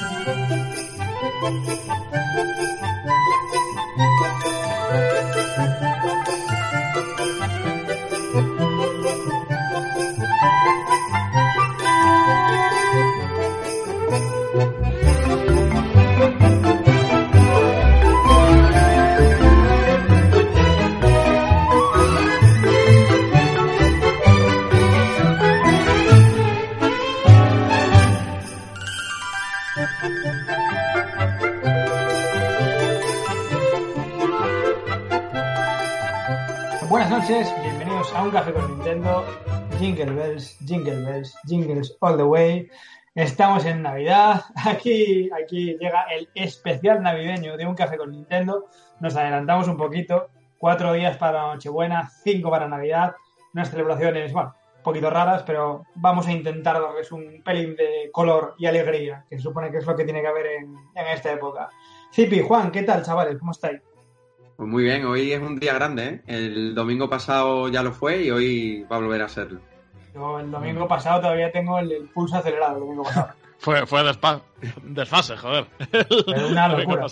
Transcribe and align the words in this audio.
Buenas 0.00 0.24
jingles 41.46 41.96
all 42.00 42.16
the 42.16 42.22
way. 42.22 42.68
Estamos 43.14 43.64
en 43.64 43.82
Navidad. 43.82 44.42
Aquí, 44.64 45.30
aquí 45.30 45.76
llega 45.78 46.02
el 46.10 46.28
especial 46.34 47.00
navideño 47.00 47.56
de 47.56 47.64
un 47.64 47.76
café 47.76 47.96
con 47.96 48.10
Nintendo. 48.10 48.66
Nos 49.00 49.14
adelantamos 49.14 49.68
un 49.68 49.76
poquito. 49.76 50.30
Cuatro 50.58 50.92
días 50.94 51.16
para 51.16 51.42
Nochebuena, 51.42 52.10
cinco 52.24 52.50
para 52.50 52.66
Navidad. 52.68 53.14
Unas 53.52 53.70
celebraciones, 53.70 54.32
bueno, 54.32 54.54
un 54.78 54.82
poquito 54.82 55.10
raras, 55.10 55.44
pero 55.44 55.84
vamos 55.94 56.26
a 56.26 56.32
intentar 56.32 56.80
darles 56.80 57.12
un 57.12 57.40
pelín 57.44 57.76
de 57.76 58.10
color 58.10 58.54
y 58.58 58.66
alegría, 58.66 59.24
que 59.30 59.36
se 59.36 59.42
supone 59.42 59.70
que 59.70 59.78
es 59.78 59.86
lo 59.86 59.94
que 59.94 60.04
tiene 60.04 60.20
que 60.20 60.26
haber 60.26 60.46
en, 60.46 60.76
esta 61.12 61.32
época. 61.32 61.68
Zipi, 62.12 62.40
Juan, 62.40 62.72
¿qué 62.72 62.82
tal, 62.82 63.04
chavales? 63.04 63.38
¿Cómo 63.38 63.52
estáis? 63.52 63.80
Pues 64.56 64.68
muy 64.68 64.84
bien, 64.84 65.04
hoy 65.04 65.32
es 65.32 65.40
un 65.40 65.60
día 65.60 65.74
grande, 65.74 66.04
¿eh? 66.06 66.22
El 66.26 66.74
domingo 66.74 67.08
pasado 67.08 67.68
ya 67.68 67.82
lo 67.82 67.92
fue 67.92 68.22
y 68.22 68.30
hoy 68.30 68.86
va 68.90 68.96
a 68.96 69.00
volver 69.00 69.22
a 69.22 69.28
serlo. 69.28 69.60
Yo 70.14 70.38
el 70.40 70.50
domingo 70.50 70.86
pasado 70.88 71.20
todavía 71.20 71.50
tengo 71.50 71.78
el, 71.78 71.90
el 71.92 72.08
pulso 72.08 72.36
acelerado, 72.36 72.74
el 72.74 72.80
domingo 72.80 73.02
pasado. 73.04 73.28
Fue, 73.58 73.86
fue 73.86 74.02
despa- 74.02 74.42
desfase, 74.82 75.38
joder. 75.38 75.64
Pero 75.90 76.48
una 76.48 76.68
locura. 76.76 77.06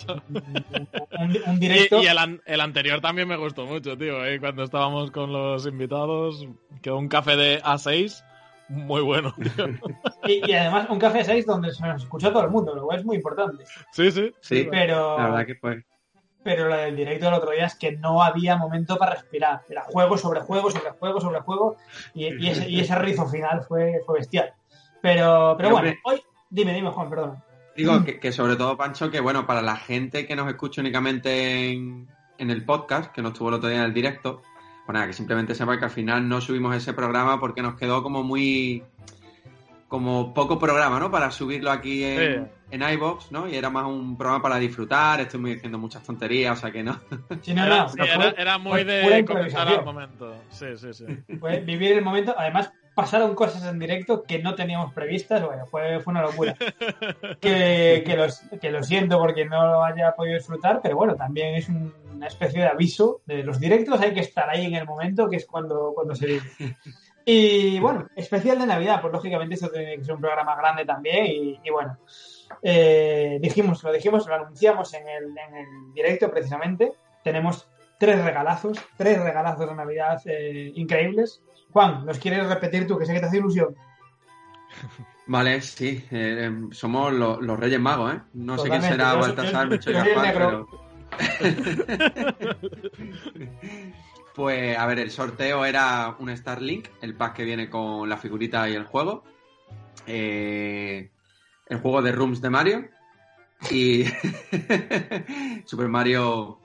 Un, 1.19 1.37
un 1.47 1.59
directo. 1.59 1.99
Y, 1.99 2.03
y 2.03 2.07
el, 2.07 2.17
an- 2.19 2.41
el 2.45 2.61
anterior 2.61 3.01
también 3.01 3.27
me 3.27 3.37
gustó 3.37 3.65
mucho, 3.65 3.97
tío. 3.97 4.23
¿eh? 4.23 4.39
Cuando 4.39 4.61
estábamos 4.63 5.09
con 5.09 5.33
los 5.33 5.65
invitados, 5.65 6.47
quedó 6.83 6.97
un 6.99 7.07
café 7.07 7.37
de 7.37 7.61
A6 7.63 8.23
muy 8.69 9.01
bueno, 9.01 9.33
tío. 9.41 9.65
Y, 10.27 10.47
y 10.51 10.53
además 10.53 10.87
un 10.89 10.99
café 10.99 11.23
6 11.23 11.45
donde 11.47 11.71
se 11.71 11.81
nos 11.87 12.03
escuchó 12.03 12.31
todo 12.31 12.43
el 12.43 12.49
mundo, 12.51 12.75
lo 12.75 12.83
cual 12.85 12.99
es 12.99 13.05
muy 13.05 13.15
importante. 13.15 13.63
Sí, 13.91 14.11
sí. 14.11 14.31
Sí, 14.41 14.67
Pero, 14.69 15.17
la 15.17 15.29
verdad 15.29 15.45
que 15.47 15.55
fue. 15.55 15.83
Pero 16.43 16.67
la 16.67 16.77
del 16.77 16.95
directo 16.95 17.25
del 17.25 17.35
otro 17.35 17.51
día 17.51 17.65
es 17.65 17.75
que 17.75 17.93
no 17.93 18.21
había 18.21 18.57
momento 18.57 18.97
para 18.97 19.13
respirar. 19.13 19.61
Era 19.69 19.83
juego 19.83 20.17
sobre 20.17 20.41
juego, 20.41 20.69
sobre 20.69 20.91
juego, 20.91 21.21
sobre 21.21 21.39
juego. 21.41 21.77
Y, 22.13 22.25
y 22.43 22.49
ese, 22.49 22.69
y 22.69 22.79
ese 22.79 22.95
rizo 22.95 23.27
final 23.27 23.63
fue, 23.67 24.01
fue 24.05 24.19
bestial. 24.19 24.53
Pero, 25.01 25.55
pero 25.57 25.69
Pero, 25.69 25.71
bueno, 25.71 25.93
hoy. 26.03 26.21
Dime, 26.49 26.73
dime, 26.73 26.91
Juan, 26.91 27.09
perdón. 27.09 27.43
Digo 27.75 28.03
que, 28.03 28.19
que 28.19 28.31
sobre 28.31 28.55
todo, 28.55 28.77
Pancho, 28.77 29.09
que 29.09 29.19
bueno, 29.19 29.47
para 29.47 29.61
la 29.61 29.75
gente 29.75 30.27
que 30.27 30.35
nos 30.35 30.47
escucha 30.47 30.81
únicamente 30.81 31.71
en, 31.71 32.07
en 32.37 32.51
el 32.51 32.63
podcast, 32.63 33.11
que 33.11 33.21
no 33.23 33.29
estuvo 33.29 33.49
el 33.49 33.55
otro 33.55 33.69
día 33.69 33.79
en 33.79 33.85
el 33.85 33.93
directo, 33.93 34.43
pues 34.85 34.93
nada, 34.93 35.07
que 35.07 35.13
simplemente 35.13 35.55
sepa 35.55 35.79
que 35.79 35.85
al 35.85 35.91
final 35.91 36.27
no 36.27 36.41
subimos 36.41 36.75
ese 36.75 36.93
programa 36.93 37.39
porque 37.39 37.61
nos 37.61 37.75
quedó 37.75 38.03
como 38.03 38.21
muy 38.21 38.83
como 39.93 40.33
poco 40.33 40.57
programa, 40.57 40.99
¿no? 40.99 41.11
Para 41.11 41.29
subirlo 41.29 41.69
aquí 41.69 42.03
en, 42.03 42.17
Sí. 42.17 42.51
en 42.71 42.81
iVoox, 42.93 43.31
¿no? 43.31 43.47
Y 43.47 43.55
era 43.55 43.69
más 43.69 43.85
un 43.85 44.17
programa 44.17 44.41
para 44.41 44.57
disfrutar, 44.57 45.21
estuvimos 45.21 45.51
diciendo 45.51 45.77
muchas 45.77 46.01
tonterías, 46.01 46.57
o 46.57 46.61
sea 46.61 46.71
que 46.71 46.81
no. 46.81 46.99
Si 47.43 47.53
no, 47.53 47.63
Era, 47.63 47.77
no, 47.83 47.89
sí, 47.89 47.99
era, 48.01 48.15
fue- 48.15 48.33
era 48.35 48.57
muy 48.57 48.71
fue 48.71 48.85
de 48.85 49.19
improvisación. 49.19 49.79
al 49.79 49.85
momento. 49.85 50.35
Sí, 50.49 50.65
sí, 50.77 50.93
sí. 50.95 51.05
fue 51.39 51.59
vivir 51.59 51.91
el 51.91 52.03
momento. 52.03 52.33
Además, 52.35 52.73
pasaron 52.95 53.35
cosas 53.35 53.63
en 53.65 53.77
directo 53.77 54.23
que 54.23 54.39
no 54.39 54.55
teníamos 54.55 54.91
previstas. 54.95 55.45
Bueno, 55.45 55.67
fue, 55.67 55.99
fue 55.99 56.09
una 56.11 56.23
locura. 56.23 56.55
que, 57.39 58.01
que, 58.03 58.17
los, 58.17 58.39
que 58.59 58.71
lo 58.71 58.81
siento 58.81 59.19
porque 59.19 59.45
no 59.45 59.63
lo 59.67 59.83
haya 59.83 60.11
podido 60.15 60.37
disfrutar, 60.39 60.79
pero 60.81 60.95
bueno, 60.95 61.15
también 61.15 61.53
es 61.53 61.69
un- 61.69 61.93
una 62.15 62.25
especie 62.25 62.61
de 62.61 62.67
aviso 62.67 63.21
de 63.27 63.43
los 63.43 63.59
directos. 63.59 64.01
Hay 64.01 64.15
que 64.15 64.21
estar 64.21 64.49
ahí 64.49 64.65
en 64.65 64.73
el 64.73 64.87
momento, 64.87 65.29
que 65.29 65.35
es 65.35 65.45
cuando, 65.45 65.91
cuando 65.93 66.15
se 66.15 66.25
vive. 66.25 66.41
Y 67.25 67.79
bueno, 67.79 68.07
especial 68.15 68.59
de 68.59 68.65
Navidad, 68.65 68.99
pues 69.01 69.13
lógicamente 69.13 69.55
esto 69.55 69.69
tiene 69.71 69.97
que 69.97 70.03
ser 70.03 70.15
un 70.15 70.21
programa 70.21 70.55
grande 70.55 70.85
también. 70.85 71.25
Y, 71.27 71.59
y 71.63 71.69
bueno, 71.69 71.97
eh, 72.61 73.37
dijimos, 73.41 73.81
lo 73.83 73.93
dijimos, 73.93 74.27
lo 74.27 74.35
anunciamos 74.35 74.93
en 74.93 75.07
el, 75.07 75.25
en 75.37 75.55
el 75.55 75.93
directo 75.93 76.29
precisamente. 76.29 76.91
Tenemos 77.23 77.67
tres 77.97 78.21
regalazos, 78.23 78.77
tres 78.97 79.21
regalazos 79.23 79.69
de 79.69 79.75
Navidad 79.75 80.21
eh, 80.25 80.71
increíbles. 80.75 81.41
Juan, 81.71 82.05
¿nos 82.05 82.19
quieres 82.19 82.45
repetir 82.47 82.85
tú? 82.85 82.97
Que 82.97 83.05
sé 83.05 83.13
que 83.13 83.21
te 83.21 83.27
hace 83.27 83.37
ilusión. 83.37 83.73
Vale, 85.25 85.61
sí, 85.61 86.03
eh, 86.11 86.51
somos 86.71 87.13
lo- 87.13 87.39
los 87.39 87.57
Reyes 87.57 87.79
Magos, 87.79 88.15
¿eh? 88.15 88.19
No 88.33 88.57
sé 88.57 88.69
quién 88.69 88.81
será 88.81 89.13
Baltasar, 89.13 89.69
pero... 90.33 90.67
pues, 94.33 94.77
a 94.77 94.85
ver, 94.85 94.99
el 94.99 95.11
sorteo 95.11 95.65
era 95.65 96.15
un 96.19 96.35
Starlink, 96.35 96.87
el 97.01 97.15
pack 97.15 97.35
que 97.35 97.43
viene 97.43 97.69
con 97.69 98.09
la 98.09 98.17
figurita 98.17 98.67
y 98.69 98.73
el 98.73 98.85
juego. 98.85 99.23
Eh, 100.07 101.11
el 101.67 101.79
juego 101.79 102.01
de 102.01 102.11
Rooms 102.11 102.41
de 102.41 102.49
Mario. 102.49 102.89
Y 103.71 104.05
Super 105.65 105.87
Mario... 105.87 106.59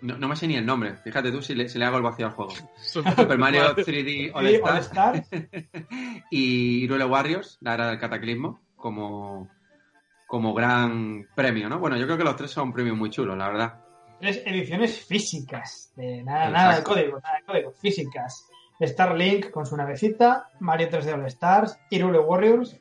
No, 0.00 0.18
no 0.18 0.26
me 0.26 0.34
sé 0.34 0.48
ni 0.48 0.56
el 0.56 0.66
nombre, 0.66 0.96
fíjate 0.96 1.30
tú 1.30 1.42
si 1.42 1.54
le, 1.54 1.68
si 1.68 1.78
le 1.78 1.84
hago 1.84 1.96
el 1.96 2.02
vacío 2.02 2.26
al 2.26 2.32
juego. 2.32 2.52
Super 2.76 3.38
Mario 3.38 3.76
3D 3.76 4.32
All 4.34 4.48
Sí, 4.48 4.54
Stars 4.54 4.90
All 4.92 5.14
Stars. 5.14 5.28
y 6.30 6.80
Hyrule 6.80 7.04
Warriors, 7.04 7.58
la 7.60 7.74
era 7.74 7.88
del 7.88 8.00
cataclismo, 8.00 8.62
como, 8.74 9.48
como 10.26 10.54
gran 10.54 11.28
premio, 11.36 11.68
¿no? 11.68 11.78
Bueno, 11.78 11.96
yo 11.96 12.06
creo 12.06 12.18
que 12.18 12.24
los 12.24 12.34
tres 12.34 12.50
son 12.50 12.72
premios 12.72 12.96
muy 12.96 13.10
chulos, 13.10 13.38
la 13.38 13.46
verdad. 13.46 13.81
Tres 14.22 14.40
ediciones 14.46 15.04
físicas. 15.04 15.92
De 15.96 16.22
nada, 16.22 16.48
nada 16.48 16.76
de 16.76 16.84
código, 16.84 17.18
nada 17.18 17.38
de 17.38 17.44
código. 17.44 17.72
Físicas. 17.72 18.48
Starlink 18.80 19.50
con 19.50 19.66
su 19.66 19.76
navecita, 19.76 20.48
Mario 20.60 20.90
3D 20.90 21.14
All 21.14 21.26
Stars, 21.26 21.76
Hyrule 21.90 22.20
Warriors. 22.20 22.78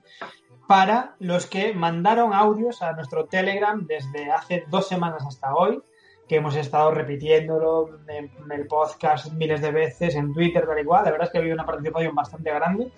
Para 0.67 1.15
los 1.17 1.47
que 1.47 1.73
mandaron 1.73 2.35
audios 2.35 2.83
a 2.83 2.93
nuestro 2.93 3.25
Telegram 3.25 3.87
desde 3.87 4.31
hace 4.31 4.65
dos 4.69 4.87
semanas 4.87 5.25
hasta 5.25 5.55
hoy, 5.55 5.81
que 6.27 6.35
hemos 6.35 6.55
estado 6.55 6.91
repitiéndolo 6.91 8.01
en 8.07 8.29
el 8.51 8.67
podcast 8.67 9.33
miles 9.33 9.61
de 9.61 9.71
veces, 9.71 10.13
en 10.13 10.35
Twitter, 10.35 10.67
tal 10.67 10.77
y 10.77 10.85
cual. 10.85 11.05
La 11.05 11.11
verdad 11.11 11.25
es 11.25 11.31
que 11.31 11.39
ha 11.39 11.41
habido 11.41 11.55
una 11.55 11.65
participación 11.65 12.13
bastante 12.13 12.53
grande. 12.53 12.91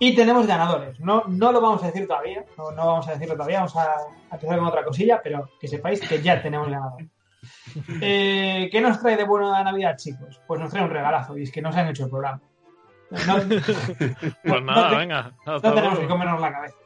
Y 0.00 0.16
tenemos 0.16 0.44
ganadores. 0.44 0.98
No, 0.98 1.22
no 1.28 1.52
lo 1.52 1.60
vamos 1.60 1.84
a 1.84 1.86
decir 1.86 2.08
todavía, 2.08 2.44
no, 2.58 2.72
no 2.72 2.86
vamos 2.86 3.06
a 3.06 3.12
decirlo 3.12 3.34
todavía, 3.34 3.58
vamos 3.58 3.76
a, 3.76 3.92
a 3.92 4.34
empezar 4.34 4.58
con 4.58 4.66
otra 4.66 4.84
cosilla, 4.84 5.20
pero 5.22 5.50
que 5.60 5.68
sepáis 5.68 6.00
que 6.00 6.20
ya 6.20 6.42
tenemos 6.42 6.68
ganador. 6.68 7.04
Eh, 8.00 8.68
¿Qué 8.72 8.80
nos 8.80 9.00
trae 9.00 9.16
de 9.16 9.24
bueno 9.24 9.50
la 9.52 9.62
Navidad, 9.64 9.96
chicos? 9.96 10.40
Pues 10.46 10.60
nos 10.60 10.70
trae 10.70 10.82
un 10.84 10.90
regalazo, 10.90 11.36
y 11.38 11.42
es 11.44 11.52
que 11.52 11.62
no 11.62 11.72
se 11.72 11.80
han 11.80 11.88
hecho 11.88 12.04
el 12.04 12.10
programa. 12.10 12.40
No, 13.26 13.36
Pues 14.44 14.62
nada, 14.62 14.82
no 14.84 14.90
te- 14.90 14.96
venga. 14.96 15.32
no 15.46 15.60
tenemos 15.60 15.98
que 15.98 16.06
comernos 16.08 16.40
la 16.40 16.52
cabeza. 16.52 16.76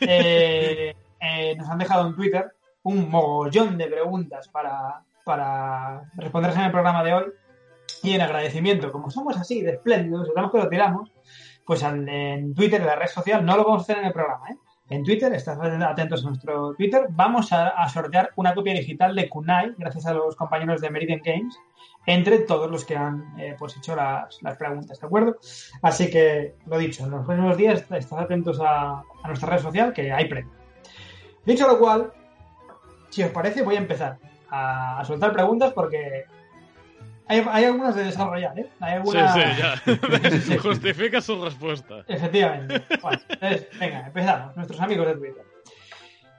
Eh, 0.00 0.94
eh, 1.20 1.56
nos 1.56 1.68
han 1.68 1.78
dejado 1.78 2.08
en 2.08 2.16
Twitter 2.16 2.52
un 2.82 3.10
mogollón 3.10 3.76
de 3.78 3.86
preguntas 3.86 4.48
para, 4.48 5.02
para 5.24 6.02
responderse 6.16 6.58
en 6.58 6.64
el 6.66 6.72
programa 6.72 7.04
de 7.04 7.14
hoy. 7.14 7.24
Y 8.02 8.14
en 8.14 8.20
agradecimiento, 8.22 8.90
como 8.92 9.10
somos 9.10 9.36
así 9.36 9.60
de 9.62 9.72
espléndidos, 9.72 10.28
sabemos 10.28 10.52
que 10.52 10.58
lo 10.58 10.68
tiramos, 10.68 11.12
pues 11.66 11.82
en, 11.82 12.08
en 12.08 12.54
Twitter, 12.54 12.80
en 12.80 12.86
la 12.86 12.96
red 12.96 13.08
social, 13.08 13.44
no 13.44 13.56
lo 13.56 13.64
vamos 13.64 13.80
a 13.80 13.82
hacer 13.82 13.98
en 13.98 14.06
el 14.06 14.12
programa, 14.12 14.46
¿eh? 14.50 14.56
En 14.90 15.04
Twitter, 15.04 15.32
estad 15.32 15.82
atentos 15.84 16.24
a 16.24 16.28
nuestro 16.28 16.74
Twitter, 16.74 17.06
vamos 17.10 17.52
a, 17.52 17.88
sortear 17.88 18.30
una 18.34 18.52
copia 18.52 18.74
digital 18.74 19.14
de 19.14 19.28
Kunai, 19.28 19.72
gracias 19.78 20.04
a 20.06 20.12
los 20.12 20.34
compañeros 20.34 20.80
de 20.80 20.90
Meridian 20.90 21.20
Games, 21.24 21.56
entre 22.06 22.40
todos 22.40 22.68
los 22.68 22.84
que 22.84 22.96
han 22.96 23.38
eh, 23.38 23.54
pues 23.56 23.76
hecho 23.76 23.94
las, 23.94 24.40
preguntas, 24.58 24.98
¿de 24.98 25.06
acuerdo? 25.06 25.36
Así 25.80 26.10
que, 26.10 26.56
lo 26.66 26.76
dicho, 26.76 27.04
en 27.04 27.12
los 27.12 27.24
próximos 27.24 27.56
días 27.56 27.84
estad 27.88 28.18
atentos 28.18 28.60
a, 28.60 29.04
nuestra 29.24 29.50
red 29.50 29.62
social, 29.62 29.92
que 29.92 30.10
hay 30.10 30.28
premio. 30.28 30.50
Dicho 31.46 31.68
lo 31.68 31.78
cual, 31.78 32.12
si 33.10 33.22
os 33.22 33.30
parece, 33.30 33.62
voy 33.62 33.76
a 33.76 33.78
empezar 33.78 34.18
a 34.50 35.04
soltar 35.04 35.32
preguntas 35.32 35.72
porque 35.72 36.24
hay, 37.30 37.44
hay 37.48 37.64
algunas 37.64 37.94
de 37.94 38.04
desarrollar, 38.04 38.58
¿eh? 38.58 38.68
Hay 38.80 38.90
Sí, 39.06 39.16
algunas... 39.18 39.34
sí, 39.34 39.40
ya. 39.58 40.58
Justifica 40.62 41.20
su 41.20 41.42
respuesta. 41.44 42.04
Efectivamente. 42.08 42.82
Bueno, 43.00 43.20
entonces, 43.28 43.68
venga, 43.78 44.06
empezamos. 44.06 44.56
Nuestros 44.56 44.80
amigos 44.80 45.06
de 45.06 45.14
Twitter. 45.14 45.42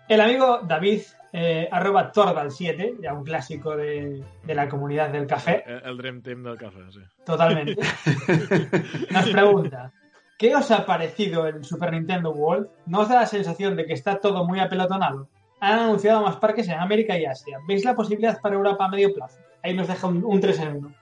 El 0.09 0.19
amigo 0.19 0.59
David, 0.67 1.01
eh, 1.31 1.69
arroba 1.71 2.11
Tordal7, 2.11 2.97
ya 3.01 3.13
un 3.13 3.23
clásico 3.23 3.75
de, 3.77 4.21
de 4.43 4.55
la 4.55 4.67
comunidad 4.67 5.09
del 5.09 5.25
café, 5.25 5.63
El, 5.65 5.81
el 5.91 5.97
Dream 5.97 6.21
Team 6.21 6.43
del 6.43 6.57
café, 6.57 6.79
sí. 6.91 6.99
totalmente, 7.25 7.77
nos 9.11 9.29
pregunta, 9.29 9.93
¿Qué 10.38 10.53
os 10.55 10.71
ha 10.71 10.85
parecido 10.88 11.47
el 11.47 11.63
Super 11.63 11.93
Nintendo 11.93 12.31
World? 12.31 12.67
¿No 12.88 13.01
os 13.01 13.09
da 13.09 13.15
la 13.21 13.25
sensación 13.27 13.75
de 13.75 13.85
que 13.85 13.93
está 13.93 14.19
todo 14.19 14.43
muy 14.43 14.59
apelotonado? 14.59 15.29
Han 15.59 15.77
anunciado 15.79 16.23
más 16.23 16.38
parques 16.38 16.67
en 16.67 16.79
América 16.79 17.15
y 17.17 17.25
Asia. 17.25 17.59
¿Veis 17.67 17.85
la 17.85 17.93
posibilidad 17.93 18.41
para 18.41 18.55
Europa 18.55 18.85
a 18.85 18.89
medio 18.89 19.13
plazo? 19.13 19.39
Ahí 19.63 19.74
nos 19.74 19.88
deja 19.88 20.08
un, 20.08 20.24
un 20.24 20.40
3 20.42 20.60
en 20.60 20.75
1. 20.78 20.94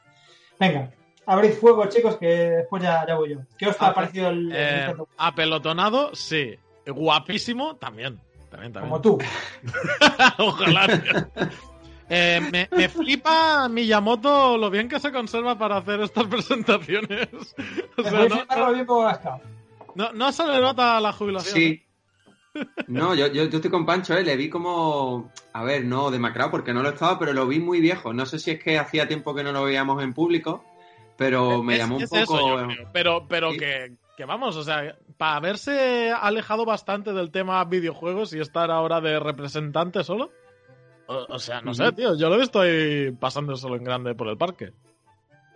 Venga, 0.60 0.92
abrid 1.26 1.54
fuego, 1.54 1.86
chicos, 1.88 2.18
que 2.18 2.28
después 2.28 2.84
ya, 2.84 3.06
ya 3.08 3.16
voy 3.16 3.30
yo. 3.32 3.40
¿Qué 3.58 3.68
os 3.68 3.82
ha 3.82 3.88
Ah, 3.90 3.94
parecido 3.94 4.30
el, 4.30 4.52
el 4.52 4.56
Eh, 4.56 4.86
World? 4.90 5.08
apelotonado, 5.18 6.14
sí. 6.16 6.56
Guapísimo, 6.86 7.76
también. 7.78 8.20
También, 8.50 8.74
también. 8.74 8.90
Como 8.90 9.02
tú. 9.02 9.18
Ojalá. 10.38 10.88
Eh, 12.12 12.42
me, 12.52 12.68
me 12.76 12.90
flipa 12.90 13.70
Miyamoto 13.70 14.58
lo 14.58 14.72
bien 14.72 14.90
que 14.90 15.00
se 15.00 15.12
conserva 15.12 15.60
para 15.60 15.78
hacer 15.78 16.02
estas 16.02 16.26
presentaciones. 16.26 17.28
O 17.98 18.02
sea, 18.02 18.12
no, 18.12 18.24
a 18.24 18.30
fliparlo 18.30 18.74
bien 18.74 18.86
poco 18.88 19.04
gastado. 19.04 19.42
no- 19.94 20.12
no 20.14 20.32
se 20.32 20.48
le 20.48 20.60
nota 20.60 21.00
la 21.00 21.14
jubilación. 21.14 21.54
Sí. 21.54 21.84
No, 22.88 23.13
yo, 23.13 23.28
yo, 23.28 23.46
yo 23.46 23.57
estoy 23.57 23.69
con 23.72 23.86
Pancho, 23.86 24.16
¿eh? 24.16 24.24
le 24.24 24.36
vi 24.36 24.50
como, 24.50 25.31
a 25.54 25.63
ver, 25.63 25.86
no 25.86 26.10
demacrado 26.12 26.50
porque 26.51 26.74
no 26.74 26.81
lo 26.81 26.90
estaba, 26.90 27.19
pero 27.19 27.34
lo 27.34 27.46
vi 27.48 27.60
muy 27.60 27.80
viejo. 27.80 28.13
No 28.13 28.25
sé 28.25 28.40
si 28.40 28.51
es 28.51 28.63
que 28.63 28.80
hacía 28.80 29.07
tiempo 29.07 29.36
que 29.36 29.44
no 29.44 29.51
lo 29.51 29.63
veíamos 29.63 30.01
en 30.04 30.13
público, 30.13 30.63
pero 31.18 31.62
me 31.62 31.74
Es- 31.74 31.80
llamó 31.80 31.98
un 31.98 32.04
poco... 32.07 32.18
eso, 32.40 32.48
yo 32.48 32.68
creo. 32.68 32.90
Pero, 32.92 33.25
pero 33.28 33.51
Sí. 33.51 33.57
que, 33.60 33.92
que 34.18 34.25
vamos, 34.25 34.56
o 34.56 34.63
sea, 34.63 34.96
para 35.18 35.36
haberse 35.36 36.12
alejado 36.12 36.66
bastante 36.66 37.13
del 37.13 37.30
tema 37.31 37.63
videojuegos 37.66 38.34
y 38.34 38.40
estar 38.40 38.72
ahora 38.72 39.00
de 39.01 39.19
representante 39.19 40.04
solo. 40.04 40.31
O, 41.07 41.25
o 41.30 41.40
sea, 41.40 41.62
no 41.62 41.74
sé, 41.74 41.92
tío. 41.92 42.16
Yo 42.18 42.30
lo 42.30 42.36
he 42.36 42.40
visto 42.40 42.60
ahí 42.60 43.12
pasando 43.12 43.56
solo 43.56 43.75
en 43.75 43.84
grande 43.84 44.16
por 44.16 44.28
el 44.28 44.38
parque. 44.38 44.74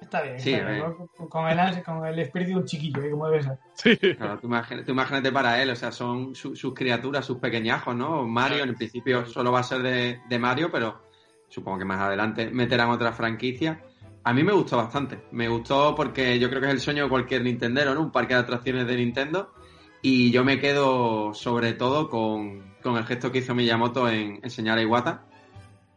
Está 0.04 0.22
bien, 0.22 0.40
Sí, 0.40 0.54
está 0.54 0.70
bien. 0.70 0.84
eh. 0.84 1.08
Con, 1.18 1.28
con 1.30 1.48
el, 1.50 1.84
con 1.84 2.06
el 2.06 2.20
espíritu 2.20 2.52
de 2.52 2.58
un 2.58 2.66
chiquillo, 2.66 3.02
¿eh? 3.04 3.12
como 3.12 3.28
debe 3.30 3.44
ser. 3.44 3.58
Sí. 3.74 3.96
Claro, 4.16 4.40
tú, 4.40 4.48
imagínate, 4.48 4.86
tú 4.86 4.92
imagínate 4.92 5.32
para 5.32 5.62
él, 5.62 5.70
o 5.72 5.76
sea, 5.76 5.92
son 5.92 6.36
su- 6.36 6.56
sus 6.56 6.74
criaturas, 6.74 7.26
sus 7.26 7.38
pequeñajos, 7.40 7.96
¿no? 7.96 8.26
Mario, 8.28 8.64
en 8.64 8.70
el 8.70 8.76
principio 8.76 9.26
solo 9.26 9.52
va 9.52 9.60
a 9.60 9.64
ser 9.64 9.82
de, 9.82 10.22
de 10.30 10.40
Mario, 10.40 10.70
pero 10.72 11.02
supongo 11.50 11.80
que 11.80 11.86
más 11.86 12.00
adelante 12.00 12.50
meterán 12.52 12.90
otra 12.90 13.12
franquicia. 13.14 13.82
A 14.26 14.32
mí 14.34 14.42
me 14.44 14.54
gustó 14.54 14.78
bastante. 14.78 15.24
Me 15.32 15.48
gustó 15.50 15.94
porque 15.96 16.40
yo 16.40 16.50
creo 16.50 16.62
que 16.62 16.68
es 16.68 16.74
el 16.74 16.80
sueño 16.80 17.04
de 17.04 17.10
cualquier 17.10 17.44
Nintendero, 17.44 17.94
¿no? 17.94 18.02
Un 18.02 18.12
parque 18.12 18.34
de 18.36 18.40
atracciones 18.40 18.88
de 18.88 18.96
Nintendo. 18.96 19.54
Y 20.02 20.32
yo 20.32 20.44
me 20.44 20.60
quedo 20.60 21.34
sobre 21.34 21.74
todo 21.74 22.10
con, 22.10 22.74
con 22.82 22.98
el 22.98 23.06
gesto 23.06 23.32
que 23.32 23.40
hizo 23.40 23.54
Miyamoto 23.56 24.10
en 24.10 24.40
enseñar 24.44 24.78
a 24.78 24.82
Iwata, 24.82 25.26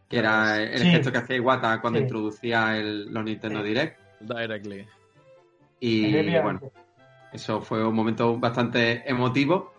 que 0.09 0.19
era 0.19 0.63
el 0.63 0.79
Sí. 0.79 0.91
gesto 0.91 1.11
que 1.13 1.19
hacía 1.19 1.37
Iwata 1.37 1.81
cuando 1.81 1.99
Sí. 1.99 2.05
introducía 2.05 2.77
el- 2.77 3.13
los 3.13 3.25
Nintendo 3.25 3.61
Sí. 3.63 3.69
Direct. 3.69 4.01
Directly. 4.21 4.87
Y 5.81 6.13
bueno, 6.41 6.61
eso 7.33 7.61
fue 7.61 7.87
un 7.87 7.95
momento 7.95 8.39
bastante 8.39 9.09
emotivo. 9.09 9.73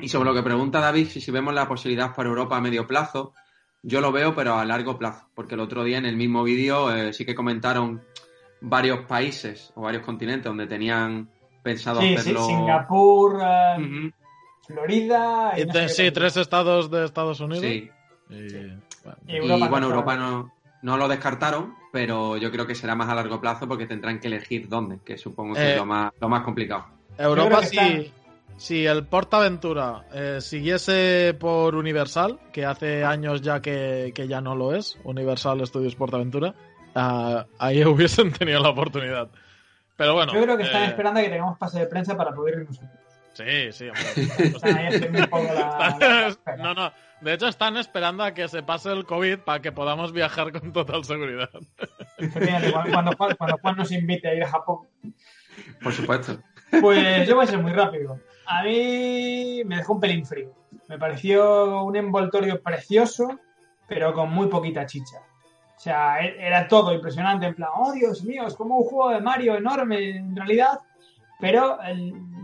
Y 0.00 0.08
sobre 0.08 0.28
lo 0.30 0.34
que 0.34 0.42
pregunta 0.42 0.80
David, 0.80 1.06
si, 1.08 1.20
si 1.20 1.30
vemos 1.30 1.52
la 1.54 1.66
posibilidad 1.66 2.14
para 2.14 2.28
Europa 2.28 2.56
a 2.56 2.60
medio 2.60 2.86
plazo, 2.86 3.34
yo 3.82 4.00
lo 4.00 4.12
veo, 4.12 4.34
pero 4.34 4.54
a 4.56 4.64
largo 4.64 4.96
plazo. 4.98 5.26
Porque 5.34 5.54
el 5.54 5.60
otro 5.60 5.82
día 5.82 5.98
en 5.98 6.06
el 6.06 6.16
mismo 6.16 6.44
vídeo 6.44 6.94
eh, 6.94 7.12
sí 7.12 7.24
que 7.26 7.34
comentaron 7.34 8.02
varios 8.60 9.00
países 9.06 9.72
o 9.74 9.82
varios 9.82 10.04
continentes 10.04 10.44
donde 10.44 10.68
tenían 10.68 11.28
pensado 11.64 12.00
Sí, 12.00 12.08
sí, 12.10 12.14
hacerlo. 12.14 12.44
Singapur, 12.44 13.40
eh, 13.44 14.10
Florida. 14.66 15.52
Y 15.58 15.64
no 15.64 15.72
te- 15.72 15.88
sé 15.88 15.94
sí, 15.94 16.02
qué. 16.04 16.12
tres 16.12 16.36
estados 16.36 16.90
de 16.90 17.04
Estados 17.04 17.40
Unidos. 17.40 17.64
Sí. 17.64 17.90
Y, 18.30 18.36
Y 19.26 19.40
bueno, 19.40 19.68
no 19.68 19.86
Europa 19.86 20.16
no, 20.16 20.52
no 20.82 20.96
lo 20.96 21.08
descartaron, 21.08 21.74
pero 21.92 22.36
yo 22.36 22.50
creo 22.50 22.66
que 22.66 22.74
será 22.74 22.94
más 22.94 23.08
a 23.08 23.14
largo 23.14 23.40
plazo 23.40 23.68
porque 23.68 23.86
tendrán 23.86 24.18
que 24.18 24.28
elegir 24.28 24.68
dónde, 24.68 24.98
que 25.04 25.16
supongo 25.16 25.54
que 25.54 25.60
Eh, 25.60 25.70
es 25.72 25.76
lo 25.76 25.86
más, 25.86 26.12
lo 26.20 26.28
más 26.28 26.42
complicado. 26.42 26.86
Europa, 27.18 27.60
que 27.60 28.10
si, 28.56 28.86
el 28.86 29.06
PortAventura 29.06 30.06
eh, 30.12 30.38
siguiese 30.40 31.36
por 31.38 31.74
Universal, 31.74 32.38
que 32.52 32.64
hace 32.64 33.04
años 33.04 33.42
ya 33.42 33.60
que, 33.60 34.12
que 34.14 34.26
ya 34.26 34.40
no 34.40 34.54
lo 34.54 34.74
es, 34.74 34.98
Universal 35.04 35.66
Studios 35.66 35.94
PortAventura, 35.94 36.54
ah, 36.94 37.46
ahí 37.58 37.84
hubiesen 37.84 38.32
tenido 38.32 38.60
la 38.60 38.70
oportunidad. 38.70 39.28
Pero 39.96 40.14
bueno. 40.14 40.32
Yo 40.32 40.42
creo 40.42 40.56
que 40.56 40.64
están 40.64 40.82
eh, 40.82 40.86
esperando 40.86 41.20
a 41.20 41.22
que 41.22 41.28
tengamos 41.28 41.58
pase 41.58 41.78
de 41.80 41.86
prensa 41.86 42.16
para 42.16 42.34
poder 42.34 42.60
irnos. 42.60 42.80
Sí, 43.34 43.72
sí, 43.72 43.88
hombre. 43.88 45.30
La- 45.54 46.36
no, 46.58 46.74
no. 46.74 46.92
De 47.20 47.34
hecho, 47.34 47.46
están 47.48 47.76
esperando 47.76 48.24
a 48.24 48.34
que 48.34 48.48
se 48.48 48.62
pase 48.62 48.90
el 48.92 49.04
COVID 49.06 49.38
para 49.40 49.62
que 49.62 49.70
podamos 49.72 50.12
viajar 50.12 50.52
con 50.52 50.72
total 50.72 51.04
seguridad. 51.04 51.48
Cuando 52.92 53.12
Juan, 53.16 53.36
cuando 53.36 53.58
Juan 53.58 53.76
nos 53.76 53.92
invite 53.92 54.28
a 54.28 54.34
ir 54.34 54.42
a 54.44 54.48
Japón. 54.48 54.88
Por 55.82 55.92
supuesto. 55.92 56.38
Pues 56.80 57.28
yo 57.28 57.36
voy 57.36 57.44
a 57.44 57.48
ser 57.48 57.58
muy 57.58 57.72
rápido. 57.72 58.18
A 58.46 58.64
mí 58.64 59.62
me 59.64 59.76
dejó 59.76 59.94
un 59.94 60.00
pelín 60.00 60.26
frío. 60.26 60.52
Me 60.88 60.98
pareció 60.98 61.84
un 61.84 61.94
envoltorio 61.96 62.60
precioso, 62.62 63.38
pero 63.86 64.12
con 64.14 64.30
muy 64.30 64.48
poquita 64.48 64.84
chicha. 64.86 65.18
O 65.76 65.80
sea, 65.80 66.20
e- 66.24 66.36
era 66.44 66.66
todo 66.68 66.92
impresionante, 66.92 67.46
en 67.46 67.54
plan, 67.54 67.70
oh 67.76 67.92
Dios 67.92 68.24
mío, 68.24 68.46
es 68.46 68.54
como 68.54 68.78
un 68.78 68.84
juego 68.84 69.10
de 69.10 69.20
Mario 69.20 69.56
enorme 69.56 70.10
en 70.16 70.34
realidad. 70.36 70.80
Pero 71.42 71.76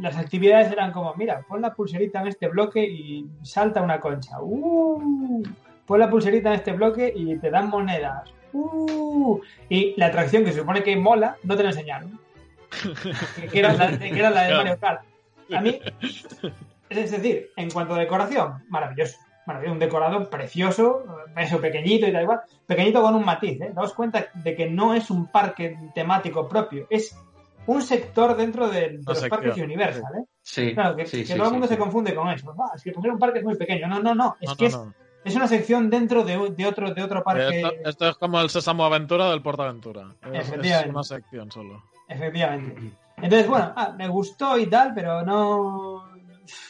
las 0.01 0.17
actividades 0.17 0.73
eran 0.73 0.91
como, 0.91 1.15
mira, 1.15 1.43
pon 1.47 1.63
la 1.63 1.73
pulserita 1.73 2.21
en 2.21 2.27
este 2.27 2.49
bloque 2.49 2.83
y 2.83 3.25
salta 3.43 3.81
una 3.81 4.01
concha. 4.01 4.41
¡Uh! 4.43 5.41
Pon 5.87 6.01
la 6.01 6.11
pulserita 6.11 6.49
en 6.49 6.57
este 6.57 6.73
bloque 6.73 7.13
y 7.15 7.39
te 7.39 7.49
dan 7.49 7.69
monedas. 7.69 8.29
¡Uh! 8.53 9.41
Y 9.69 9.95
la 9.97 10.07
atracción 10.07 10.45
que 10.45 10.51
se 10.51 10.59
supone 10.59 10.83
que 10.83 10.97
mola, 10.97 11.37
no 11.45 11.57
te 11.57 11.63
la 11.63 11.69
enseñaron. 11.69 12.19
que, 13.41 13.47
que 13.53 13.59
era 13.61 13.73
la, 13.73 13.97
que 13.97 14.19
era 14.19 14.31
la 14.31 14.43
de 14.43 14.55
Mario 14.57 14.79
Kart. 14.81 15.03
A 15.55 15.61
mí, 15.61 15.79
es 16.91 17.11
decir, 17.13 17.53
en 17.55 17.71
cuanto 17.71 17.95
a 17.95 18.01
decoración, 18.01 18.65
maravilloso. 18.69 19.17
Maravilloso, 19.47 19.75
un 19.75 19.79
decorado 19.79 20.29
precioso, 20.29 21.05
eso 21.37 21.61
pequeñito 21.61 22.09
y 22.09 22.13
tal 22.13 22.23
igual. 22.23 22.41
Pequeñito 22.67 23.01
con 23.01 23.15
un 23.15 23.25
matiz, 23.25 23.61
¿eh? 23.61 23.71
Daos 23.73 23.95
cuenta 23.95 24.27
de 24.35 24.57
que 24.57 24.69
no 24.69 24.93
es 24.93 25.09
un 25.09 25.29
parque 25.29 25.79
temático 25.95 26.49
propio, 26.49 26.89
es 26.91 27.17
un 27.69 27.83
sector 27.83 28.37
dentro 28.37 28.69
de, 28.69 28.81
de 28.81 28.93
los 29.07 29.19
sección, 29.19 29.31
parques 29.31 29.63
Universal, 29.63 30.13
¿eh? 30.19 30.25
Sí, 30.43 30.75
Claro, 30.75 30.97
que, 30.97 31.07
sí, 31.07 31.19
que 31.19 31.27
sí, 31.27 31.35
todo 31.35 31.47
el 31.47 31.53
mundo 31.53 31.67
sí. 31.67 31.75
se 31.75 31.79
confunde 31.79 32.15
con 32.15 32.29
eso. 32.31 32.55
Ah, 32.59 32.73
es 32.75 32.83
que 32.83 32.93
pues, 32.93 33.13
un 33.13 33.19
parque 33.19 33.39
es 33.41 33.45
muy 33.45 33.57
pequeño. 33.57 33.87
No, 33.87 34.01
no, 34.01 34.15
no. 34.15 34.37
Es 34.41 34.49
No, 34.49 34.57
que 34.57 34.65
no, 34.65 34.69
es, 34.69 34.77
no. 34.77 34.95
es 35.25 35.37
una 35.37 35.49
sección 35.49 35.91
dentro 35.91 36.25
de, 36.25 36.51
de 36.57 36.67
otro, 36.67 36.95
de 36.95 37.03
otro 37.03 37.23
parque. 37.23 37.61
Esto, 37.61 37.73
esto 37.85 38.09
es 38.09 38.17
como 38.17 38.41
el 38.41 38.49
Sésamo 38.49 38.85
Aventura 38.87 39.31
del 39.31 39.43
PortAventura. 39.43 40.15
Es, 40.33 40.41
es 40.41 40.49
Efectivamente. 40.49 40.91
una 40.91 41.03
sección 41.05 41.53
solo. 41.53 41.83
Efectivamente. 42.09 42.93
Entonces, 43.19 43.49
bueno, 43.49 43.73
ah, 43.77 43.95
me 43.99 44.09
gustó 44.09 44.57
y 44.59 44.67
tal, 44.67 44.95
pero 44.95 45.23
no. 45.23 46.08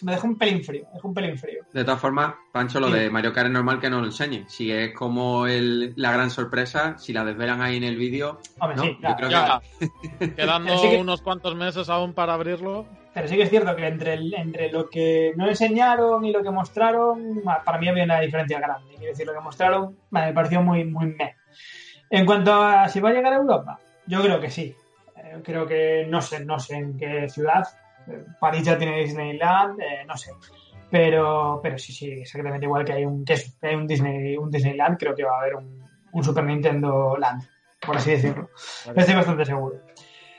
Me 0.03 0.13
dejó 0.13 0.27
un 0.27 0.37
pelín 0.39 0.63
frío. 0.65 0.85
Me 0.89 0.95
dejó 0.95 1.09
un 1.09 1.15
pelín 1.15 1.39
frío. 1.39 1.63
De 1.73 1.85
todas 1.85 2.01
formas, 2.01 2.35
Pancho, 2.53 2.81
lo 2.81 2.89
Sí. 2.89 2.95
de 2.95 3.11
Mario 3.11 3.33
Kart 3.33 3.47
es 3.47 3.53
normal 3.53 3.81
que 3.81 3.91
no 3.91 4.01
lo 4.01 4.07
enseñen. 4.07 4.49
Si 4.49 4.71
es 4.73 4.95
como 4.95 5.47
el, 5.47 5.93
la 5.97 6.13
gran 6.13 6.31
sorpresa, 6.31 6.97
si 6.99 7.13
la 7.13 7.25
desvelan 7.25 7.61
ahí 7.63 7.77
en 7.77 7.85
el 7.85 7.97
vídeo, 7.97 8.39
Hombre, 8.61 8.77
¿no? 8.77 8.83
sí, 8.85 8.97
Yo 9.03 9.17
creo 9.17 9.29
Ya, 9.31 9.61
que 9.79 10.31
quedando 10.35 10.81
que- 10.83 10.97
unos 10.99 11.23
cuantos 11.23 11.55
meses 11.55 11.89
aún 11.89 12.13
para 12.15 12.35
abrirlo. 12.35 12.87
Pero 13.15 13.27
sí 13.29 13.37
que 13.37 13.43
es 13.43 13.51
cierto 13.51 13.75
que 13.75 13.87
entre, 13.87 14.15
el- 14.15 14.35
entre 14.35 14.71
lo 14.71 14.89
que 14.89 15.33
no 15.37 15.49
enseñaron 15.49 16.25
y 16.25 16.33
lo 16.33 16.43
que 16.43 16.51
mostraron, 16.51 17.43
para 17.65 17.79
mí 17.79 17.89
había 17.89 18.05
una 18.05 18.21
diferencia 18.21 18.61
grande. 18.61 18.95
Quiero 18.97 19.11
decir, 19.13 19.27
lo 19.27 19.33
que 19.35 19.41
mostraron 19.41 19.97
me 20.11 20.33
pareció 20.33 20.63
muy, 20.63 20.85
muy 20.85 21.07
meh. 21.07 21.35
En 22.11 22.25
cuanto 22.25 22.55
a 22.63 22.89
si 22.89 23.01
va 23.01 23.11
a 23.11 23.13
llegar 23.13 23.33
a 23.33 23.37
Europa, 23.37 23.79
yo 24.07 24.23
creo 24.23 24.41
que 24.41 24.51
sí. 24.51 24.75
Eh, 25.17 25.41
creo 25.45 25.67
que 25.67 26.07
no 26.09 26.23
sé, 26.23 26.45
no 26.45 26.59
sé 26.61 26.77
en 26.77 26.97
qué 26.97 27.29
ciudad. 27.29 27.65
París 28.41 28.65
ya 28.65 28.79
tiene 28.79 29.01
Disneyland, 29.01 29.81
eh, 29.81 30.05
no 30.07 30.17
sé. 30.17 30.33
Pero, 30.91 31.61
pero 31.63 31.79
sí, 31.79 31.93
sí, 31.93 32.11
exactamente 32.11 32.65
igual 32.65 32.85
que 32.85 32.93
hay 32.93 33.05
un, 33.05 33.25
que 33.25 33.37
hay 33.63 33.75
un, 33.75 33.87
Disney, 33.87 34.37
un 34.37 34.51
Disneyland, 34.51 34.99
creo 34.99 35.15
que 35.15 35.25
va 35.25 35.37
a 35.37 35.41
haber 35.43 35.57
un, 35.57 35.83
un 36.13 36.25
Super 36.25 36.45
Nintendo 36.45 37.17
Land, 37.19 37.43
por 37.81 37.97
así 37.97 38.13
decirlo. 38.13 38.51
Estoy 38.95 39.15
bastante 39.15 39.45
seguro. 39.45 39.77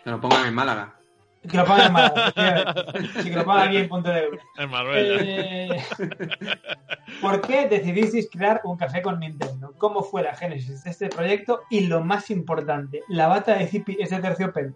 que 0.04 0.10
lo 0.10 0.20
pongan 0.20 0.48
en 0.48 0.54
Málaga. 0.54 0.96
Que 1.48 1.56
lo 1.56 1.66
pongan 1.66 1.88
en 1.88 1.94
Málaga. 1.94 2.34
Sí, 3.22 3.30
que 3.30 3.36
lo 3.36 3.46
pongan 3.46 3.68
aquí 3.68 3.78
en 3.78 3.90
Pontevedra. 3.90 4.40
En 4.58 4.70
Marbella. 4.70 5.16
Eh, 5.22 5.84
¿Por 7.22 7.42
qué 7.42 7.68
decidisteis 7.68 8.30
crear 8.30 8.62
un 8.64 8.76
café 8.76 9.02
con 9.02 9.20
Nintendo? 9.20 9.74
¿Cómo 9.78 10.04
fue 10.04 10.24
la 10.24 10.36
génesis 10.36 10.84
de 10.84 10.90
este 10.90 11.10
proyecto? 11.10 11.62
Y 11.70 11.82
lo 11.82 12.04
más 12.04 12.30
importante, 12.32 13.04
la 13.08 13.28
bata 13.28 13.56
de 13.56 13.68
Zippy 13.68 13.98
es 14.00 14.10
de 14.10 14.20
terciopelo. 14.20 14.74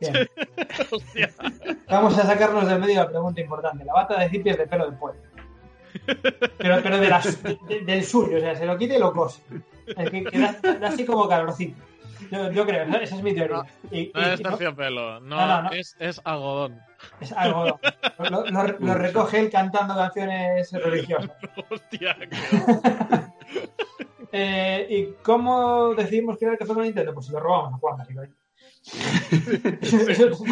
Bien. 0.00 0.14
Vamos 1.88 2.18
a 2.18 2.22
sacarnos 2.22 2.68
del 2.68 2.78
medio 2.80 2.96
la 2.96 3.08
pregunta 3.08 3.40
importante. 3.40 3.84
La 3.84 3.92
bata 3.94 4.18
de 4.20 4.28
Zippy 4.28 4.50
es 4.50 4.58
de 4.58 4.66
pelo 4.66 4.90
de 4.90 4.96
pollo. 4.96 5.18
Pero, 6.58 6.82
pero 6.82 6.98
de 6.98 7.08
las- 7.08 7.42
de- 7.42 7.58
de- 7.68 7.80
del 7.80 8.04
suyo, 8.04 8.36
o 8.36 8.40
sea, 8.40 8.54
se 8.54 8.66
lo 8.66 8.76
quita 8.76 8.96
y 8.96 8.98
lo 8.98 9.12
cose. 9.12 9.40
Es 9.96 10.10
que, 10.10 10.24
que 10.24 10.38
da, 10.38 10.54
da 10.78 10.88
así 10.88 11.06
como 11.06 11.26
calorcito. 11.28 11.80
Yo, 12.30 12.50
yo 12.50 12.66
creo, 12.66 12.84
esa 13.00 13.16
es 13.16 13.22
mi 13.22 13.34
teoría. 13.34 13.62
Y- 13.90 14.10
No 14.14 14.20
y- 14.20 14.24
es 14.34 14.40
no- 14.42 14.50
terciopelo, 14.50 15.20
no, 15.20 15.36
No, 15.36 15.46
no, 15.46 15.62
no. 15.62 15.70
Es, 15.70 15.96
es 15.98 16.20
algodón. 16.24 16.80
es 17.20 17.32
algodón. 17.32 17.78
Lo, 18.30 18.44
lo- 18.46 18.78
lo 18.78 18.94
recoge 18.94 19.38
él 19.40 19.50
cantando 19.50 19.94
canciones 19.94 20.70
religiosas. 20.72 21.30
Hostia, 21.70 22.16
qué- 22.18 22.28
Eh, 24.32 24.86
¿Y 24.90 25.22
cómo 25.22 25.94
decidimos 25.94 26.36
crear 26.36 26.52
el 26.54 26.58
café 26.58 26.74
con 26.74 26.82
Nintendo? 26.82 27.14
Pues 27.14 27.26
se 27.26 27.32
lo 27.32 27.40
robamos 27.40 27.74
a 27.74 27.78
Juan, 27.78 27.96
básicamente. 27.96 28.36
Eso- 29.82 30.44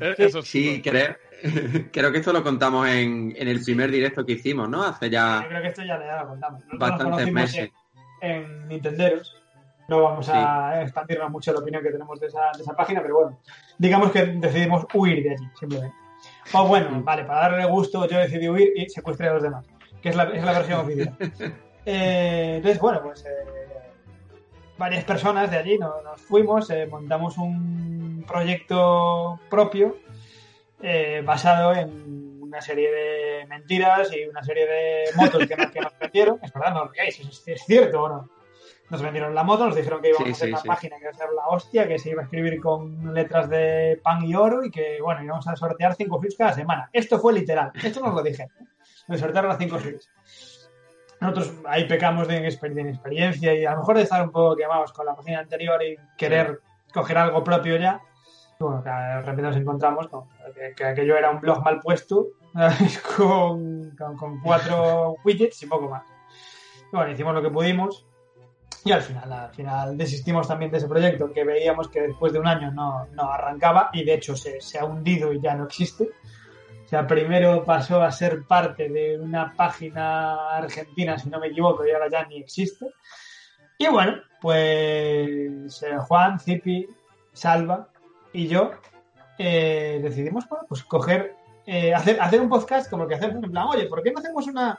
Eh, 0.00 0.42
Sí, 0.42 0.82
creo, 0.82 1.16
creo 1.92 2.12
que 2.12 2.18
esto 2.18 2.32
lo 2.32 2.42
contamos 2.42 2.88
en, 2.88 3.32
en 3.36 3.48
el 3.48 3.62
primer 3.62 3.90
directo 3.90 4.24
que 4.26 4.32
hicimos, 4.32 4.68
¿no? 4.68 4.82
Hace 4.82 5.06
Yo 5.06 5.12
ya 5.12 5.44
creo 5.48 5.62
que 5.62 5.68
esto 5.68 5.82
ya 5.84 5.96
le 5.98 6.06
lo 6.06 6.28
contamos. 6.28 6.60
Nosotros 6.64 6.80
bastantes 6.90 7.32
meses. 7.32 7.70
En, 8.20 8.30
en 8.30 8.68
Nintenderos. 8.68 9.34
No 9.88 10.02
vamos 10.02 10.28
a 10.30 10.82
expandirnos 10.82 11.30
mucho 11.30 11.52
la 11.52 11.60
opinión 11.60 11.80
que 11.80 11.90
tenemos 11.90 12.18
de 12.18 12.26
esa, 12.26 12.40
de 12.56 12.62
esa 12.62 12.74
página, 12.74 13.00
pero 13.02 13.14
bueno, 13.14 13.38
digamos 13.78 14.10
que 14.10 14.26
decidimos 14.26 14.84
huir 14.92 15.22
de 15.22 15.30
allí, 15.30 15.48
simplemente. 15.58 15.94
O 16.54 16.66
bueno, 16.66 16.90
Mm. 16.90 17.04
vale, 17.04 17.24
para 17.24 17.42
darle 17.48 17.64
gusto, 17.66 18.04
yo 18.08 18.18
decidí 18.18 18.48
huir 18.48 18.72
y 18.74 18.88
secuestré 18.88 19.28
a 19.28 19.34
los 19.34 19.44
demás, 19.44 19.64
que 20.02 20.08
es 20.08 20.16
la, 20.16 20.24
es 20.24 20.42
la 20.44 20.52
versión 20.52 20.80
oficial. 20.80 21.16
Eh, 21.88 22.54
entonces, 22.56 22.80
bueno, 22.80 23.00
pues 23.00 23.24
eh, 23.24 23.65
varias 24.78 25.04
personas 25.04 25.50
de 25.50 25.56
allí 25.58 25.78
no- 25.78 26.00
nos, 26.02 26.20
fuimos, 26.20 26.68
eh, 26.70 26.86
montamos 26.86 27.38
un 27.38 28.24
proyecto 28.26 29.40
propio 29.48 29.96
eh, 30.82 31.22
basado 31.24 31.74
en 31.74 32.42
una 32.42 32.60
serie 32.60 32.90
de 32.92 33.46
mentiras 33.46 34.12
y 34.14 34.24
una 34.26 34.42
serie 34.42 34.66
de 34.66 35.04
motos 35.16 35.46
que 35.46 35.56
nos, 35.56 35.70
que 35.70 35.80
nos 35.80 35.98
vendieron. 35.98 36.38
Es 36.42 36.52
verdad, 36.52 36.74
no 36.74 36.82
os 36.84 36.92
riáis, 36.92 37.18
¿es, 37.20 37.42
es 37.48 37.62
cierto 37.64 38.02
o 38.02 38.08
no? 38.08 38.28
Nos 38.88 39.02
vendieron 39.02 39.34
la 39.34 39.42
moto, 39.42 39.66
nos 39.66 39.74
dijeron 39.74 40.00
que 40.00 40.10
íbamos 40.10 40.24
Sí, 40.26 40.30
a 40.30 40.34
hacer 40.34 40.46
sí, 40.48 40.52
una 40.52 40.60
sí. 40.62 40.68
página 40.68 40.96
que 40.96 41.02
iba 41.02 41.10
a 41.10 41.14
ser 41.14 41.28
la 41.34 41.48
hostia, 41.48 41.88
que 41.88 41.98
se 41.98 42.10
iba 42.10 42.22
a 42.22 42.24
escribir 42.24 42.60
con 42.60 43.12
letras 43.14 43.48
de 43.50 43.98
pan 44.02 44.24
y 44.24 44.34
oro 44.36 44.64
y 44.64 44.70
que, 44.70 44.98
bueno, 45.02 45.24
íbamos 45.24 45.46
a 45.48 45.56
sortear 45.56 45.94
cinco 45.96 46.20
hits 46.22 46.36
cada 46.36 46.52
semana. 46.52 46.88
Esto 46.92 47.18
fue 47.18 47.32
literal, 47.32 47.72
esto 47.82 48.00
nos 48.00 48.14
lo 48.14 48.22
dije. 48.22 48.48
De 49.08 49.18
sortear 49.18 49.44
las 49.46 49.58
cinco 49.58 49.76
hits. 49.80 50.08
Nosotros 51.26 51.54
ahí 51.66 51.84
pecamos 51.86 52.28
de, 52.28 52.40
inexper- 52.42 52.72
de 52.72 52.80
inexperiencia 52.82 53.54
y 53.54 53.64
a 53.64 53.72
lo 53.72 53.78
mejor 53.78 53.96
de 53.96 54.02
estar 54.02 54.22
un 54.22 54.30
poco 54.30 54.56
quemados 54.56 54.92
con 54.92 55.06
la 55.06 55.14
página 55.14 55.40
anterior 55.40 55.82
y 55.82 55.96
querer 56.16 56.60
coger 56.92 57.18
algo 57.18 57.42
propio 57.44 57.76
ya. 57.76 58.00
Bueno, 58.58 58.80
de 58.82 59.16
repente 59.20 59.42
nos 59.42 59.56
encontramos 59.56 60.08
con 60.08 60.28
que, 60.54 60.72
que 60.74 60.84
aquello 60.84 61.16
era 61.16 61.30
un 61.30 61.40
blog 61.40 61.62
mal 61.62 61.78
puesto 61.80 62.28
con, 63.16 63.90
con, 63.96 64.16
con 64.16 64.40
cuatro 64.40 65.16
widgets 65.24 65.62
y 65.62 65.66
poco 65.66 65.88
más. 65.88 66.04
Bueno, 66.92 67.10
hicimos 67.12 67.34
lo 67.34 67.42
que 67.42 67.50
pudimos 67.50 68.06
y 68.84 68.92
al 68.92 69.02
final, 69.02 69.32
al 69.32 69.50
final 69.50 69.96
desistimos 69.98 70.46
también 70.46 70.70
de 70.70 70.78
ese 70.78 70.88
proyecto 70.88 71.32
que 71.32 71.44
veíamos 71.44 71.88
que 71.88 72.02
después 72.02 72.32
de 72.32 72.38
un 72.38 72.46
año 72.46 72.70
no, 72.70 73.06
no 73.12 73.30
arrancaba 73.32 73.90
y 73.92 74.04
de 74.04 74.14
hecho 74.14 74.36
se, 74.36 74.60
se 74.60 74.78
ha 74.78 74.84
hundido 74.84 75.32
y 75.32 75.40
ya 75.40 75.54
no 75.54 75.64
existe. 75.64 76.10
O 76.86 76.88
sea, 76.88 77.04
primero 77.04 77.64
pasó 77.64 78.00
a 78.00 78.12
ser 78.12 78.44
parte 78.44 78.88
de 78.88 79.18
una 79.18 79.52
página 79.56 80.56
argentina, 80.56 81.18
si 81.18 81.28
no 81.28 81.40
me 81.40 81.48
equivoco, 81.48 81.84
y 81.84 81.90
ahora 81.90 82.08
ya 82.08 82.24
ni 82.26 82.38
existe. 82.38 82.86
Y 83.76 83.88
bueno, 83.88 84.22
pues 84.40 85.82
eh, 85.82 85.96
Juan, 85.98 86.38
Zipi, 86.38 86.86
Salva 87.32 87.88
y 88.32 88.46
yo 88.46 88.70
eh, 89.36 89.98
decidimos 90.00 90.48
bueno, 90.48 90.64
pues 90.68 90.84
coger, 90.84 91.34
eh, 91.66 91.92
hacer, 91.92 92.20
hacer 92.20 92.40
un 92.40 92.48
podcast 92.48 92.88
como 92.88 93.02
el 93.02 93.08
que 93.08 93.16
hacemos, 93.16 93.42
en 93.42 93.50
plan, 93.50 93.66
oye, 93.66 93.86
¿por 93.86 94.00
qué 94.04 94.12
no 94.12 94.20
hacemos 94.20 94.46
una, 94.46 94.78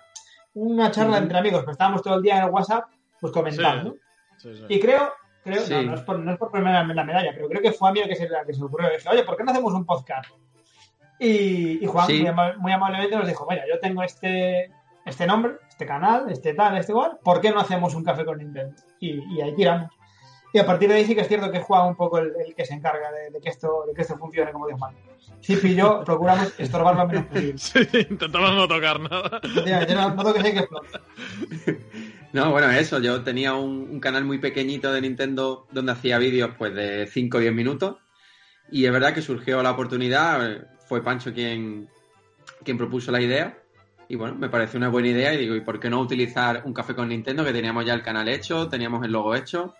una 0.53 0.89
charla 0.89 1.17
entre 1.17 1.37
amigos? 1.37 1.65
Pues 1.65 1.73
estábamos 1.73 2.01
todo 2.01 2.15
el 2.15 2.21
día 2.21 2.37
en 2.37 2.45
el 2.45 2.51
WhatsApp, 2.51 2.85
pues 3.19 3.33
comentando. 3.33 3.97
Sí, 4.37 4.55
sí. 4.55 4.63
Y 4.69 4.79
creo, 4.79 5.11
creo 5.43 5.61
Sí. 5.61 5.73
no, 5.73 5.81
no 5.83 5.95
es 5.95 6.01
por, 6.03 6.19
no 6.19 6.31
es 6.31 6.37
por 6.37 6.51
ponerme 6.51 6.93
la 6.93 7.03
medalla, 7.03 7.31
pero 7.35 7.49
creo 7.49 7.61
que 7.61 7.73
fue 7.73 7.89
a 7.89 7.91
mí 7.91 7.99
el 7.99 8.07
que 8.07 8.15
se, 8.15 8.29
la 8.29 8.45
que 8.45 8.53
se 8.53 8.61
me 8.61 8.67
ocurrió. 8.67 8.89
Dije, 8.89 9.09
oye, 9.09 9.23
¿por 9.23 9.35
qué 9.35 9.43
no 9.43 9.51
hacemos 9.51 9.73
un 9.73 9.85
podcast? 9.85 10.31
Y, 11.19 11.83
y 11.83 11.88
Juan 11.88 12.07
Sí. 12.07 12.19
muy, 12.19 12.27
ama- 12.27 12.55
muy 12.57 12.71
amablemente 12.71 13.15
nos 13.15 13.27
dijo, 13.27 13.47
mira, 13.50 13.63
yo 13.67 13.79
tengo 13.79 14.03
este, 14.03 14.71
este 15.05 15.25
nombre, 15.25 15.53
este 15.69 15.86
canal, 15.86 16.29
este 16.29 16.53
tal, 16.53 16.77
este 16.77 16.91
igual, 16.91 17.17
¿por 17.24 17.41
qué 17.41 17.51
no 17.51 17.59
hacemos 17.59 17.95
un 17.95 18.03
café 18.03 18.24
con 18.25 18.38
Nintendo? 18.38 18.75
Y, 19.00 19.21
y 19.36 19.41
ahí 19.41 19.53
tiramos. 19.55 19.91
Y 20.53 20.59
a 20.59 20.65
partir 20.65 20.88
de 20.89 20.95
ahí 20.95 21.05
sí 21.05 21.13
que 21.13 21.21
es 21.21 21.27
cierto 21.27 21.51
que 21.51 21.57
es 21.57 21.63
Juan 21.63 21.88
un 21.89 21.95
poco 21.95 22.19
el, 22.19 22.31
el 22.45 22.55
que 22.55 22.65
se 22.65 22.74
encarga 22.74 23.12
de, 23.12 23.31
de 23.31 23.41
que 23.41 23.50
esto, 23.50 23.83
de 23.88 23.93
que 23.93 24.01
esto 24.03 24.17
funcione 24.17 24.51
como 24.51 24.65
Dios 24.67 24.79
manda. 24.79 24.97
Zip 25.43 25.63
y 25.65 25.75
yo 25.75 26.03
procuramos 26.05 26.53
estorbar 26.57 26.95
lo 26.95 27.05
menos 27.07 27.25
posible. 27.25 27.53
Sí, 27.57 27.79
intentamos 28.09 28.53
no 28.55 28.67
tocar 28.67 29.00
nada. 29.00 29.39
Efectivamente, 29.43 29.93
no, 29.93 30.15
no 30.15 30.24
toques 30.24 30.43
que 30.43 30.50
explote. 30.59 31.00
No, 32.33 32.51
bueno, 32.51 32.69
eso, 32.71 33.00
yo 33.00 33.24
tenía 33.24 33.53
un, 33.55 33.88
un 33.91 34.00
canal 34.00 34.24
muy 34.25 34.38
pequeñito 34.39 34.91
de 34.91 35.01
Nintendo 35.01 35.67
donde 35.71 35.91
hacía 35.93 36.17
vídeos 36.17 36.51
pues 36.57 36.74
de 36.74 37.07
5 37.07 37.38
o 37.38 37.39
10 37.41 37.53
minutos 37.53 37.97
y 38.71 38.86
es 38.86 38.91
verdad 38.91 39.13
que 39.13 39.21
surgió 39.21 39.62
la 39.63 39.71
oportunidad, 39.71 40.67
fue 40.88 41.03
Pancho 41.03 41.34
quien, 41.34 41.88
quien 42.63 42.77
propuso 42.77 43.12
la 43.12 43.22
idea 43.22 43.58
y 44.10 44.15
bueno, 44.15 44.36
me 44.36 44.50
pareció 44.50 44.77
una 44.77 44.89
buena 44.89 45.10
idea 45.10 45.34
y 45.34 45.38
digo, 45.38 45.56
¿y 45.56 45.62
por 45.62 45.79
qué 45.79 45.89
no 45.89 46.00
utilizar 46.00 46.62
un 46.65 46.74
café 46.74 46.96
con 46.96 47.10
Nintendo 47.10 47.44
que 47.44 47.51
teníamos 47.51 47.86
ya 47.86 47.94
el 47.94 48.01
canal 48.01 48.27
hecho, 48.29 48.70
teníamos 48.70 49.03
el 49.03 49.12
logo 49.12 49.36
hecho 49.36 49.75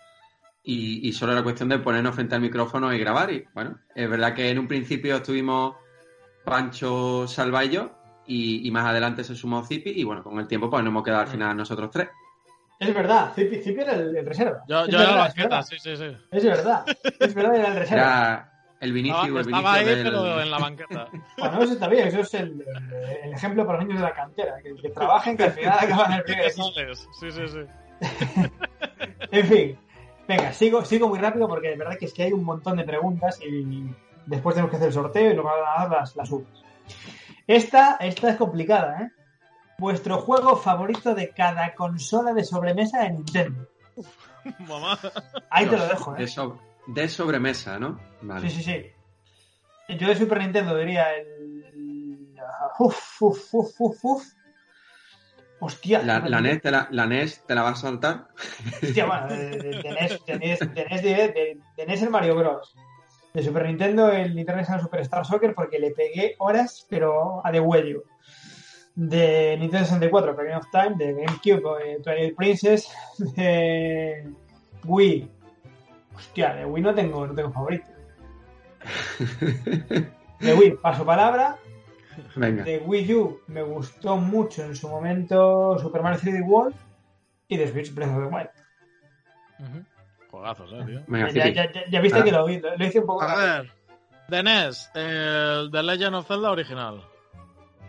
y, 0.62 1.08
y 1.08 1.12
solo 1.12 1.32
era 1.32 1.42
cuestión 1.42 1.70
de 1.70 1.78
ponernos 1.78 2.14
frente 2.14 2.34
al 2.34 2.42
micrófono 2.42 2.92
y 2.92 2.98
grabar 2.98 3.32
y 3.32 3.44
bueno, 3.54 3.78
es 3.94 4.08
verdad 4.08 4.34
que 4.34 4.50
en 4.50 4.58
un 4.58 4.68
principio 4.68 5.16
estuvimos 5.16 5.76
Pancho, 6.44 7.26
Salva 7.26 7.64
y 7.64 7.70
yo 7.70 7.90
y, 8.26 8.68
y 8.68 8.70
más 8.70 8.84
adelante 8.86 9.24
se 9.24 9.34
sumó 9.34 9.64
Zipi 9.64 9.90
y 9.90 10.04
bueno, 10.04 10.22
con 10.22 10.38
el 10.38 10.46
tiempo 10.46 10.68
pues 10.68 10.82
nos 10.82 10.90
hemos 10.90 11.02
quedado 11.04 11.22
al 11.22 11.28
final 11.28 11.56
nosotros 11.56 11.90
tres. 11.90 12.08
Es 12.78 12.94
verdad, 12.94 13.32
Zipi, 13.34 13.56
Zipi 13.56 13.80
era 13.80 13.94
el, 13.94 14.14
el 14.16 14.26
reserva. 14.26 14.62
Yo, 14.68 14.84
Es 14.84 14.88
yo 14.88 14.98
era 14.98 15.06
verdad, 15.06 15.14
la 15.16 15.22
basqueta, 15.22 15.62
sí, 15.62 15.76
sí, 15.80 15.96
sí. 15.96 16.16
Es 16.30 16.44
verdad, 16.44 16.84
es 17.18 17.34
verdad, 17.34 17.54
era 17.56 17.68
el 17.68 17.74
reserva. 17.76 18.02
Era 18.02 18.57
el 18.80 18.92
Vinicius, 18.92 19.24
Estaba, 19.24 19.40
el 19.40 19.46
estaba 19.48 19.72
ahí, 19.74 19.84
Vinicius 19.84 20.04
del- 20.04 20.12
pero 20.22 20.40
en 20.42 20.50
la 20.50 20.58
banqueta. 20.58 21.08
Bueno, 21.38 21.62
eso 21.62 21.72
está 21.72 21.88
bien, 21.88 22.08
eso 22.08 22.20
es 22.20 22.34
el, 22.34 22.64
ejemplo 23.32 23.66
para 23.66 23.78
los 23.78 23.86
niños 23.88 24.02
de 24.02 24.08
la 24.08 24.14
cantera, 24.14 24.56
que, 24.62 24.74
que 24.76 24.90
trabajen, 24.90 25.36
que 25.36 25.44
al 25.44 25.52
final 25.52 25.78
acaban 25.80 26.12
el 26.12 26.22
primer. 26.22 26.50
Sí, 26.52 27.30
sí, 27.30 27.48
sí. 27.48 27.60
En 29.30 29.46
fin, 29.46 29.78
venga, 30.26 30.52
sigo, 30.52 30.84
sigo 30.84 31.08
muy 31.08 31.18
rápido 31.18 31.48
porque 31.48 31.68
de 31.70 31.76
verdad 31.76 31.98
que 31.98 32.06
es 32.06 32.14
que 32.14 32.22
hay 32.24 32.32
un 32.32 32.44
montón 32.44 32.76
de 32.76 32.84
preguntas 32.84 33.38
y 33.46 33.86
después 34.26 34.54
tenemos 34.54 34.70
que 34.70 34.76
hacer 34.76 34.88
el 34.88 34.94
sorteo 34.94 35.30
y 35.30 35.34
luego 35.34 35.50
van 35.50 35.60
a 35.60 35.80
dar 35.88 35.90
las, 36.00 36.16
las 36.16 36.30
uvas. 36.30 36.48
Esta, 37.46 37.96
esta 38.00 38.30
es 38.30 38.36
complicada, 38.36 39.02
¿eh? 39.02 39.10
Vuestro 39.78 40.18
juego 40.18 40.56
favorito 40.56 41.14
de 41.14 41.30
cada 41.30 41.74
consola 41.74 42.32
de 42.32 42.44
sobremesa 42.44 43.02
de 43.02 43.10
Nintendo. 43.10 43.66
Mamá. 44.66 44.98
Ahí 45.50 45.66
te 45.66 45.76
lo 45.76 45.86
dejo, 45.86 46.16
¿eh? 46.16 46.20
de, 46.20 46.26
so- 46.28 46.58
de 46.88 47.08
sobremesa, 47.08 47.78
¿no? 47.78 48.00
Vale. 48.22 48.50
Sí, 48.50 48.56
sí, 48.56 48.62
sí. 48.62 49.94
Yo 49.96 50.08
de 50.08 50.16
Super 50.16 50.38
Nintendo 50.40 50.76
diría 50.76 51.14
el. 51.14 52.34
Uf, 52.78 53.22
uf, 53.22 53.54
uf, 53.54 53.80
uf, 53.80 54.04
uf. 54.04 54.24
Hostia. 55.60 56.02
La, 56.02 56.20
la 56.20 56.40
NES 56.40 56.60
te 56.62 56.70
la, 56.70 56.86
la 56.90 57.06
NES 57.06 57.44
te 57.46 57.54
la 57.54 57.62
vas 57.62 57.78
a 57.78 57.82
saltar. 57.88 58.28
Hostia, 58.82 59.06
bueno, 59.06 59.26
de, 59.28 59.50
de, 59.50 59.82
de 59.82 59.90
NES, 59.92 60.24
de 60.26 60.38
NES, 60.38 60.58
de 60.74 60.84
NES, 60.84 61.02
de- 61.02 61.10
de- 61.14 61.58
de 61.76 61.86
NES 61.86 62.02
el 62.02 62.10
Mario 62.10 62.36
Bros. 62.36 62.74
De 63.34 63.42
Super 63.42 63.66
Nintendo 63.66 64.08
el 64.10 64.34
Nintendo 64.34 64.40
International 64.40 64.80
Superstar 64.82 65.26
Soccer 65.26 65.54
porque 65.54 65.78
le 65.78 65.90
pegué 65.90 66.34
horas, 66.38 66.86
pero 66.88 67.44
a 67.44 67.50
de 67.50 67.60
huello. 67.60 68.04
De 68.94 69.56
Nintendo 69.58 69.84
64, 69.86 70.32
Ocarina 70.32 70.58
of 70.58 70.66
Time, 70.72 70.94
de 70.96 71.12
GameCube, 71.14 71.62
eh, 71.84 71.98
Twilight 72.02 72.36
Princess, 72.36 72.88
de 73.36 74.28
Wii. 74.84 75.30
Hostia, 76.18 76.54
de 76.54 76.64
Wii 76.66 76.82
no 76.82 76.94
tengo, 76.94 77.26
no 77.26 77.34
tengo 77.34 77.52
favorito. 77.52 77.86
De 80.40 80.54
Wii, 80.54 80.76
paso 80.82 81.04
palabra. 81.04 81.56
Venga. 82.36 82.64
De 82.64 82.78
Wii 82.78 83.14
U 83.14 83.40
me 83.48 83.62
gustó 83.62 84.16
mucho 84.16 84.64
en 84.64 84.74
su 84.76 84.88
momento 84.88 85.78
Super 85.78 86.02
Mario 86.02 86.20
3D 86.20 86.44
World 86.46 86.74
y 87.48 87.56
de 87.56 87.68
Switch 87.68 87.92
Breath 87.94 88.10
of 88.10 88.16
the 88.28 88.34
Wild. 88.34 88.50
Ujú. 89.60 89.84
Juegazos, 90.30 90.72
eh, 90.72 90.84
tío. 90.86 91.00
Venga, 91.06 91.30
Ya, 91.30 91.48
ya, 91.48 91.72
ya, 91.72 91.82
ya 91.90 92.00
viste 92.00 92.18
Ah. 92.20 92.24
que 92.24 92.32
lo, 92.32 92.44
vi, 92.46 92.58
lo, 92.60 92.76
lo 92.76 92.84
hice 92.84 93.00
un 93.00 93.06
poco 93.06 93.22
A 93.22 93.26
rápido. 93.28 93.46
ver. 93.46 93.72
De 94.28 94.42
NES, 94.42 94.90
el 94.94 95.70
The 95.72 95.82
Legend 95.82 96.14
of 96.16 96.26
Zelda 96.28 96.50
original. 96.50 97.02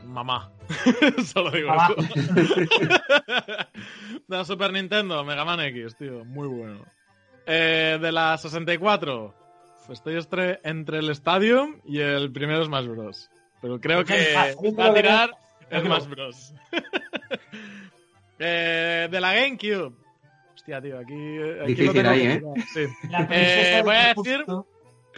Mamá. 0.06 0.52
Solo 1.26 1.52
digo 1.52 1.68
Mamá. 1.70 1.90
eso. 1.98 2.60
de 4.28 4.38
la 4.38 4.46
Super 4.46 4.72
Nintendo, 4.72 5.24
Mega 5.26 5.44
Man 5.44 5.60
X, 5.60 5.96
tío. 5.98 6.24
Muy 6.26 6.48
bueno. 6.48 6.86
Eh, 7.52 7.98
de 8.00 8.12
la 8.12 8.38
64, 8.38 9.34
pues 9.88 9.98
estoy 10.00 10.16
estre- 10.16 10.60
entre 10.64 11.00
el 11.00 11.10
Stadium 11.10 11.80
y 11.86 12.00
el 12.00 12.32
primero 12.32 12.64
Smash 12.64 12.86
Bros. 12.86 13.30
Pero 13.62 13.80
creo 13.82 14.06
que 14.06 14.14
Ah, 14.36 14.38
va 14.38 14.42
a 14.44 14.54
creo 14.56 14.94
que- 14.94 15.02
tirar 15.02 15.32
que 15.70 15.80
Smash. 15.82 16.08
Bros. 16.08 16.54
Eh, 18.40 19.08
de 19.12 19.20
la 19.22 19.34
GameCube. 19.34 19.94
Hostia, 20.56 20.82
tío, 20.82 20.98
aquí, 20.98 21.14
aquí 21.62 21.68
Difícil 21.74 21.86
lo 21.88 21.94
tengo 21.94 22.10
ahí, 22.10 22.22
¿eh? 22.28 22.42
Sí. 22.74 22.86
Eh, 23.32 23.82
voy 23.84 23.96
a 23.96 24.04
crepúsculo. 24.14 24.66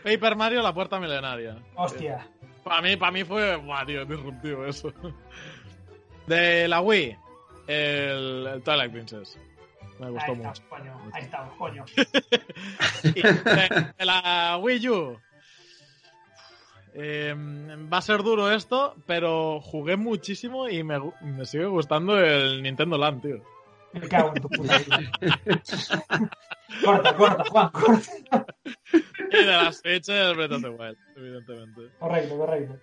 Paper 0.04 0.36
Mario, 0.36 0.62
la 0.64 0.74
puerta 0.74 1.00
milenaria. 1.00 1.58
Hostia. 1.76 2.28
Para 2.64 2.82
mí, 2.82 2.96
para 2.96 3.12
mí 3.12 3.24
fue, 3.24 3.56
buah, 3.58 3.86
tío, 3.86 4.06
disruptivo 4.06 4.66
eso. 4.66 4.92
De 6.26 6.68
la 6.68 6.82
Wii, 6.82 7.16
el, 7.68 8.48
el 8.56 8.64
Twilight 8.64 8.92
Princess. 8.92 9.38
Me 10.02 10.10
gustó 10.10 10.32
Ahí 10.32 10.38
mucho. 10.38 10.64
coño. 10.68 11.02
Ahí 11.14 11.22
está, 11.24 11.48
coño. 11.58 11.86
Y 13.04 13.22
de, 13.22 13.94
de 14.00 14.06
la 14.06 14.58
Wii 14.58 14.90
U. 14.90 15.20
eh, 16.96 17.36
va 17.38 17.98
a 17.98 18.02
ser 18.02 18.24
duro 18.24 18.52
esto, 18.52 18.96
pero 19.06 19.62
jugué 19.62 19.98
muchísimo 19.98 20.68
y 20.68 20.84
me, 20.84 20.98
gu- 20.98 21.14
me 21.22 21.46
sigue 21.46 21.66
gustando 21.66 22.18
el 22.20 22.64
Nintendo 22.64 22.98
Land, 22.98 23.22
tío. 23.22 23.44
Me 23.94 24.08
cago 24.08 24.32
en 24.36 24.42
tu 24.42 24.50
puta 24.50 24.78
vida. 24.80 25.12
corta, 26.84 27.16
corta, 27.16 27.44
Juan, 27.50 27.70
corta. 27.70 28.46
Y 29.32 29.38
de 29.38 29.46
las 29.46 29.82
fechas, 29.82 30.36
Breath 30.36 30.52
of 30.54 30.62
the 30.64 30.70
Wild, 30.70 30.98
evidentemente. 31.16 31.82
Correcto, 32.00 32.38
correcto. 32.38 32.76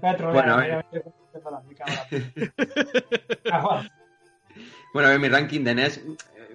Petro, 0.00 0.32
Bueno, 0.32 0.56
mira, 0.58 0.84
mira, 0.92 1.02
mira, 1.68 2.06
Ah. 3.52 3.82
Bueno, 4.94 5.08
a 5.08 5.10
ver, 5.10 5.20
mi 5.20 5.28
ranking 5.28 5.64
de 5.64 5.74
NES, 5.74 6.02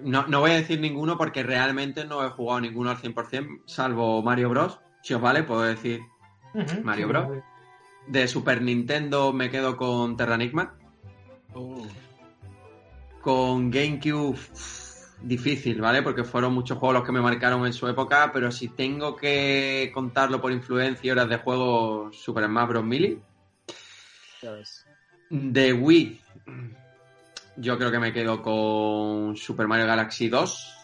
no, 0.02 0.26
no 0.26 0.40
voy 0.40 0.52
a 0.52 0.54
decir 0.54 0.80
ninguno 0.80 1.18
porque 1.18 1.42
realmente 1.42 2.06
no 2.06 2.24
he 2.24 2.30
jugado 2.30 2.62
ninguno 2.62 2.88
al 2.88 2.96
100%, 2.96 3.64
salvo 3.66 4.22
Mario 4.22 4.48
Bros. 4.48 4.78
Si 5.02 5.12
os 5.12 5.20
vale, 5.20 5.42
puedo 5.42 5.60
decir. 5.60 6.00
Mario 6.82 7.06
Sí, 7.06 7.12
Bros. 7.12 7.28
De 8.06 8.26
Super 8.26 8.62
Nintendo 8.62 9.34
me 9.34 9.50
quedo 9.50 9.76
con 9.76 10.16
Terranigma. 10.16 10.74
Uh, 11.54 11.86
Con 13.20 13.70
GameCube, 13.70 14.38
difícil, 15.20 15.78
¿vale? 15.82 16.02
Porque 16.02 16.24
fueron 16.24 16.54
muchos 16.54 16.78
juegos 16.78 16.94
los 16.94 17.04
que 17.04 17.12
me 17.12 17.20
marcaron 17.20 17.66
en 17.66 17.74
su 17.74 17.86
época, 17.88 18.30
pero 18.32 18.50
si 18.50 18.68
tengo 18.68 19.16
que 19.16 19.90
contarlo 19.92 20.40
por 20.40 20.50
influencia 20.50 21.06
y 21.06 21.10
horas 21.10 21.28
de 21.28 21.36
juego, 21.36 22.10
Super 22.12 22.46
Smash 22.46 22.68
Bros. 22.68 22.84
Melee. 22.84 23.18
De 25.28 25.74
Wii, 25.74 26.20
yo 27.56 27.76
creo 27.78 27.90
que 27.90 27.98
me 27.98 28.12
quedo 28.12 28.42
con 28.42 29.36
Super 29.36 29.66
Mario 29.68 29.86
Galaxy 29.86 30.28
2. 30.28 30.76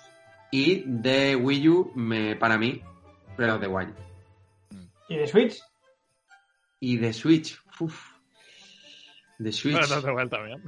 Y 0.52 0.82
de 0.86 1.34
Wii 1.36 1.68
U, 1.68 1.92
me, 1.96 2.36
para 2.36 2.56
mí, 2.56 2.80
Breath 3.36 3.54
of 3.56 3.60
the 3.60 3.66
Wild. 3.66 3.94
¿Y 5.08 5.16
de 5.16 5.26
Switch? 5.26 5.60
Y 6.80 6.96
de 6.98 7.12
Switch, 7.12 7.58
uff. 7.80 8.12
De 9.38 9.52
Switch. 9.52 9.74
Breath 9.76 9.90
of 9.92 10.04
the 10.04 10.10
Wild 10.12 10.30
también. 10.30 10.62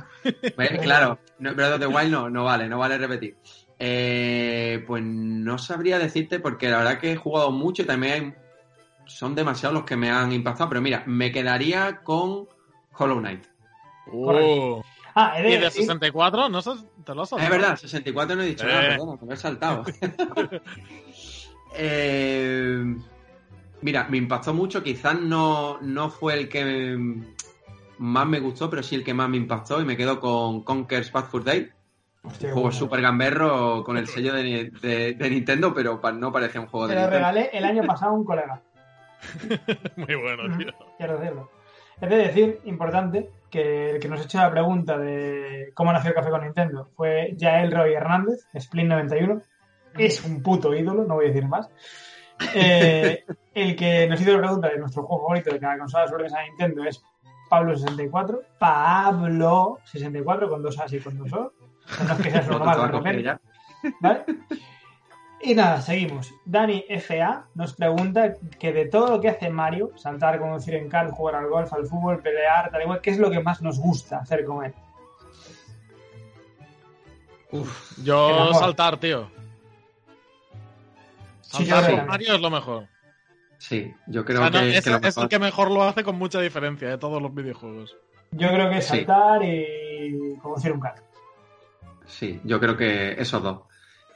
Bueno, 0.57 0.78
claro, 0.83 1.19
no, 1.38 1.55
Breath 1.55 1.75
of 1.75 1.81
the 1.81 1.87
Wild 1.87 2.11
no, 2.11 2.28
no 2.28 2.45
vale, 2.45 2.69
no 2.69 2.78
vale 2.78 2.99
repetir. 2.99 3.37
Eh, 3.78 4.83
pues 4.87 5.02
no 5.05 5.57
sabría 5.59 5.99
decirte 5.99 6.40
porque 6.40 6.69
la 6.69 6.78
verdad 6.78 6.99
que 6.99 7.12
he 7.12 7.17
jugado 7.17 7.50
mucho 7.52 7.83
y 7.83 7.87
también 7.87 8.12
hay- 8.12 8.35
son 9.07 9.35
demasiados 9.35 9.75
los 9.75 9.85
que 9.85 9.97
me 9.97 10.11
han 10.11 10.33
impactado. 10.33 10.69
Pero 10.69 10.81
mira, 10.83 11.05
me 11.07 11.31
quedaría 11.33 12.00
con 12.02 12.47
Hollow 12.93 13.21
Knight. 13.21 13.45
Uh. 14.12 14.83
Ah, 15.21 15.35
¿Y 15.41 15.43
de 15.43 15.59
decir- 15.59 15.83
64? 15.83 16.49
¿No 16.49 16.63
¿Te 16.63 17.15
lo 17.15 17.23
has 17.23 17.29
saltado? 17.31 17.39
es 17.43 17.51
verdad, 17.51 17.77
64 17.77 18.37
no 18.37 18.43
he 18.43 18.47
dicho 18.47 18.65
Eh. 18.67 18.69
nada, 18.69 18.89
perdona, 18.91 19.19
me 19.23 19.35
he 19.35 19.37
saltado. 19.37 19.85
Eh, 21.75 22.97
mira, 23.83 24.07
me 24.09 24.17
impactó 24.17 24.55
mucho, 24.55 24.83
quizás 24.83 25.21
no, 25.21 25.79
no 25.81 26.11
fue 26.11 26.35
el 26.35 26.49
que 26.49 26.97
más 27.99 28.27
me 28.27 28.41
gustó, 28.41 28.71
pero 28.71 28.83
sí 28.83 28.95
el 28.95 29.05
que 29.05 29.15
más 29.15 29.29
me 29.29 29.37
impactó 29.37 29.81
y 29.81 29.85
me 29.85 29.97
quedo 29.97 30.19
con 30.21 30.63
Conker's 30.63 31.13
Bad 31.13 31.25
Fur 31.27 31.45
Day. 31.45 31.69
Hostia, 32.23 32.49
juego 32.49 32.63
bueno. 32.63 32.77
super 32.79 33.01
gamberro 33.01 33.85
con 33.85 33.97
el 33.97 34.09
sello 34.09 34.33
de, 34.35 34.71
de- 34.83 35.15
de 35.15 35.31
Nintendo, 35.31 35.73
pero 35.73 36.01
pa- 36.01 36.13
no 36.13 36.33
parecía 36.33 36.61
un 36.61 36.67
juego 36.67 36.87
Te 36.89 36.95
de 36.95 37.01
lo 37.01 37.03
Nintendo. 37.07 37.29
regalé 37.29 37.51
el 37.53 37.65
año 37.65 37.83
pasado 37.85 38.13
a 38.13 38.15
un 38.15 38.25
colega. 38.25 38.61
Muy 39.97 40.15
bueno, 40.15 40.57
tío. 40.59 40.73
Quiero 40.97 41.19
decirlo. 41.19 41.51
Es 42.00 42.09
de 42.09 42.17
decir, 42.17 42.61
importante, 42.64 43.31
que 43.50 43.90
el 43.90 44.00
que 44.00 44.09
nos 44.09 44.25
echó 44.25 44.38
la 44.38 44.50
pregunta 44.50 44.99
de 44.99 45.73
cómo 45.75 45.93
nació 45.93 46.11
el 46.11 46.14
café 46.14 46.31
con 46.31 46.43
Nintendo 46.43 46.88
fue 46.97 47.35
Yael 47.37 47.73
Roy 47.73 47.95
Hernández, 47.95 48.47
Splin91. 48.55 49.43
Es 49.97 50.25
un 50.25 50.43
puto 50.43 50.75
ídolo, 50.75 51.05
no 51.05 51.14
voy 51.14 51.26
a 51.26 51.28
decir 51.28 51.49
más. 51.49 51.69
Eh, 52.55 53.25
el 53.52 53.75
que 53.75 54.07
nos 54.07 54.21
hizo 54.21 54.33
la 54.33 54.38
pregunta 54.38 54.69
de 54.69 54.78
nuestro 54.78 55.02
juego 55.02 55.23
favorito 55.23 55.50
de 55.50 55.59
cada 55.59 55.78
consola 55.78 56.07
sobre 56.07 56.25
mesa 56.25 56.38
de 56.38 56.45
Nintendo 56.45 56.85
es 56.85 57.02
Pablo64. 57.50 58.40
Pablo64 58.61 60.49
con 60.49 60.62
dos 60.62 60.78
As 60.78 60.93
y 60.93 61.00
con 61.00 61.19
dos 61.19 61.33
O. 61.33 61.52
No 62.07 62.12
es 62.12 62.21
que 62.21 62.31
sea 62.31 62.45
su 62.45 62.50
normal. 62.59 63.40
¿Vale? 64.00 64.25
Y 65.40 65.54
nada, 65.54 65.80
seguimos. 65.80 66.35
Dani 66.45 66.85
FA 67.00 67.47
nos 67.54 67.73
pregunta 67.75 68.35
que 68.59 68.73
de 68.73 68.87
todo 68.87 69.09
lo 69.11 69.21
que 69.21 69.28
hace 69.28 69.50
Mario, 69.50 69.92
saltar, 69.97 70.38
conducir 70.40 70.75
en 70.75 70.88
car, 70.88 71.11
jugar 71.11 71.37
al 71.37 71.49
golf, 71.49 71.73
al 71.73 71.87
fútbol, 71.87 72.21
pelear, 72.21 72.71
tal 72.71 72.83
igual, 72.83 73.00
¿qué 73.00 73.11
es 73.11 73.18
lo 73.18 73.30
que 73.30 73.40
más 73.40 73.62
nos 73.62 73.78
gusta 73.78 74.18
hacer 74.18 74.45
con 74.45 74.64
él? 74.64 74.75
Uf, 77.51 77.98
Yo 78.03 78.53
saltar, 78.55 78.98
tío. 78.98 79.31
Saltar 81.40 81.90
con. 81.96 82.07
Mario 82.07 82.35
es 82.35 82.40
lo 82.40 82.51
mejor. 82.51 82.87
sí, 83.59 83.92
yo 84.07 84.20
O 84.22 84.24
creo 84.24 84.38
sea, 84.38 84.51
no, 84.51 84.61
que, 84.61 84.77
es, 84.77 84.85
que 84.85 84.90
lo 84.90 84.96
es 84.96 85.03
el 85.03 85.09
mejor- 85.09 85.29
que 85.29 85.38
mejor 85.38 85.70
lo 85.70 85.83
hace 85.85 86.05
con 86.05 86.16
mucha 86.18 86.40
diferencia 86.40 86.88
de 86.88 86.98
todos 86.98 87.22
los 87.22 87.35
videojuegos. 87.35 87.96
Yo 88.33 88.48
creo 88.48 88.68
que 88.68 88.79
es 88.79 88.85
Sí. 88.87 88.96
saltar 88.98 89.42
y 89.42 90.37
conducir 90.42 90.72
un 90.72 90.81
car. 90.81 90.96
Sí, 92.07 92.40
yo 92.44 92.61
creo 92.61 92.77
que 92.77 93.12
esos 93.12 93.42
dos. 93.42 93.61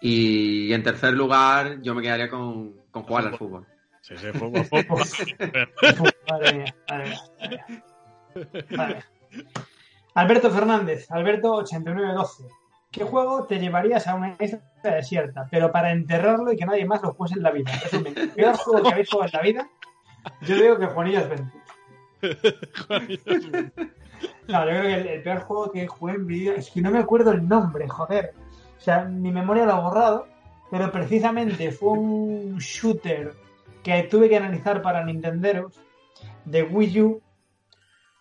Y 0.04 0.72
en 0.72 0.82
tercer 0.82 1.14
lugar, 1.14 1.80
yo 1.80 1.94
me 1.94 2.02
quedaría 2.02 2.28
con, 2.28 2.74
con 2.90 3.04
jugar 3.04 3.26
al 3.26 3.38
fútbol. 3.38 3.64
Sí, 4.00 4.16
sí, 4.16 4.26
fútbol, 4.32 4.64
fútbol. 4.64 5.02
Madre 6.28 6.52
mía, 6.54 6.74
madre 6.88 7.08
mía, 7.08 7.20
madre 7.38 7.64
mía. 7.68 7.84
Madre 8.76 8.94
mía. 8.94 9.44
Alberto 10.14 10.50
Fernández, 10.50 11.08
Alberto8912. 11.08 12.48
¿Qué 12.90 13.04
juego 13.04 13.46
te 13.46 13.60
llevarías 13.60 14.08
a 14.08 14.16
una 14.16 14.36
isla 14.40 14.60
desierta, 14.82 15.46
pero 15.50 15.70
para 15.70 15.92
enterrarlo 15.92 16.52
y 16.52 16.56
que 16.56 16.66
nadie 16.66 16.84
más 16.84 17.00
lo 17.02 17.14
juegue 17.14 17.36
en 17.36 17.42
la 17.44 17.52
vida? 17.52 17.70
Resumen, 17.82 18.18
el 18.18 18.30
peor 18.30 18.56
juego 18.56 18.82
que 18.82 18.92
habéis 18.92 19.08
jugado 19.08 19.30
en 19.32 19.36
la 19.38 19.42
vida, 19.42 19.70
yo 20.42 20.56
digo 20.56 20.78
que 20.78 20.86
Juanillas 20.86 21.28
Ventura. 21.28 21.64
No, 24.48 24.64
yo 24.64 24.70
creo 24.70 24.82
que 24.82 24.94
el, 24.94 25.06
el 25.06 25.22
peor 25.22 25.40
juego 25.40 25.70
que 25.72 25.86
jugué 25.86 26.14
en 26.14 26.26
mi 26.26 26.34
vida 26.40 26.54
es 26.56 26.70
que 26.70 26.80
no 26.80 26.90
me 26.90 26.98
acuerdo 26.98 27.30
el 27.30 27.48
nombre, 27.48 27.88
joder. 27.88 28.34
O 28.82 28.84
sea, 28.84 29.04
mi 29.04 29.30
memoria 29.30 29.64
lo 29.64 29.74
ha 29.74 29.78
borrado, 29.80 30.26
pero 30.68 30.90
precisamente 30.90 31.70
fue 31.70 31.90
un 31.92 32.58
shooter 32.58 33.32
que 33.84 34.02
tuve 34.02 34.28
que 34.28 34.36
analizar 34.36 34.82
para 34.82 35.04
Nintenderos 35.04 35.80
de 36.44 36.64
Wii 36.64 37.00
U 37.00 37.22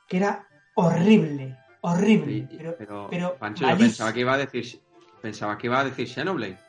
que 0.08 0.18
era 0.18 0.46
horrible, 0.76 1.58
horrible. 1.82 2.46
Sí, 2.48 2.58
pero, 2.60 2.76
pero, 2.78 3.08
pero 3.10 3.36
Pancho, 3.40 3.68
yo 3.68 3.76
pensaba 3.76 4.14
que 4.14 4.20
iba 4.20 4.34
a 4.34 4.38
decir 4.38 4.80
pensaba 5.20 5.58
que 5.58 5.66
iba 5.66 5.80
a 5.80 5.86
decir 5.86 6.08
Xenoblade. 6.08 6.60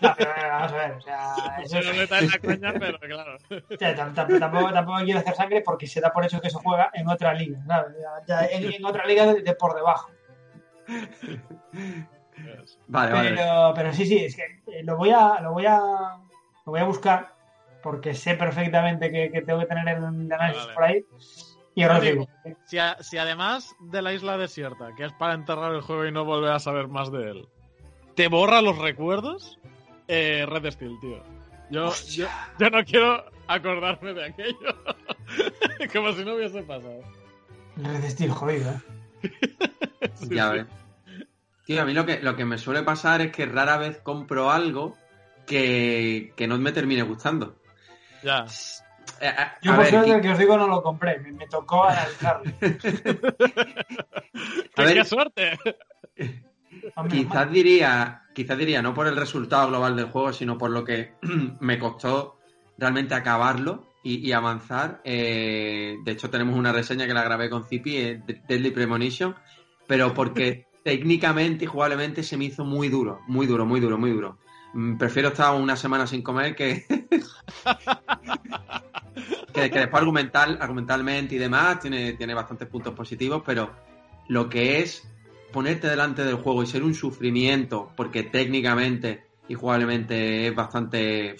No, 0.00 0.14
pero 0.16 0.30
vamos 0.48 0.72
a 0.72 0.76
ver, 0.76 0.92
o 0.92 1.00
sea, 1.02 1.34
eso 1.62 1.68
Se 1.68 1.78
es- 1.80 1.86
nos 1.86 1.96
meta 1.98 2.18
en 2.18 2.28
la 2.30 2.38
coña, 2.38 2.72
pero 2.78 2.98
claro. 2.98 3.36
o 3.50 3.76
sea, 3.78 3.94
tampoco, 4.14 4.72
tampoco 4.72 4.98
quiero 5.04 5.20
hacer 5.20 5.34
sangre 5.34 5.60
porque 5.60 5.86
se 5.86 6.00
da 6.00 6.10
por 6.14 6.24
hecho 6.24 6.40
que 6.40 6.48
se 6.48 6.56
juega 6.56 6.90
en 6.94 7.06
otra 7.10 7.34
liga, 7.34 7.58
¿sabes? 7.66 7.94
Ya- 8.26 8.40
ya 8.40 8.46
en, 8.46 8.72
en 8.72 8.84
otra 8.86 9.04
liga 9.04 9.26
de, 9.26 9.42
de 9.42 9.54
por 9.54 9.74
debajo. 9.74 10.10
Vale, 12.88 13.12
vale. 13.12 13.30
Pero, 13.36 13.72
pero 13.74 13.92
sí, 13.92 14.06
sí, 14.06 14.18
es 14.24 14.36
que 14.36 14.42
eh, 14.66 14.82
lo 14.84 14.96
voy 14.96 15.10
a, 15.10 15.40
lo 15.40 15.52
voy 15.52 15.66
a, 15.66 15.78
lo 15.78 16.72
voy 16.72 16.80
a 16.80 16.84
buscar 16.84 17.34
porque 17.82 18.14
sé 18.14 18.34
perfectamente 18.34 19.10
que, 19.10 19.30
que 19.30 19.42
tengo 19.42 19.60
que 19.60 19.66
tener 19.66 19.88
el 19.88 20.04
análisis 20.04 20.62
Vale. 20.64 20.74
por 20.74 20.84
ahí. 20.84 21.04
Y 21.74 21.82
ahora 21.82 21.98
os 21.98 22.02
digo, 22.04 22.28
Si, 22.64 22.78
a- 22.78 22.96
si 23.00 23.16
además 23.16 23.74
de 23.80 24.02
la 24.02 24.12
isla 24.12 24.36
desierta, 24.36 24.94
que 24.96 25.04
es 25.04 25.12
para 25.14 25.34
enterrar 25.34 25.72
el 25.72 25.80
juego 25.80 26.04
y 26.06 26.12
no 26.12 26.24
volver 26.24 26.50
a 26.52 26.58
saber 26.58 26.88
más 26.88 27.10
de 27.12 27.30
él, 27.30 27.48
te 28.16 28.28
borra 28.28 28.60
los 28.60 28.76
recuerdos, 28.76 29.58
eh, 30.08 30.44
Red 30.48 30.70
Steel, 30.72 30.98
tío. 31.00 31.22
Yo, 31.70 31.92
yo, 32.08 32.26
yo 32.58 32.70
no 32.70 32.84
quiero 32.84 33.24
acordarme 33.46 34.12
de 34.12 34.24
aquello. 34.26 34.74
Como 35.92 36.12
si 36.12 36.24
no 36.24 36.34
hubiese 36.34 36.62
pasado. 36.64 37.00
Red 37.76 38.10
Steel 38.10 38.32
jodido, 38.32 38.70
¿eh? 38.72 38.80
Sí, 40.14 40.34
ya 40.34 40.50
sí. 40.50 40.58
ves. 40.58 40.66
Tío, 41.64 41.82
a 41.82 41.84
mí 41.84 41.92
lo 41.94 42.04
que, 42.06 42.20
lo 42.20 42.34
que 42.36 42.44
me 42.44 42.58
suele 42.58 42.82
pasar 42.82 43.20
es 43.20 43.30
que 43.32 43.46
rara 43.46 43.76
vez 43.76 43.98
compro 44.02 44.50
algo 44.50 44.96
que, 45.46 46.32
que 46.36 46.46
no 46.46 46.58
me 46.58 46.72
termine 46.72 47.02
gustando. 47.02 47.56
Ya. 48.22 48.44
Eh, 49.20 49.28
eh, 49.28 49.46
Yo 49.62 49.72
a 49.72 49.76
por 49.76 49.86
suerte 49.86 50.10
el 50.12 50.20
que 50.20 50.30
os 50.30 50.38
digo 50.38 50.56
no 50.56 50.66
lo 50.66 50.82
compré, 50.82 51.18
me, 51.20 51.32
me 51.32 51.46
tocó 51.46 51.84
analizarlo. 51.84 52.52
¡Qué, 54.74 54.84
ver, 54.84 54.94
qué 54.94 55.04
suerte! 55.04 55.58
Quizás 57.08 57.50
diría, 57.50 58.22
quizás 58.34 58.58
diría, 58.58 58.82
no 58.82 58.94
por 58.94 59.06
el 59.06 59.16
resultado 59.16 59.68
global 59.68 59.96
del 59.96 60.06
juego, 60.06 60.32
sino 60.32 60.56
por 60.58 60.70
lo 60.70 60.84
que 60.84 61.14
me 61.60 61.78
costó 61.78 62.38
realmente 62.78 63.14
acabarlo 63.14 63.88
y, 64.02 64.26
y 64.26 64.32
avanzar. 64.32 65.00
Eh, 65.04 65.96
de 66.04 66.12
hecho, 66.12 66.30
tenemos 66.30 66.56
una 66.56 66.72
reseña 66.72 67.06
que 67.06 67.14
la 67.14 67.22
grabé 67.24 67.50
con 67.50 67.64
Zipi, 67.66 67.96
eh, 67.96 68.22
de- 68.26 68.42
Deadly 68.48 68.70
Premonition, 68.70 69.34
pero 69.86 70.14
porque 70.14 70.66
técnicamente 70.82 71.64
y 71.64 71.68
jugablemente 71.68 72.22
se 72.22 72.36
me 72.36 72.46
hizo 72.46 72.64
muy 72.64 72.88
duro, 72.88 73.20
muy 73.26 73.46
duro, 73.46 73.66
muy 73.66 73.80
duro, 73.80 73.98
muy 73.98 74.10
duro. 74.10 74.38
Mm, 74.74 74.96
Prefiero 74.96 75.28
estar 75.28 75.54
una 75.54 75.76
semana 75.76 76.06
sin 76.06 76.22
comer 76.22 76.54
que, 76.54 76.86
que, 79.52 79.70
que 79.70 79.78
después 79.78 80.00
argumental, 80.00 80.58
argumentalmente 80.60 81.34
y 81.34 81.38
demás 81.38 81.80
tiene, 81.80 82.14
tiene 82.14 82.34
bastantes 82.34 82.68
puntos 82.68 82.94
positivos, 82.94 83.42
pero 83.44 83.70
lo 84.28 84.48
que 84.48 84.80
es 84.80 85.06
ponerte 85.52 85.88
delante 85.88 86.24
del 86.24 86.36
juego 86.36 86.62
y 86.62 86.66
ser 86.66 86.82
un 86.82 86.94
sufrimiento, 86.94 87.92
porque 87.96 88.22
técnicamente 88.22 89.24
y 89.48 89.54
jugablemente 89.54 90.46
es 90.46 90.54
bastante... 90.54 91.34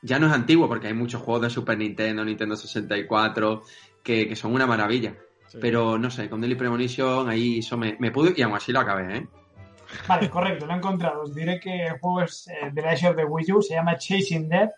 Ya 0.00 0.18
no 0.18 0.28
es 0.28 0.32
antiguo, 0.32 0.68
porque 0.68 0.88
hay 0.88 0.94
muchos 0.94 1.22
juegos 1.22 1.42
de 1.42 1.50
Super 1.50 1.78
Nintendo, 1.78 2.24
Nintendo 2.24 2.56
64, 2.56 3.62
que, 4.02 4.28
que 4.28 4.36
son 4.36 4.52
una 4.52 4.66
maravilla. 4.66 5.16
Sí. 5.52 5.58
Pero 5.60 5.98
no 5.98 6.10
sé, 6.10 6.30
con 6.30 6.40
Deadly 6.40 6.54
Premonition 6.54 7.28
ahí 7.28 7.58
eso 7.58 7.76
me, 7.76 7.94
me 7.98 8.10
pudo 8.10 8.30
y 8.34 8.40
aún 8.40 8.54
así 8.54 8.72
lo 8.72 8.80
acabé, 8.80 9.18
¿eh? 9.18 9.26
Vale, 10.08 10.30
correcto, 10.30 10.64
lo 10.66 10.72
he 10.72 10.76
encontrado. 10.76 11.22
Os 11.24 11.34
diré 11.34 11.60
que 11.60 11.88
el 11.88 11.98
juego 11.98 12.22
es 12.22 12.48
eh, 12.48 12.70
de 12.72 12.80
la 12.80 12.92
of 12.92 13.16
the 13.16 13.24
Wii 13.26 13.52
U, 13.52 13.60
se 13.60 13.74
llama 13.74 13.98
Chasing 13.98 14.48
Death 14.48 14.70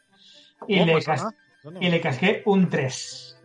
y, 0.66 0.84
le, 0.84 1.00
cas- 1.00 1.28
y 1.80 1.88
le 1.88 2.00
casqué 2.00 2.42
un 2.46 2.68
3. 2.68 3.40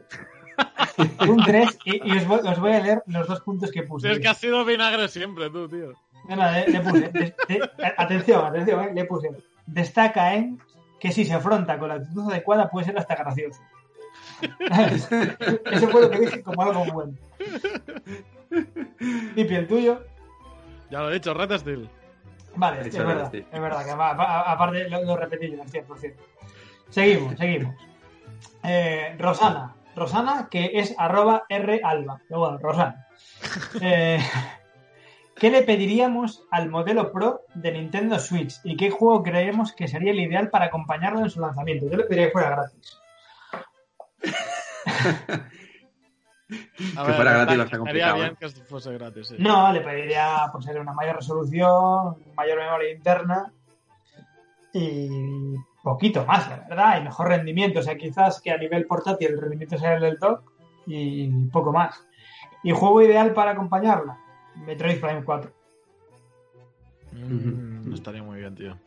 un 1.28 1.38
3 1.44 1.78
y, 1.86 2.10
y 2.12 2.18
os, 2.18 2.26
voy, 2.28 2.40
os 2.44 2.60
voy 2.60 2.72
a 2.74 2.80
leer 2.80 3.04
los 3.06 3.28
dos 3.28 3.42
puntos 3.42 3.72
que 3.72 3.84
puse. 3.84 4.12
es 4.12 4.20
que 4.20 4.28
has 4.28 4.38
sido 4.40 4.66
vinagre 4.66 5.08
siempre, 5.08 5.52
tú, 5.52 5.70
tío. 5.70 5.94
No, 6.28 6.36
no, 6.36 6.52
le, 6.52 6.68
le 6.68 6.80
puse. 6.82 7.10
de- 7.10 7.36
de- 7.48 7.70
atención, 7.96 8.44
atención, 8.46 8.84
eh, 8.86 8.92
le 8.96 9.06
puse. 9.06 9.30
Destaca 9.68 10.34
en 10.34 10.60
que 11.00 11.12
si 11.12 11.24
se 11.26 11.34
afronta 11.36 11.78
con 11.78 11.90
la 11.90 11.96
actitud 11.96 12.30
adecuada 12.32 12.70
puede 12.70 12.88
ser 12.88 12.98
hasta 12.98 13.16
gracioso. 13.16 13.62
Eso 15.72 15.88
fue 15.90 16.02
lo 16.02 16.10
que 16.10 16.20
dije 16.20 16.44
como 16.44 16.62
algo 16.62 16.86
bueno. 16.86 17.14
Lipi, 19.36 19.56
el 19.56 19.68
tuyo. 19.68 20.04
Ya 20.90 21.02
lo 21.02 21.12
he 21.12 21.14
dicho, 21.16 21.34
Red 21.34 21.58
Steel. 21.60 21.90
Vale, 22.56 22.78
He 22.78 22.80
es 22.80 22.86
dicho 22.92 23.06
verdad, 23.06 23.34
es 23.34 23.62
verdad, 23.62 23.86
que 23.86 23.92
aparte 23.92 24.90
lo, 24.90 25.04
lo 25.04 25.16
repetí 25.16 25.52
yo, 25.52 25.64
es 25.64 25.72
cierto, 25.72 25.96
es 25.96 26.02
cierto. 26.02 26.24
Seguimos, 26.90 27.38
seguimos. 27.38 27.76
Eh, 28.64 29.16
Rosana, 29.20 29.76
Rosana, 29.96 30.48
que 30.50 30.72
es 30.74 30.96
arroba 30.98 31.44
R 31.48 31.82
alba, 31.84 32.20
pero 32.28 32.40
bueno, 32.40 32.58
Rosana. 32.58 33.08
Eh, 33.82 34.20
¿Qué 35.36 35.50
le 35.50 35.62
pediríamos 35.62 36.44
al 36.52 36.70
modelo 36.70 37.14
Pro 37.14 37.46
de 37.54 37.72
Nintendo 37.72 38.20
Switch 38.20 38.60
y 38.64 38.76
qué 38.76 38.90
juego 38.90 39.24
creemos 39.24 39.72
que 39.72 39.88
sería 39.88 40.12
el 40.12 40.20
ideal 40.20 40.50
para 40.50 40.66
acompañarlo 40.66 41.22
en 41.22 41.30
su 41.30 41.40
lanzamiento? 41.40 41.90
Yo 41.90 41.96
le 41.96 42.04
pediría 42.04 42.26
que 42.26 42.32
fuera 42.34 42.50
gratis. 42.50 42.99
A 46.98 47.06
Que 47.06 47.14
fuera 47.14 47.32
gratis 47.32 47.58
lo 47.58 47.64
hace 47.64 47.76
estaría 47.76 47.80
complicado, 47.80 48.16
bien 48.16 48.32
¿eh? 48.32 48.36
que 48.40 48.50
fuese 48.50 48.94
gratis, 48.94 49.28
sí. 49.28 49.36
No, 49.38 49.72
le 49.72 49.82
pediría 49.82 50.50
pues, 50.52 50.66
una 50.68 50.94
mayor 50.94 51.18
resolución, 51.18 52.18
mayor 52.36 52.58
memoria 52.58 52.92
interna 52.92 53.52
y 54.74 55.56
poquito 55.84 56.26
más, 56.26 56.50
la 56.50 56.58
verdad, 56.68 57.00
y 57.00 57.04
mejor 57.04 57.28
rendimiento. 57.28 57.80
O 57.80 57.84
sea, 57.84 57.98
quizás 57.98 58.42
que 58.42 58.52
a 58.52 58.58
nivel 58.58 58.86
portátil 58.86 59.30
el 59.30 59.42
rendimiento 59.42 59.78
sea 59.78 59.96
el 59.96 60.02
del 60.02 60.18
dock 60.18 60.52
y 60.86 61.30
poco 61.50 61.72
más. 61.72 62.04
¿Y 62.64 62.72
juego 62.72 63.02
ideal 63.02 63.34
para 63.34 63.52
acompañarla? 63.52 64.18
Metroid 64.56 65.00
Prime 65.00 65.24
4. 65.24 65.52
Mm, 67.14 67.90
no 67.90 67.96
estaría 67.96 68.24
muy 68.24 68.40
bien, 68.40 68.56
tío. 68.56 68.78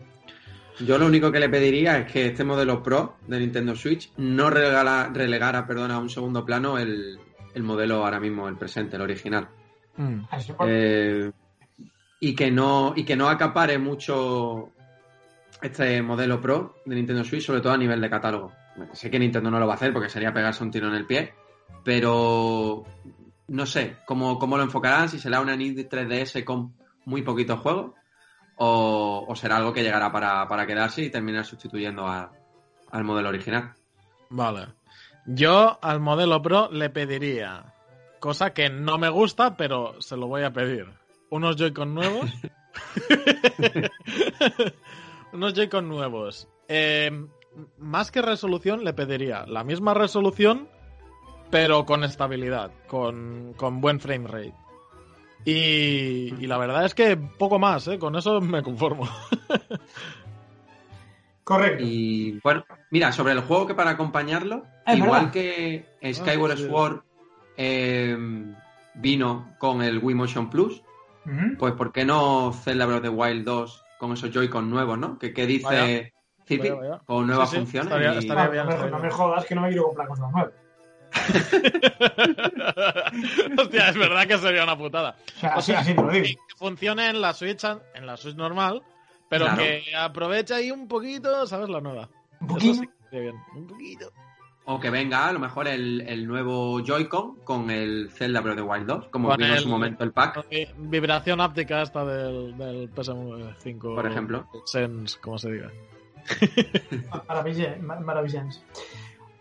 Yo 0.86 0.98
lo 0.98 1.06
único 1.06 1.30
que 1.30 1.38
le 1.38 1.48
pediría 1.48 1.98
es 1.98 2.12
que 2.12 2.26
este 2.26 2.44
modelo 2.44 2.82
Pro 2.82 3.16
de 3.26 3.38
Nintendo 3.38 3.74
Switch 3.76 4.12
no 4.16 4.50
relegara, 4.50 5.10
relegara 5.12 5.66
perdona, 5.66 5.96
a 5.96 5.98
un 5.98 6.10
segundo 6.10 6.44
plano 6.44 6.78
el, 6.78 7.18
el 7.54 7.62
modelo 7.62 8.04
ahora 8.04 8.18
mismo, 8.18 8.48
el 8.48 8.56
presente, 8.56 8.96
el 8.96 9.02
original. 9.02 9.48
Mm. 9.96 10.20
Eh, 10.66 11.30
y 12.20 12.34
que 12.34 12.50
no 12.50 12.94
y 12.96 13.04
que 13.04 13.16
no 13.16 13.28
acapare 13.28 13.78
mucho 13.78 14.70
este 15.60 16.02
modelo 16.02 16.40
Pro 16.40 16.76
de 16.84 16.96
Nintendo 16.96 17.24
Switch, 17.24 17.44
sobre 17.44 17.60
todo 17.60 17.72
a 17.72 17.78
nivel 17.78 18.00
de 18.00 18.10
catálogo. 18.10 18.52
Sé 18.92 19.10
que 19.10 19.18
Nintendo 19.18 19.50
no 19.50 19.60
lo 19.60 19.66
va 19.66 19.74
a 19.74 19.76
hacer 19.76 19.92
porque 19.92 20.08
sería 20.08 20.32
pegarse 20.32 20.64
un 20.64 20.70
tiro 20.70 20.88
en 20.88 20.94
el 20.94 21.06
pie, 21.06 21.34
pero 21.84 22.84
no 23.48 23.66
sé 23.66 23.98
cómo, 24.06 24.38
cómo 24.38 24.56
lo 24.56 24.62
enfocarán, 24.62 25.08
si 25.08 25.18
será 25.18 25.40
una 25.40 25.54
NID 25.54 25.86
3DS 25.88 26.42
con 26.44 26.74
muy 27.04 27.22
poquitos 27.22 27.60
juegos 27.60 27.92
o, 28.64 29.24
o 29.28 29.34
será 29.34 29.56
algo 29.56 29.72
que 29.72 29.82
llegará 29.82 30.12
para, 30.12 30.46
para 30.46 30.66
quedarse 30.66 31.02
y 31.02 31.10
terminar 31.10 31.44
sustituyendo 31.44 32.06
a- 32.06 32.30
al 32.92 33.02
modelo 33.04 33.30
original. 33.30 33.72
Vale. 34.30 34.68
Yo 35.26 35.78
al 35.82 35.98
modelo 36.00 36.40
Pro 36.42 36.68
le 36.70 36.88
pediría, 36.90 37.74
cosa 38.20 38.52
que 38.52 38.68
no 38.70 38.98
me 38.98 39.08
gusta, 39.08 39.56
pero 39.56 40.00
se 40.00 40.16
lo 40.16 40.28
voy 40.28 40.42
a 40.44 40.52
pedir. 40.52 40.86
Unos 41.30 41.56
Joy-Con 41.56 41.92
nuevos. 41.94 42.30
Unos 45.32 45.54
Joy-Con 45.54 45.88
nuevos. 45.88 46.48
Eh, 46.68 47.10
más 47.78 48.10
que 48.10 48.22
resolución, 48.22 48.84
le 48.84 48.92
pediría 48.92 49.44
la 49.46 49.64
misma 49.64 49.94
resolución, 49.94 50.68
pero 51.50 51.84
con 51.84 52.04
estabilidad, 52.04 52.70
con, 52.86 53.54
con 53.56 53.80
buen 53.80 54.00
frame 54.00 54.28
rate. 54.28 54.54
Y, 55.44 56.34
y 56.38 56.46
la 56.46 56.58
verdad 56.58 56.84
es 56.84 56.94
que 56.94 57.16
poco 57.16 57.58
más, 57.58 57.88
¿eh? 57.88 57.98
con 57.98 58.14
eso 58.16 58.40
me 58.40 58.62
conformo. 58.62 59.08
Correcto. 61.44 61.82
Y 61.84 62.38
bueno, 62.42 62.64
mira, 62.90 63.12
sobre 63.12 63.32
el 63.32 63.40
juego 63.40 63.66
que 63.66 63.74
para 63.74 63.90
acompañarlo, 63.90 64.64
Es 64.86 64.96
igual 64.98 65.26
verdad. 65.26 65.32
que 65.32 65.86
Skyward 66.14 66.52
Ah, 66.52 66.56
sí. 66.56 66.66
Sword 66.66 67.00
eh, 67.56 68.16
vino 68.94 69.54
con 69.58 69.82
el 69.82 69.98
Wii 69.98 70.14
Motion 70.14 70.48
Plus, 70.48 70.82
pues 71.58 71.74
¿por 71.74 71.92
qué 71.92 72.04
no 72.04 72.52
Zelda 72.52 73.00
the 73.00 73.08
Wild 73.08 73.44
2 73.44 73.84
con 73.98 74.12
esos 74.12 74.30
Joy-Con 74.30 74.70
nuevos, 74.70 74.98
¿no? 74.98 75.18
Que, 75.18 75.32
que 75.32 75.46
dice 75.46 75.64
Vaya. 75.64 76.08
Zipi, 76.46 76.70
Vaya, 76.70 76.74
vaya. 76.74 76.98
con 77.04 77.26
nuevas 77.26 77.50
Sí, 77.50 77.56
sí, 77.56 77.62
funciones. 77.62 77.86
estaría- 77.92 78.14
y- 78.14 78.18
estaría- 78.18 78.44
No, 78.44 78.50
bien, 78.50 78.66
no 78.66 78.88
no 78.90 78.98
me 78.98 79.10
jodas 79.10 79.44
que 79.44 79.54
no 79.54 79.60
me 79.62 79.68
quiero 79.68 79.84
comprar 79.86 80.08
cosas 80.08 80.30
nuevas. 80.32 80.52
Hostia, 83.58 83.88
es 83.88 83.96
verdad 83.98 84.26
que 84.26 84.38
sería 84.38 84.64
una 84.64 84.76
putada. 84.76 85.16
O 85.36 85.40
sea, 85.40 85.54
O 85.54 85.58
así, 85.58 85.72
sea, 85.72 85.80
así 85.80 85.94
te 85.94 86.02
lo 86.02 86.10
digo. 86.10 86.24
que 86.24 86.36
funcione 86.56 87.08
en 87.10 87.20
la 87.20 87.32
Switch 87.32 87.64
en 87.94 88.06
la 88.06 88.16
Switch 88.16 88.36
normal, 88.36 88.82
pero 89.28 89.46
Claro. 89.46 89.62
que 89.62 89.82
aproveche 89.96 90.54
ahí 90.54 90.70
un 90.70 90.88
poquito, 90.88 91.46
¿sabes? 91.46 91.68
La 91.68 91.80
nueva. 91.80 92.08
Un 92.40 92.46
poquito. 92.48 92.82
sí 93.10 93.18
bien. 93.18 93.34
Un 93.54 93.66
poquito. 93.66 94.12
O 94.64 94.78
que 94.78 94.90
venga 94.90 95.26
a 95.26 95.32
lo 95.32 95.40
mejor 95.40 95.66
el, 95.66 96.02
el 96.02 96.24
nuevo 96.26 96.80
Joy-Con 96.84 97.40
con 97.44 97.68
el 97.70 98.10
Zelda 98.12 98.40
Breath 98.40 98.58
of 98.60 98.64
the 98.64 98.70
Wild 98.70 98.86
2, 98.86 99.08
como 99.08 99.36
vino 99.36 99.54
en 99.54 99.60
su 99.60 99.68
momento 99.68 100.04
el 100.04 100.12
pack. 100.12 100.48
Vi- 100.48 100.68
Vibración 100.76 101.40
áptica 101.40 101.82
esta 101.82 102.04
del, 102.04 102.56
del 102.56 102.88
PS5. 102.94 103.94
Por 103.96 104.06
ejemplo. 104.06 104.48
Sense, 104.64 105.18
como 105.20 105.36
se 105.36 105.50
diga. 105.50 105.70
Maravilla- 107.28 107.76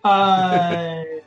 vale, 0.03 1.23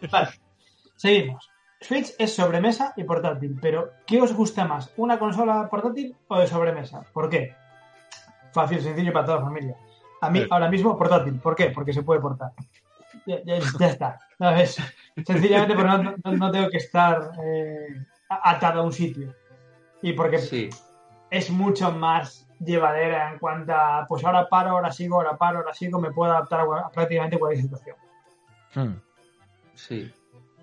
seguimos. 0.97 1.51
Switch 1.81 2.15
es 2.19 2.35
sobremesa 2.35 2.95
y 2.97 3.05
portátil, 3.05 3.59
pero 3.61 3.91
¿qué 4.07 4.21
os 4.23 4.33
gusta 4.33 4.65
más? 4.65 4.91
¿Una 4.97 5.19
consola 5.19 5.69
portátil 5.69 6.17
o 6.29 6.39
de 6.39 6.47
sobremesa? 6.47 7.03
¿Por 7.13 7.29
qué? 7.29 7.55
Fácil, 8.53 8.81
sencillo 8.81 9.13
para 9.13 9.27
toda 9.27 9.39
la 9.41 9.45
familia. 9.45 9.77
A 10.23 10.31
mí 10.31 10.41
Sí. 10.41 10.47
ahora 10.51 10.71
mismo 10.71 10.97
portátil. 10.97 11.39
¿Por 11.41 11.55
qué? 11.55 11.67
Porque 11.71 11.93
se 11.93 12.03
puede 12.03 12.21
portar. 12.21 12.53
Ya, 13.27 13.43
ya- 13.45 13.59
ya 13.79 13.87
está. 13.89 14.19
¿sabes? 14.39 14.77
Sencillamente 15.27 15.75
porque 15.75 15.89
no, 15.91 16.03
no- 16.25 16.33
no 16.37 16.51
tengo 16.51 16.69
que 16.71 16.79
estar 16.79 17.33
eh, 17.45 17.87
atado 18.29 18.81
a 18.81 18.85
un 18.85 18.93
sitio. 18.93 19.35
Y 20.03 20.13
porque 20.15 20.39
Sí, 20.39 20.71
es 21.31 21.51
mucho 21.51 21.93
más 21.93 22.47
llevadera 22.61 23.31
en 23.33 23.39
cuanto 23.39 23.75
a, 23.75 24.07
pues 24.09 24.25
ahora 24.25 24.49
paro, 24.49 24.71
ahora 24.71 24.91
sigo, 24.91 25.17
ahora 25.17 25.37
paro, 25.37 25.59
ahora 25.59 25.75
sigo, 25.75 26.01
me 26.01 26.11
puedo 26.13 26.33
adaptar 26.33 26.61
a, 26.61 26.87
a 26.87 26.91
prácticamente 26.91 27.39
cualquier 27.39 27.63
situación. 27.63 27.97
Hmm. 28.75 28.95
Sí. 29.75 30.11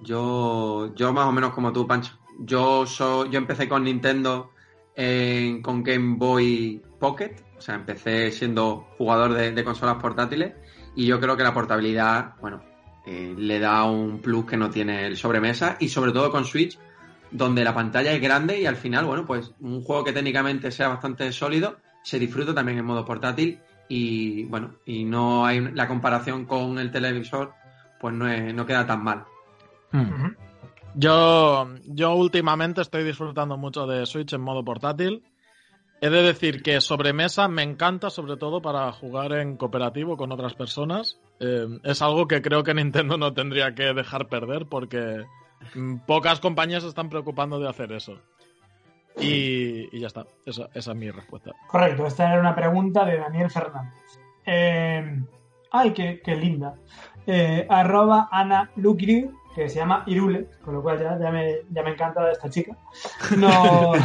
Yo, 0.02 0.94
yo 0.96 1.14
más 1.14 1.26
o 1.28 1.32
menos 1.32 1.54
como 1.54 1.72
tú, 1.72 1.86
Pancho. 1.88 2.18
Yo 2.40 2.86
soy, 2.86 3.30
yo 3.30 3.38
empecé 3.38 3.70
con 3.70 3.84
Nintendo 3.84 4.52
en- 4.96 5.62
con 5.62 5.84
Game 5.84 6.16
Boy 6.18 6.82
Pocket. 7.00 7.36
O 7.58 7.62
sea, 7.62 7.76
empecé 7.76 8.32
siendo 8.32 8.88
jugador 8.98 9.34
de, 9.34 9.52
de 9.52 9.64
consolas 9.64 9.98
portátiles. 10.02 10.54
Y 10.96 11.06
yo 11.06 11.20
creo 11.20 11.38
que 11.38 11.44
la 11.44 11.54
portabilidad, 11.54 12.34
bueno, 12.42 12.64
eh, 13.06 13.34
le 13.38 13.60
da 13.60 13.84
un 13.86 14.20
plus 14.20 14.46
que 14.46 14.58
no 14.58 14.70
tiene 14.70 15.06
el 15.06 15.18
sobremesa. 15.18 15.78
Y 15.80 15.90
sobre 15.90 16.12
todo 16.12 16.32
con 16.32 16.46
Switch, 16.46 16.78
donde 17.30 17.64
la 17.64 17.74
pantalla 17.76 18.12
es 18.12 18.22
grande 18.22 18.60
y 18.60 18.66
al 18.66 18.76
final, 18.76 19.06
bueno, 19.06 19.26
pues 19.26 19.54
un 19.60 19.84
juego 19.84 20.04
que 20.04 20.12
técnicamente 20.14 20.72
sea 20.72 20.88
bastante 20.90 21.32
sólido, 21.32 21.78
se 22.04 22.20
disfruta 22.20 22.54
también 22.54 22.80
en 22.80 22.86
modo 22.86 23.06
portátil. 23.06 23.60
Y 23.88 24.46
bueno, 24.46 24.76
y 24.86 25.04
no 25.04 25.46
hay 25.46 25.60
la 25.74 25.88
comparación 25.88 26.46
con 26.46 26.80
el 26.80 26.92
televisor, 26.92 27.54
pues 28.02 28.14
no, 28.16 28.28
es- 28.28 28.54
no 28.54 28.66
queda 28.66 28.86
tan 28.86 29.04
mal. 29.04 29.24
Hmm. 29.92 30.34
Yo, 30.96 31.70
yo 31.86 32.14
últimamente 32.16 32.82
estoy 32.82 33.04
disfrutando 33.04 33.56
mucho 33.58 33.88
de 33.88 34.06
Switch 34.06 34.34
en 34.34 34.42
modo 34.42 34.64
portátil. 34.66 35.24
He 36.02 36.10
de 36.10 36.24
decir 36.24 36.64
que 36.64 36.82
sobremesa 36.82 37.48
me 37.48 37.62
encanta, 37.62 38.10
sobre 38.10 38.36
todo 38.36 38.62
para 38.62 38.92
jugar 38.92 39.34
en 39.34 39.56
cooperativo 39.56 40.18
con 40.18 40.32
otras 40.32 40.56
personas. 40.56 41.20
Eh, 41.40 41.68
es 41.84 42.02
algo 42.02 42.28
que 42.28 42.42
creo 42.42 42.64
que 42.64 42.74
Nintendo 42.74 43.18
no 43.18 43.34
tendría 43.34 43.74
que 43.76 43.94
dejar 43.94 44.28
perder 44.28 44.66
porque 44.66 45.24
pocas 46.08 46.40
compañías 46.40 46.82
se 46.84 46.90
están 46.90 47.08
preocupando 47.10 47.60
de 47.60 47.70
hacer 47.70 47.92
eso. 47.92 48.18
Y, 49.20 49.96
y 49.96 50.00
ya 50.00 50.08
está, 50.08 50.26
esa, 50.46 50.70
esa 50.74 50.92
es 50.92 50.98
mi 50.98 51.12
respuesta. 51.12 51.52
Correcto, 51.68 52.08
esta 52.08 52.32
era 52.32 52.40
una 52.40 52.56
pregunta 52.56 53.06
de 53.06 53.18
Daniel 53.18 53.50
Fernández. 53.52 53.94
Eh, 54.46 55.22
ay, 55.72 55.92
qué, 55.94 56.22
qué 56.24 56.36
linda. 56.36 56.74
Eh, 57.28 57.66
arroba 57.70 58.30
Ana 58.32 58.70
Lucri, 58.76 59.30
que 59.54 59.70
se 59.70 59.76
llama 59.76 60.04
Irule, 60.08 60.48
con 60.64 60.74
lo 60.74 60.82
cual 60.82 61.00
ya, 61.00 61.20
ya, 61.20 61.32
me, 61.32 61.58
ya 61.70 61.84
me 61.84 61.92
encanta 61.92 62.32
esta 62.32 62.50
chica. 62.50 62.76
Nos, 63.38 63.98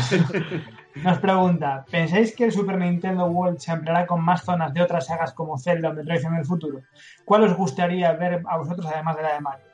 nos 1.02 1.18
pregunta: 1.18 1.84
¿Pensáis 1.90 2.34
que 2.34 2.44
el 2.44 2.52
Super 2.52 2.78
Nintendo 2.78 3.26
World 3.26 3.58
se 3.58 3.72
ampliará 3.72 4.06
con 4.06 4.24
más 4.24 4.44
zonas 4.44 4.74
de 4.74 4.82
otras 4.82 5.06
sagas 5.06 5.32
como 5.32 5.58
Zelda 5.58 5.90
o 5.90 5.94
Metroid 5.94 6.24
en 6.24 6.34
el 6.34 6.44
futuro? 6.44 6.80
¿Cuál 7.24 7.44
os 7.44 7.56
gustaría 7.56 8.12
ver 8.12 8.42
a 8.46 8.58
vosotros 8.58 8.86
además 8.86 9.16
de 9.16 9.22
la 9.22 9.34
de 9.34 9.40
Mario? 9.40 9.66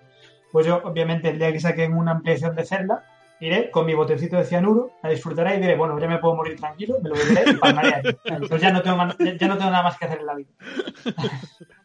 Pues 0.52 0.66
yo, 0.66 0.82
obviamente, 0.84 1.30
el 1.30 1.38
día 1.38 1.50
que 1.50 1.60
saquen 1.60 1.94
una 1.94 2.12
ampliación 2.12 2.54
de 2.54 2.64
Zelda, 2.64 3.04
iré 3.40 3.70
con 3.70 3.86
mi 3.86 3.94
botecito 3.94 4.36
de 4.36 4.44
cianuro, 4.44 4.92
la 5.02 5.08
disfrutaré 5.08 5.56
y 5.56 5.60
diré, 5.60 5.76
bueno, 5.76 5.98
ya 5.98 6.06
me 6.06 6.18
puedo 6.18 6.36
morir 6.36 6.56
tranquilo, 6.56 6.98
me 7.02 7.08
lo 7.08 7.16
beberé 7.16 7.50
y 7.50 7.54
palmaré 7.54 7.94
aquí. 7.94 8.08
Entonces 8.26 8.60
ya 8.60 8.70
no, 8.70 8.82
tengo, 8.82 8.98
ya 9.18 9.48
no 9.48 9.56
tengo 9.56 9.70
nada 9.70 9.82
más 9.82 9.96
que 9.98 10.04
hacer 10.04 10.20
en 10.20 10.26
la 10.26 10.34
vida. 10.34 10.50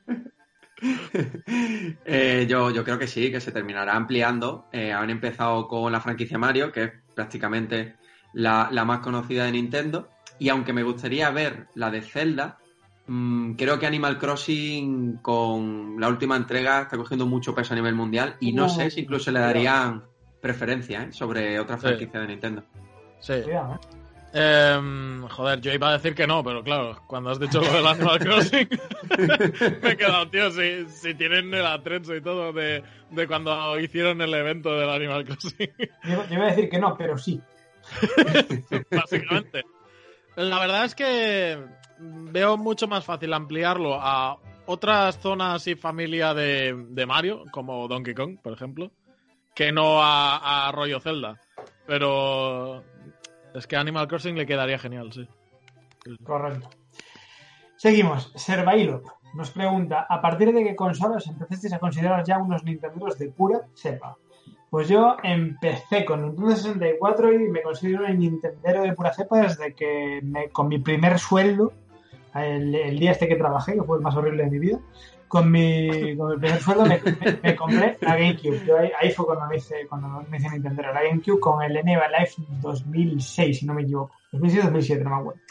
Eh, 2.05 2.45
yo, 2.49 2.69
yo 2.71 2.83
creo 2.83 2.97
que 2.99 3.07
sí, 3.07 3.31
que 3.31 3.39
se 3.41 3.51
terminará 3.51 3.95
ampliando. 3.95 4.65
Eh, 4.71 4.91
han 4.93 5.09
empezado 5.09 5.67
con 5.67 5.91
la 5.91 5.99
franquicia 5.99 6.37
Mario, 6.37 6.71
que 6.71 6.83
es 6.83 6.91
prácticamente 7.15 7.95
la, 8.33 8.69
la 8.71 8.85
más 8.85 8.99
conocida 8.99 9.45
de 9.45 9.51
Nintendo. 9.53 10.09
Y 10.39 10.49
aunque 10.49 10.73
me 10.73 10.83
gustaría 10.83 11.29
ver 11.31 11.67
la 11.75 11.89
de 11.89 12.01
Zelda, 12.01 12.59
mm, 13.07 13.53
creo 13.53 13.79
que 13.79 13.87
Animal 13.87 14.17
Crossing 14.19 15.17
con 15.21 15.99
la 15.99 16.07
última 16.07 16.35
entrega 16.35 16.81
está 16.83 16.95
cogiendo 16.97 17.25
mucho 17.25 17.55
peso 17.55 17.73
a 17.73 17.75
nivel 17.75 17.95
mundial 17.95 18.35
y 18.39 18.53
no 18.53 18.69
sé 18.69 18.89
si 18.91 19.01
incluso 19.01 19.31
le 19.31 19.39
darían 19.39 20.03
preferencia 20.41 21.03
¿eh? 21.03 21.11
sobre 21.11 21.59
otra 21.59 21.77
Sí. 21.77 21.87
franquicia 21.87 22.19
de 22.21 22.27
Nintendo. 22.27 22.63
Sí. 23.19 23.33
¿Eh? 24.33 24.79
Joder, 25.29 25.61
yo 25.61 25.73
iba 25.73 25.89
a 25.89 25.93
decir 25.93 26.15
que 26.15 26.27
no, 26.27 26.43
pero 26.43 26.63
claro, 26.63 27.01
cuando 27.07 27.29
has 27.29 27.39
dicho 27.39 27.61
lo 27.61 27.71
del 27.71 27.85
Animal 27.85 28.19
Crossing, 28.19 28.69
me 29.81 29.89
he 29.91 29.97
quedado, 29.97 30.29
tío, 30.29 30.51
si, 30.51 30.87
si 30.89 31.13
tienen 31.15 31.53
el 31.53 31.65
atrecho 31.65 32.15
y 32.15 32.21
todo 32.21 32.53
de, 32.53 32.83
de 33.11 33.27
cuando 33.27 33.79
hicieron 33.79 34.21
el 34.21 34.33
evento 34.33 34.77
del 34.77 34.89
Animal 34.89 35.25
Crossing, 35.25 35.71
Yo, 36.03 36.27
yo 36.27 36.33
iba 36.33 36.45
a 36.45 36.49
decir 36.49 36.69
que 36.69 36.79
no, 36.79 36.97
pero 36.97 37.17
sí. 37.17 37.41
básicamente. 38.91 39.63
La 40.35 40.59
verdad 40.59 40.85
es 40.85 40.95
que 40.95 41.57
veo 41.99 42.57
mucho 42.57 42.87
más 42.87 43.03
fácil 43.05 43.33
ampliarlo 43.33 43.95
a 43.99 44.37
otras 44.65 45.19
zonas 45.19 45.65
y 45.67 45.75
familia 45.75 46.33
de, 46.33 46.85
de 46.89 47.05
Mario, 47.05 47.43
como 47.51 47.87
Donkey 47.87 48.13
Kong, 48.13 48.37
por 48.41 48.53
ejemplo, 48.53 48.91
que 49.55 49.71
no 49.71 50.01
a, 50.03 50.67
a 50.67 50.71
rollo 50.71 50.99
Zelda. 50.99 51.39
Pero 51.87 52.83
es 53.57 53.67
que 53.67 53.75
Animal 53.75 54.07
Crossing 54.07 54.35
le 54.37 54.45
quedaría 54.45 54.77
genial, 54.79 55.11
sí. 55.13 55.27
Correcto. 56.23 56.69
Seguimos. 57.75 58.31
Servailo 58.35 59.03
nos 59.33 59.51
pregunta: 59.51 60.05
¿a 60.09 60.21
partir 60.21 60.53
de 60.53 60.63
qué 60.63 60.75
consolas 60.75 61.27
empezasteis 61.27 61.73
a 61.73 61.79
considerar 61.79 62.23
ya 62.23 62.37
unos 62.37 62.63
Nintenderos 62.63 63.19
de 63.19 63.29
pura 63.29 63.61
cepa? 63.75 64.17
Pues 64.69 64.89
yo 64.89 65.15
empecé 65.23 66.03
con 66.03 66.23
Nintendo 66.23 66.55
64 66.55 67.33
y 67.33 67.49
me 67.49 67.61
considero 67.61 68.05
un 68.05 68.19
Nintendero 68.19 68.81
de 68.83 68.93
pura 68.93 69.13
cepa 69.13 69.39
desde 69.41 69.73
que 69.73 70.19
me- 70.23 70.49
con 70.49 70.67
mi 70.67 70.79
primer 70.79 71.19
sueldo, 71.19 71.71
el, 72.35 72.73
el 72.75 72.99
día 72.99 73.11
este 73.11 73.27
que 73.27 73.35
trabajé, 73.35 73.73
que 73.75 73.83
fue 73.83 73.97
el 73.97 74.03
más 74.03 74.15
horrible 74.15 74.43
de 74.43 74.49
mi 74.49 74.59
vida, 74.59 74.79
con 75.27 75.51
mi, 75.51 76.15
con 76.15 76.31
mi 76.31 76.37
primer 76.37 76.61
sueldo 76.61 76.85
me, 76.85 77.55
compré 77.55 77.97
la 78.01 78.15
GameCube. 78.15 78.65
Yo 78.65 78.77
ahí, 78.77 79.11
fue 79.11 79.25
cuando 79.25 79.45
me 79.47 79.57
hice, 79.57 79.85
cuando 79.87 80.07
me 80.29 80.37
hice 80.37 80.49
Nintendero, 80.49 80.93
la 80.93 81.03
GameCube 81.03 81.39
con 81.39 81.61
el 81.61 81.73
NEVA 81.83 82.07
Live 82.09 82.31
2006, 82.61 83.59
si 83.59 83.65
no 83.65 83.73
me 83.73 83.83
equivoco. 83.83 84.13
2006-2007, 84.33 85.03
no 85.03 85.09
me 85.09 85.15
acuerdo. 85.15 85.41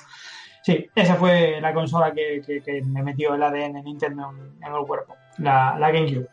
Sí, 0.63 0.91
esa 0.95 1.15
fue 1.15 1.61
la 1.61 1.73
consola 1.73 2.13
que, 2.13 2.43
que- 2.45 2.83
me 2.83 3.03
metió 3.03 3.35
el 3.35 3.43
ADN 3.43 3.83
Nintendo 3.85 4.31
en, 4.31 4.65
en 4.67 4.75
el 4.75 4.85
cuerpo, 4.87 5.15
la, 5.39 5.79
la 5.79 5.91
GameCube. 5.93 6.29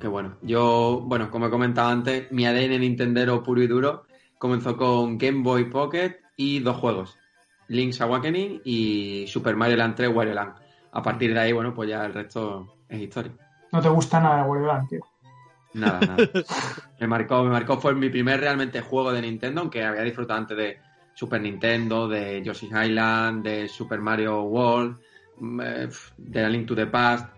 Qué 0.00 0.08
bueno. 0.08 0.36
Yo, 0.42 1.02
bueno, 1.04 1.30
como 1.30 1.46
he 1.46 1.50
comentado 1.50 1.90
antes, 1.90 2.30
mi 2.32 2.46
ADN 2.46 2.80
Nintendero 2.80 3.42
puro 3.42 3.62
y 3.62 3.66
duro 3.66 4.04
comenzó 4.38 4.76
con 4.76 5.18
Game 5.18 5.42
Boy 5.42 5.70
Pocket 5.70 6.16
y 6.36 6.58
dos 6.60 6.76
juegos. 6.78 7.16
Link's 7.68 8.00
Awakening 8.00 8.60
y 8.64 9.26
Super 9.28 9.54
Mario 9.54 9.76
Land 9.76 9.94
3 9.94 10.10
Wario 10.12 10.34
Land. 10.34 10.54
A 10.92 11.02
partir 11.02 11.32
de 11.32 11.40
ahí, 11.40 11.52
bueno, 11.52 11.74
pues 11.74 11.88
ya 11.88 12.04
el 12.04 12.14
resto 12.14 12.76
es 12.88 13.00
historia. 13.00 13.32
No 13.72 13.80
te 13.80 13.88
gusta 13.88 14.20
nada 14.20 14.44
Wario 14.44 14.66
Land, 14.66 14.88
tío. 14.88 15.00
Nada, 15.74 16.00
nada. 16.00 16.28
me 17.00 17.06
marcó, 17.06 17.42
me 17.42 17.50
marcó, 17.50 17.78
fue 17.80 17.94
mi 17.94 18.10
primer 18.10 18.40
realmente 18.40 18.80
juego 18.82 19.12
de 19.12 19.22
Nintendo, 19.22 19.62
aunque 19.62 19.82
había 19.84 20.02
disfrutado 20.02 20.40
antes 20.40 20.56
de 20.56 20.78
Super 21.14 21.40
Nintendo, 21.40 22.08
de 22.08 22.42
Yoshi's 22.42 22.70
Island, 22.70 23.42
de 23.42 23.68
Super 23.68 24.00
Mario 24.00 24.42
World, 24.42 24.98
mm, 25.38 25.60
eh, 25.62 25.88
de 26.18 26.42
la 26.42 26.48
Link 26.48 26.66
to 26.66 26.74
the 26.74 26.86
Past. 26.86 27.28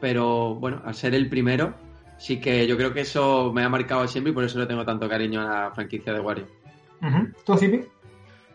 Pero 0.00 0.54
bueno, 0.56 0.82
al 0.84 0.94
ser 0.94 1.14
el 1.14 1.28
primero, 1.28 1.74
sí 2.16 2.40
que 2.40 2.66
yo 2.66 2.76
creo 2.76 2.92
que 2.92 3.00
eso 3.02 3.52
me 3.52 3.62
ha 3.62 3.68
marcado 3.68 4.06
siempre 4.08 4.32
y 4.32 4.34
por 4.34 4.44
eso 4.44 4.58
le 4.58 4.66
tengo 4.66 4.84
tanto 4.84 5.08
cariño 5.08 5.40
a 5.40 5.44
la 5.44 5.70
franquicia 5.72 6.12
de 6.12 6.20
Wario. 6.20 6.46
¿Tú, 7.44 7.56
Zipi? 7.56 7.84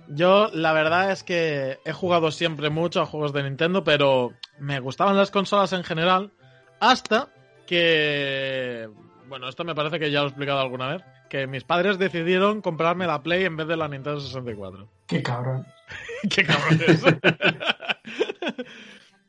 Yo, 0.07 0.49
la 0.53 0.73
verdad 0.73 1.11
es 1.11 1.23
que 1.23 1.79
he 1.85 1.93
jugado 1.93 2.31
siempre 2.31 2.69
mucho 2.69 3.01
a 3.01 3.05
juegos 3.05 3.33
de 3.33 3.43
Nintendo, 3.43 3.83
pero 3.83 4.33
me 4.59 4.79
gustaban 4.79 5.17
las 5.17 5.31
consolas 5.31 5.73
en 5.73 5.83
general, 5.83 6.31
hasta 6.79 7.29
que. 7.65 8.89
Bueno, 9.27 9.49
esto 9.49 9.63
me 9.63 9.73
parece 9.73 9.99
que 9.99 10.11
ya 10.11 10.19
lo 10.19 10.25
he 10.25 10.29
explicado 10.29 10.59
alguna 10.59 10.87
vez. 10.87 11.03
Que 11.29 11.47
mis 11.47 11.63
padres 11.63 11.97
decidieron 11.97 12.61
comprarme 12.61 13.07
la 13.07 13.23
Play 13.23 13.45
en 13.45 13.57
vez 13.57 13.67
de 13.67 13.77
la 13.77 13.87
Nintendo 13.87 14.19
64. 14.19 14.87
Qué 15.07 15.23
cabrón. 15.23 15.65
¡Qué 16.29 16.43
cabrones! 16.43 17.03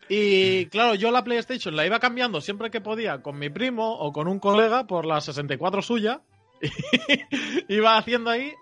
y 0.09 0.67
claro, 0.67 0.95
yo 0.95 1.11
la 1.11 1.25
PlayStation 1.25 1.75
la 1.75 1.87
iba 1.87 2.01
cambiando 2.01 2.41
siempre 2.41 2.71
que 2.71 2.83
podía 2.83 3.23
con 3.23 3.39
mi 3.39 3.49
primo 3.49 3.95
o 3.99 4.13
con 4.13 4.29
un 4.29 4.39
colega 4.39 4.87
por 4.87 5.07
la 5.07 5.21
64 5.21 5.81
suya. 5.81 6.21
iba 7.69 7.97
haciendo 7.97 8.31
ahí. 8.31 8.53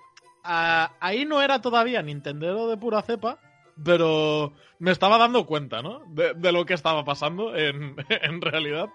Ah, 0.44 0.92
ahí 1.00 1.24
no 1.24 1.42
era 1.42 1.60
todavía 1.60 2.02
Nintendero 2.02 2.68
de 2.68 2.76
pura 2.76 3.02
cepa, 3.02 3.38
pero 3.82 4.52
me 4.78 4.90
estaba 4.90 5.18
dando 5.18 5.46
cuenta, 5.46 5.82
¿no? 5.82 6.02
De, 6.08 6.34
de 6.34 6.52
lo 6.52 6.66
que 6.66 6.74
estaba 6.74 7.04
pasando 7.04 7.56
en, 7.56 7.96
en 8.08 8.40
realidad. 8.40 8.88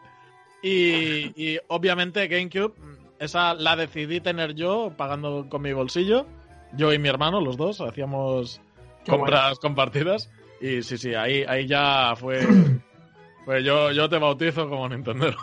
Y, 0.61 1.33
y 1.35 1.59
obviamente 1.67 2.27
GameCube, 2.27 2.73
esa 3.19 3.53
la 3.53 3.75
decidí 3.75 4.19
tener 4.19 4.53
yo 4.55 4.93
pagando 4.97 5.47
con 5.49 5.61
mi 5.61 5.73
bolsillo. 5.73 6.25
Yo 6.73 6.91
y 6.91 6.99
mi 6.99 7.07
hermano, 7.07 7.39
los 7.39 7.55
dos, 7.57 7.79
hacíamos 7.79 8.61
Qué 9.05 9.11
compras 9.11 9.59
compartidas. 9.59 10.29
Y 10.59 10.81
sí, 10.83 10.97
sí, 10.97 11.13
ahí, 11.13 11.43
ahí 11.47 11.67
ya 11.67 12.15
fue. 12.15 12.39
Pues 13.47 13.63
yo, 13.63 13.93
yo 13.93 14.09
te 14.09 14.17
bautizo 14.17 14.67
como 14.67 14.89
Nintendero. 14.89 15.37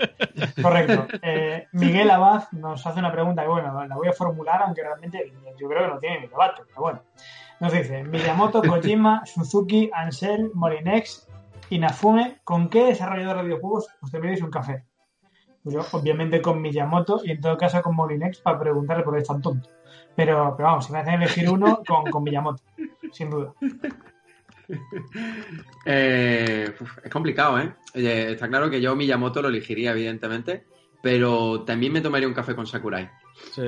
Correcto. 0.60 1.06
Eh, 1.22 1.68
Miguel 1.70 2.10
Abad 2.10 2.50
nos 2.50 2.84
hace 2.84 2.98
una 2.98 3.12
pregunta 3.12 3.42
que, 3.42 3.48
bueno, 3.48 3.86
la 3.86 3.94
voy 3.94 4.08
a 4.08 4.12
formular, 4.12 4.62
aunque 4.62 4.82
realmente 4.82 5.32
yo 5.56 5.68
creo 5.68 5.82
que 5.82 5.94
no 5.94 5.98
tiene 6.00 6.20
ni 6.22 6.26
debate, 6.26 6.62
pero 6.66 6.80
bueno. 6.80 7.02
Nos 7.60 7.72
dice, 7.72 8.02
Miyamoto, 8.02 8.60
Kojima, 8.60 9.24
Suzuki, 9.24 9.88
Ansel, 9.94 10.50
Molinex, 10.52 11.28
Inafume, 11.70 12.40
¿con 12.42 12.68
qué 12.68 12.86
desarrollador 12.86 13.36
de 13.36 13.42
videojuegos 13.44 13.86
os 14.02 14.10
tomaréis 14.10 14.42
un 14.42 14.50
café? 14.50 14.82
Pues 15.62 15.76
yo, 15.76 15.86
obviamente, 15.92 16.42
con 16.42 16.60
Miyamoto 16.60 17.20
y 17.22 17.30
en 17.30 17.40
todo 17.40 17.56
caso 17.56 17.80
con 17.82 17.94
Molinex 17.94 18.40
para 18.40 18.58
preguntarle 18.58 19.04
por 19.04 19.14
qué 19.14 19.20
es 19.20 19.28
tan 19.28 19.40
tonto. 19.40 19.68
Pero, 20.16 20.54
pero 20.56 20.70
vamos, 20.70 20.86
si 20.86 20.92
me 20.92 20.98
hacen 20.98 21.14
elegir 21.14 21.48
uno, 21.48 21.84
con, 21.86 22.10
con 22.10 22.24
Miyamoto, 22.24 22.64
sin 23.12 23.30
duda. 23.30 23.52
Eh, 25.86 26.74
uf, 26.80 26.98
es 27.04 27.10
complicado, 27.10 27.58
¿eh? 27.58 27.74
Eh, 27.94 28.28
Está 28.32 28.48
claro 28.48 28.70
que 28.70 28.80
yo 28.80 28.96
Miyamoto 28.96 29.42
lo 29.42 29.48
elegiría, 29.48 29.90
evidentemente, 29.92 30.64
pero 31.02 31.62
también 31.64 31.92
me 31.92 32.00
tomaría 32.00 32.26
un 32.28 32.34
café 32.34 32.54
con 32.54 32.66
Sakurai. 32.66 33.10
Sí. 33.52 33.62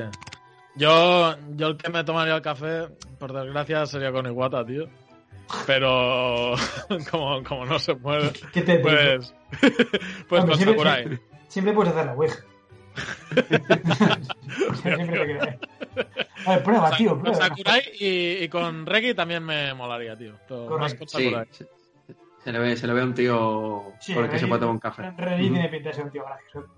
Yo, 0.76 1.34
yo 1.56 1.68
el 1.68 1.76
que 1.76 1.90
me 1.90 2.04
tomaría 2.04 2.34
el 2.36 2.42
café, 2.42 2.88
por 3.18 3.32
desgracia, 3.32 3.84
sería 3.86 4.12
con 4.12 4.26
Iwata, 4.26 4.64
tío. 4.64 4.88
Pero 5.66 6.54
como, 7.10 7.42
como 7.44 7.66
no 7.66 7.78
se 7.78 7.94
puede, 7.94 8.32
¿Qué 8.52 8.62
te 8.62 8.78
pues, 8.80 9.34
pues 10.28 10.42
Hombre, 10.42 10.56
con 10.56 10.56
siempre- 10.56 10.66
Sakurai. 10.74 11.20
Siempre 11.48 11.74
puedes 11.74 11.92
hacer 11.92 12.06
la 12.06 12.14
Ouija. 12.14 12.36
siempre 14.82 15.06
te 15.06 15.38
crees. 15.38 15.56
A 16.46 16.50
ver, 16.50 16.62
prueba, 16.62 16.90
tío, 16.96 17.10
Con 17.10 17.20
prueba. 17.20 17.36
Sakurai 17.38 17.82
y, 17.98 18.44
y 18.44 18.48
con 18.48 18.86
Regi 18.86 19.14
también 19.14 19.42
me 19.44 19.74
molaría, 19.74 20.16
tío. 20.16 20.34
Más 20.78 20.94
con 20.94 21.08
Sí, 21.08 21.24
Sakurai. 21.24 21.46
se, 21.50 21.66
se 22.44 22.52
le 22.52 22.58
ve, 22.58 22.76
se 22.76 22.86
le 22.86 22.92
ve 22.92 23.00
a 23.00 23.04
un 23.04 23.14
tío 23.14 23.92
Sí, 24.00 24.14
por 24.14 24.24
el 24.24 24.30
que 24.30 24.38
se 24.38 24.46
puede 24.46 24.60
tomar 24.60 24.74
un 24.74 24.80
café. 24.80 25.10
René 25.16 25.44
Ujú. 25.44 25.52
tiene 25.54 25.68
pinta 25.68 25.88
de 25.90 25.94
ser 25.94 26.04
un 26.04 26.10
tío 26.10 26.24
gracioso. 26.24 26.68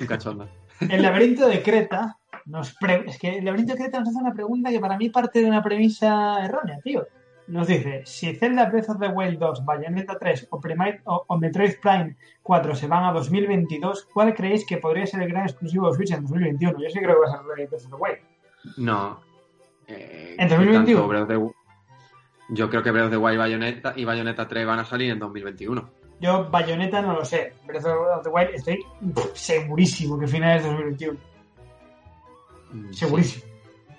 Un 0.00 0.06
cachondo. 0.06 0.48
El 0.80 1.02
laberinto 1.02 1.48
de 1.48 1.62
Creta 1.62 2.16
nos 2.46 2.72
pre- 2.74 3.04
es 3.06 3.18
que 3.18 3.38
el 3.38 3.44
laberinto 3.44 3.72
de 3.74 3.80
Creta 3.80 3.98
nos 4.00 4.08
hace 4.10 4.18
una 4.18 4.32
pregunta 4.32 4.70
que 4.70 4.78
para 4.80 4.96
mí 4.96 5.10
parte 5.10 5.40
de 5.40 5.46
una 5.46 5.62
premisa 5.62 6.44
errónea, 6.44 6.78
tío. 6.82 7.06
Nos 7.48 7.66
dice, 7.66 8.02
si 8.04 8.34
Zelda 8.34 8.66
Breath 8.66 8.90
of 8.90 9.00
the 9.00 9.08
Wild 9.08 9.38
2, 9.38 9.64
Bayonetta 9.64 10.18
3 10.18 10.48
o, 10.50 10.60
Prime- 10.60 11.00
o- 11.04 11.24
o 11.26 11.38
Metroid 11.38 11.76
Prime 11.80 12.14
4 12.42 12.74
se 12.74 12.86
van 12.86 13.04
a 13.04 13.12
2022, 13.12 14.06
¿cuál 14.12 14.34
creéis 14.34 14.66
que 14.66 14.76
podría 14.76 15.06
ser 15.06 15.22
el 15.22 15.28
gran 15.30 15.44
exclusivo 15.44 15.88
de 15.88 15.96
Switch 15.96 16.10
en 16.12 16.22
2021? 16.22 16.78
Yo 16.78 16.90
sí 16.90 16.98
creo 17.00 17.14
que 17.14 17.20
va 17.20 17.34
a 17.34 17.38
ser 17.38 17.46
Breath 17.46 17.72
of 17.72 17.88
the 17.88 17.94
Wild. 17.96 18.18
No. 18.76 19.20
Eh, 19.86 20.36
¿En 20.38 20.48
¿qué 20.48 20.54
2021? 20.54 21.00
tanto 21.00 21.08
Breath 21.08 21.22
of 21.22 21.28
the- 21.28 21.58
Yo 22.54 22.70
creo 22.70 22.82
que 22.82 22.90
Breath 22.90 23.06
of 23.06 23.10
the 23.10 23.16
Wild 23.16 23.34
y 23.34 23.38
Bayonetta, 23.38 23.92
y 23.96 24.04
Bayonetta 24.04 24.48
3 24.48 24.66
van 24.66 24.78
a 24.80 24.84
salir 24.84 25.10
en 25.12 25.18
2021. 25.18 25.90
Yo 26.20 26.48
Bayonetta 26.50 27.00
no 27.02 27.12
lo 27.14 27.24
sé. 27.24 27.52
Breath 27.66 27.84
of 27.86 28.22
the 28.24 28.28
Wild 28.30 28.50
estoy 28.54 28.78
pff, 29.14 29.34
segurísimo 29.34 30.18
que 30.18 30.26
finales 30.26 30.62
de 30.62 30.68
2021. 30.70 31.18
Mm, 32.72 32.88
sí. 32.90 32.94
Segurísimo. 32.98 33.44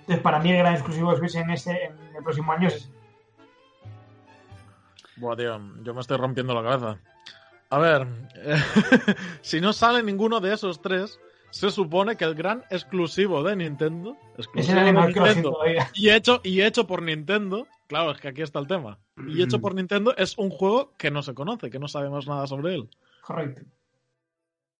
Entonces, 0.00 0.20
para 0.22 0.38
mí 0.40 0.50
el 0.50 0.58
gran 0.58 0.74
exclusivo 0.74 1.12
de 1.12 1.18
Switch 1.18 1.34
en, 1.36 1.50
ese, 1.50 1.70
en 1.84 2.16
el 2.16 2.22
próximo 2.22 2.52
año 2.52 2.68
es 2.68 2.74
ese. 2.76 2.88
Buah, 5.16 5.36
tío, 5.36 5.60
yo 5.82 5.94
me 5.94 6.00
estoy 6.00 6.16
rompiendo 6.16 6.54
la 6.54 6.62
cabeza. 6.68 6.98
A 7.70 7.78
ver, 7.78 8.06
eh, 8.36 8.56
si 9.42 9.60
no 9.60 9.72
sale 9.72 10.02
ninguno 10.02 10.40
de 10.40 10.52
esos 10.54 10.80
tres, 10.82 11.20
se 11.50 11.70
supone 11.70 12.16
que 12.16 12.24
el 12.24 12.34
gran 12.34 12.64
exclusivo 12.70 13.42
de 13.42 13.56
Nintendo, 13.56 14.16
Es 14.36 14.46
exclusivo 14.46 14.78
el 14.78 14.86
de 14.86 14.92
Nintendo, 14.92 15.58
y 15.94 16.10
hecho, 16.10 16.40
y 16.44 16.62
hecho 16.62 16.86
por 16.86 17.02
Nintendo, 17.02 17.66
claro, 17.86 18.12
es 18.12 18.20
que 18.20 18.28
aquí 18.28 18.42
está 18.42 18.58
el 18.58 18.66
tema. 18.66 18.98
Y 19.26 19.42
hecho 19.42 19.60
por 19.60 19.74
Nintendo 19.74 20.16
es 20.16 20.38
un 20.38 20.50
juego 20.50 20.92
que 20.96 21.10
no 21.10 21.22
se 21.22 21.34
conoce, 21.34 21.70
que 21.70 21.78
no 21.78 21.88
sabemos 21.88 22.26
nada 22.26 22.46
sobre 22.46 22.74
él. 22.74 22.88
Correcto. 23.22 23.62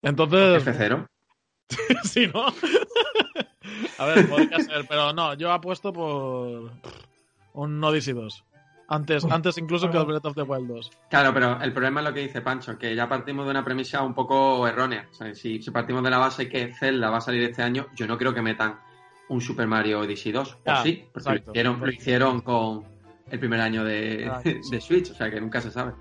Entonces, 0.02 0.66
F0. 0.66 1.06
sí, 2.04 2.30
¿no? 2.32 2.46
A 3.98 4.06
ver, 4.06 4.28
podría 4.28 4.58
ser, 4.60 4.86
pero 4.88 5.12
no, 5.12 5.34
yo 5.34 5.52
apuesto 5.52 5.92
por 5.92 6.72
un 7.52 7.84
Odyssey 7.84 8.14
2. 8.14 8.44
Antes, 8.92 9.24
antes 9.24 9.56
incluso 9.56 9.88
que 9.88 9.96
el. 9.96 10.04
Breath 10.04 10.24
of 10.24 10.34
the 10.34 10.42
Wild 10.42 10.66
2. 10.66 10.90
Claro, 11.08 11.32
pero 11.32 11.62
el 11.62 11.72
problema 11.72 12.00
es 12.00 12.08
lo 12.08 12.12
que 12.12 12.20
dice 12.20 12.40
Pancho, 12.40 12.76
que 12.76 12.92
ya 12.96 13.08
partimos 13.08 13.44
de 13.44 13.52
una 13.52 13.64
premisa 13.64 14.02
un 14.02 14.14
poco 14.14 14.66
errónea. 14.66 15.06
O 15.08 15.14
sea, 15.14 15.32
si, 15.32 15.62
si 15.62 15.70
partimos 15.70 16.02
de 16.02 16.10
la 16.10 16.18
base 16.18 16.48
que 16.48 16.74
Zelda 16.74 17.08
va 17.08 17.18
a 17.18 17.20
salir 17.20 17.44
este 17.44 17.62
año, 17.62 17.86
yo 17.94 18.08
no 18.08 18.18
creo 18.18 18.34
que 18.34 18.42
metan 18.42 18.80
un 19.28 19.40
Super 19.40 19.68
Mario 19.68 20.00
Odyssey 20.00 20.32
2. 20.32 20.58
Ah, 20.66 20.80
o 20.80 20.82
sí, 20.82 21.08
porque 21.12 21.28
lo 21.28 21.36
exacto. 21.36 21.50
hicieron, 21.52 21.80
lo 21.80 21.90
hicieron 21.90 22.40
con 22.40 22.84
el 23.30 23.38
primer 23.38 23.60
año 23.60 23.84
de, 23.84 24.28
Ah, 24.28 24.42
de 24.44 24.80
Switch, 24.80 25.12
o 25.12 25.14
sea 25.14 25.30
que 25.30 25.40
nunca 25.40 25.60
se 25.60 25.70
sabe. 25.70 25.92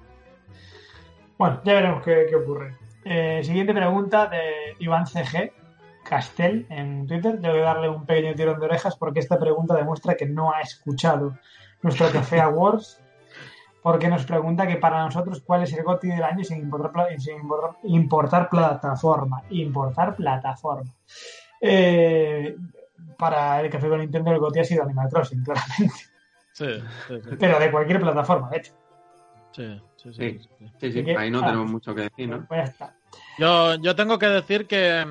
Bueno, 1.37 1.61
ya 1.63 1.73
veremos 1.73 2.03
qué, 2.03 2.25
qué 2.27 2.35
ocurre. 2.35 2.75
Eh, 3.05 3.41
siguiente 3.43 3.73
pregunta 3.73 4.25
de 4.25 4.75
Iván 4.79 5.05
CG 5.05 5.53
Castel 6.03 6.65
en 6.71 7.05
Twitter. 7.05 7.39
Debo 7.39 7.57
darle 7.57 7.87
un 7.87 8.07
pequeño 8.07 8.33
tirón 8.33 8.59
de 8.59 8.65
orejas 8.65 8.97
porque 8.97 9.19
esta 9.19 9.37
pregunta 9.37 9.75
demuestra 9.75 10.15
que 10.15 10.25
no 10.25 10.51
ha 10.51 10.61
escuchado 10.61 11.37
nuestro 11.81 12.11
Café 12.11 12.41
Awards. 12.41 13.01
Porque 13.81 14.09
nos 14.09 14.25
pregunta 14.25 14.67
que 14.67 14.75
para 14.75 15.05
nosotros 15.05 15.41
cuál 15.45 15.63
es 15.63 15.71
el 15.73 15.83
GOTI 15.83 16.09
del 16.09 16.23
año 16.23 16.43
sin 16.43 16.57
importar, 16.57 17.07
sin 17.17 17.37
importar, 17.37 17.77
importar 17.83 18.49
plataforma. 18.49 19.41
Importar 19.49 20.15
plataforma. 20.17 20.93
Eh, 21.61 22.55
para 23.17 23.61
el 23.61 23.69
Café 23.69 23.87
con 23.87 23.99
Nintendo 23.99 24.31
el 24.31 24.39
GOTI 24.39 24.59
ha 24.59 24.63
sido 24.65 24.83
Animal 24.83 25.09
Crossing, 25.09 25.43
claramente. 25.43 25.95
Sí, 26.51 26.65
sí, 27.07 27.21
sí. 27.23 27.29
Pero 27.39 27.57
de 27.57 27.71
cualquier 27.71 28.01
plataforma, 28.01 28.49
de 28.49 28.57
hecho. 28.57 28.73
sí, 29.51 29.81
sí, 29.95 30.13
sí, 30.13 30.13
Sí. 30.13 30.39
sí. 30.39 30.49
Sí, 30.59 30.69
sí, 30.79 30.87
Así 30.87 31.03
que, 31.05 31.17
ahí 31.17 31.31
no 31.31 31.39
ah, 31.39 31.45
tenemos 31.45 31.71
mucho 31.71 31.95
que 31.95 32.01
decir, 32.01 32.29
¿no? 32.29 32.45
Pues 32.47 32.59
ya 32.59 32.63
está. 32.65 32.95
Yo, 33.37 33.75
yo 33.75 33.95
tengo 33.95 34.19
que 34.19 34.27
decir 34.27 34.67
que, 34.67 35.05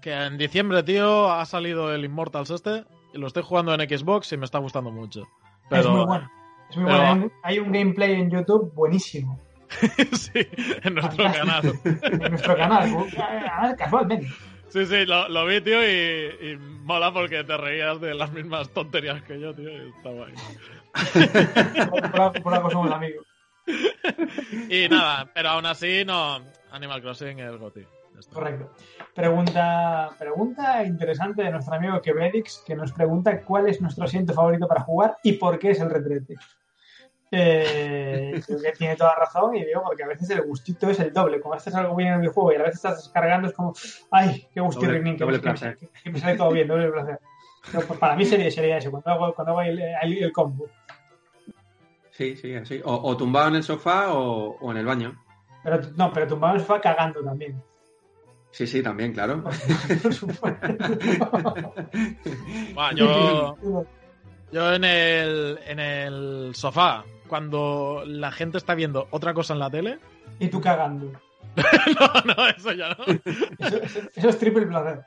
que 0.00 0.12
en 0.12 0.38
diciembre, 0.38 0.82
tío, 0.82 1.30
ha 1.30 1.44
salido 1.46 1.94
el 1.94 2.04
Immortals 2.04 2.50
este 2.50 2.84
y 3.14 3.18
lo 3.18 3.28
estoy 3.28 3.44
jugando 3.44 3.74
en 3.74 3.88
Xbox 3.88 4.32
y 4.32 4.36
me 4.36 4.44
está 4.44 4.58
gustando 4.58 4.90
mucho. 4.90 5.28
Pero, 5.68 5.82
es 5.82 5.88
muy 5.88 6.04
bueno. 6.04 6.30
Es 6.70 6.76
muy 6.76 6.86
pero- 6.86 6.98
bueno. 6.98 7.30
Hay 7.42 7.58
un- 7.58 7.72
gameplay 7.72 8.12
en 8.14 8.30
YouTube 8.30 8.72
buenísimo. 8.74 9.40
sí, 10.12 10.46
en 10.82 10.94
nuestro 10.94 11.24
canal. 11.24 11.72
En 12.02 12.18
nuestro 12.18 12.56
canal. 12.56 12.96
Además, 13.18 13.74
Casualmente. 13.76 14.28
Sí, 14.68 14.84
sí, 14.86 15.06
lo, 15.06 15.28
lo 15.28 15.46
vi, 15.46 15.60
tío, 15.60 15.82
y, 15.82 16.52
y 16.52 16.56
mola 16.82 17.12
porque 17.12 17.44
te 17.44 17.56
reías 17.56 18.00
de 18.00 18.14
las 18.14 18.32
mismas 18.32 18.68
tonterías 18.70 19.22
que 19.22 19.40
yo, 19.40 19.54
tío, 19.54 19.70
y 19.70 19.88
está 19.90 20.10
guay. 20.10 20.32
Por, 21.90 22.04
algo- 22.04 22.32
por 22.42 22.54
algo 22.54 22.70
somos 22.70 22.90
amigos. 22.92 23.24
Y 24.70 24.88
nada, 24.88 25.30
pero 25.34 25.50
aún 25.50 25.66
así, 25.66 26.04
no. 26.04 26.40
Animal 26.72 27.00
Crossing 27.02 27.38
es 27.40 27.56
Goti. 27.58 27.80
Correcto. 28.32 28.70
Pregunta, 29.14 30.10
pregunta 30.18 30.84
interesante 30.84 31.42
de 31.42 31.50
nuestro 31.50 31.74
amigo 31.74 32.00
Quebedix, 32.00 32.62
que 32.66 32.74
nos 32.74 32.92
pregunta 32.92 33.42
cuál 33.42 33.68
es 33.68 33.80
nuestro 33.80 34.04
asiento 34.04 34.32
favorito 34.34 34.66
para 34.68 34.82
jugar 34.82 35.16
y 35.22 35.32
por 35.34 35.58
qué 35.58 35.70
es 35.70 35.80
el 35.80 35.90
retrete. 35.90 36.34
Eh, 37.30 38.40
creo 38.46 38.60
que 38.60 38.72
tiene 38.72 38.96
toda 38.96 39.14
razón 39.16 39.56
y 39.56 39.64
digo 39.64 39.82
porque 39.84 40.04
a 40.04 40.06
veces 40.06 40.30
el 40.30 40.42
gustito 40.42 40.88
es 40.88 41.00
el 41.00 41.12
doble. 41.12 41.40
Como 41.40 41.54
haces 41.54 41.74
algo 41.74 41.94
bien 41.96 42.08
en 42.08 42.14
el 42.14 42.20
videojuego 42.20 42.52
y 42.52 42.56
a 42.56 42.58
veces 42.60 42.76
estás 42.76 42.96
descargando 42.98 43.48
es 43.48 43.54
como, 43.54 43.74
ay, 44.10 44.46
qué 44.54 44.60
gustito, 44.60 44.86
Doble- 44.92 45.02
que, 45.16 45.24
doble 45.24 45.38
placer. 45.40 45.76
que- 45.76 45.88
que 46.04 46.10
me 46.10 46.18
sale 46.20 46.36
todo 46.36 46.50
bien, 46.52 46.68
doble 46.68 46.88
placer. 46.90 47.18
Pero, 47.72 47.86
pues, 47.86 47.98
para 47.98 48.14
mí 48.14 48.24
sería, 48.24 48.50
sería 48.50 48.76
eso, 48.78 48.90
cuando 48.92 49.10
hago, 49.10 49.34
cuando 49.34 49.52
hago 49.52 49.62
el, 49.62 49.78
el- 49.80 50.22
el 50.22 50.32
combo. 50.32 50.66
Sí, 52.12 52.36
sí, 52.36 52.54
así. 52.54 52.80
O, 52.84 52.94
o 52.94 53.16
tumbado 53.16 53.48
en 53.48 53.56
el 53.56 53.62
sofá 53.64 54.12
o, 54.14 54.56
o 54.60 54.70
en 54.70 54.78
el 54.78 54.86
baño. 54.86 55.20
Pero 55.64 55.80
no, 55.96 56.12
pero 56.12 56.28
tumbado 56.28 56.54
en 56.54 56.60
el 56.60 56.66
sofá 56.66 56.80
cagando 56.80 57.22
también. 57.24 57.60
Sí, 58.56 58.66
sí, 58.66 58.82
también, 58.82 59.12
claro. 59.12 59.44
Por 60.02 60.14
supuesto. 60.14 60.66
Buah, 62.74 62.94
yo, 62.94 63.54
yo 64.50 64.72
en 64.74 64.84
el, 64.84 65.58
en 65.66 65.78
el 65.78 66.54
sofá, 66.54 67.04
cuando 67.28 68.02
la 68.06 68.32
gente 68.32 68.56
está 68.56 68.74
viendo 68.74 69.08
otra 69.10 69.34
cosa 69.34 69.52
en 69.52 69.58
la 69.58 69.68
tele. 69.70 69.98
Y 70.38 70.48
tú 70.48 70.58
cagando. 70.62 71.12
no, 72.00 72.34
no, 72.34 72.48
eso 72.48 72.72
ya 72.72 72.96
no. 72.96 73.04
Eso, 73.58 73.76
eso- 73.82 74.00
eso 74.14 74.28
es 74.30 74.38
triple 74.38 74.64
placer. 74.66 75.00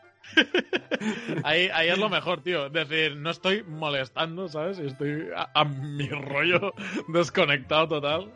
Ahí, 1.43 1.69
ahí 1.73 1.89
es 1.89 1.97
lo 1.97 2.07
mejor, 2.09 2.41
tío. 2.43 2.67
Es 2.67 2.73
decir, 2.73 3.15
no 3.15 3.31
estoy 3.31 3.63
molestando, 3.63 4.47
¿sabes? 4.47 4.77
Y 4.79 4.85
estoy 4.85 5.27
a, 5.35 5.49
a 5.59 5.65
mi 5.65 6.07
rollo 6.07 6.71
desconectado 7.07 7.87
total. 7.87 8.31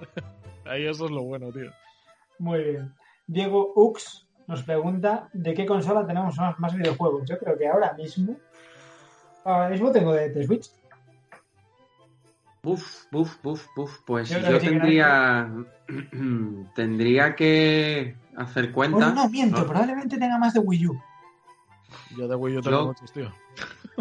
Ahí 0.65 0.87
eso 0.87 1.05
es 1.05 1.11
lo 1.11 1.21
bueno, 1.21 1.51
tío. 1.51 1.71
Muy 2.39 2.63
bien. 2.63 2.93
Diego 3.27 3.73
Ux 3.75 4.22
nos 4.47 4.63
pregunta 4.63 5.29
de 5.33 5.53
qué 5.53 5.65
consola 5.65 6.05
tenemos 6.05 6.37
más, 6.37 6.59
más 6.59 6.73
videojuegos. 6.75 7.23
Yo 7.27 7.37
creo 7.39 7.57
que 7.57 7.67
ahora 7.67 7.93
mismo. 7.93 8.35
Ahora 9.45 9.69
mismo 9.69 9.91
tengo 9.91 10.13
de, 10.13 10.29
de 10.29 10.45
Switch. 10.45 10.69
Buf, 12.61 13.05
buf, 13.11 13.41
buf, 13.41 13.67
buf. 13.75 13.99
Pues 14.05 14.29
Yo 14.29 14.39
que 14.59 14.59
tendría. 14.59 15.49
tendría 16.75 17.35
que 17.35 18.15
hacer 18.37 18.71
cuenta. 18.71 18.97
Bueno, 18.97 19.13
no, 19.15 19.29
miento, 19.29 19.59
¿no? 19.59 19.67
probablemente 19.67 20.17
tenga 20.17 20.37
más 20.37 20.53
de 20.53 20.59
Wii 20.61 20.87
U. 20.87 21.01
Yo 22.17 22.27
de 22.27 22.35
Wii 22.35 22.57
U 22.57 22.61
tengo 22.61 22.77
Yo- 22.77 22.85
muchos, 22.87 23.11
tío. 23.11 23.31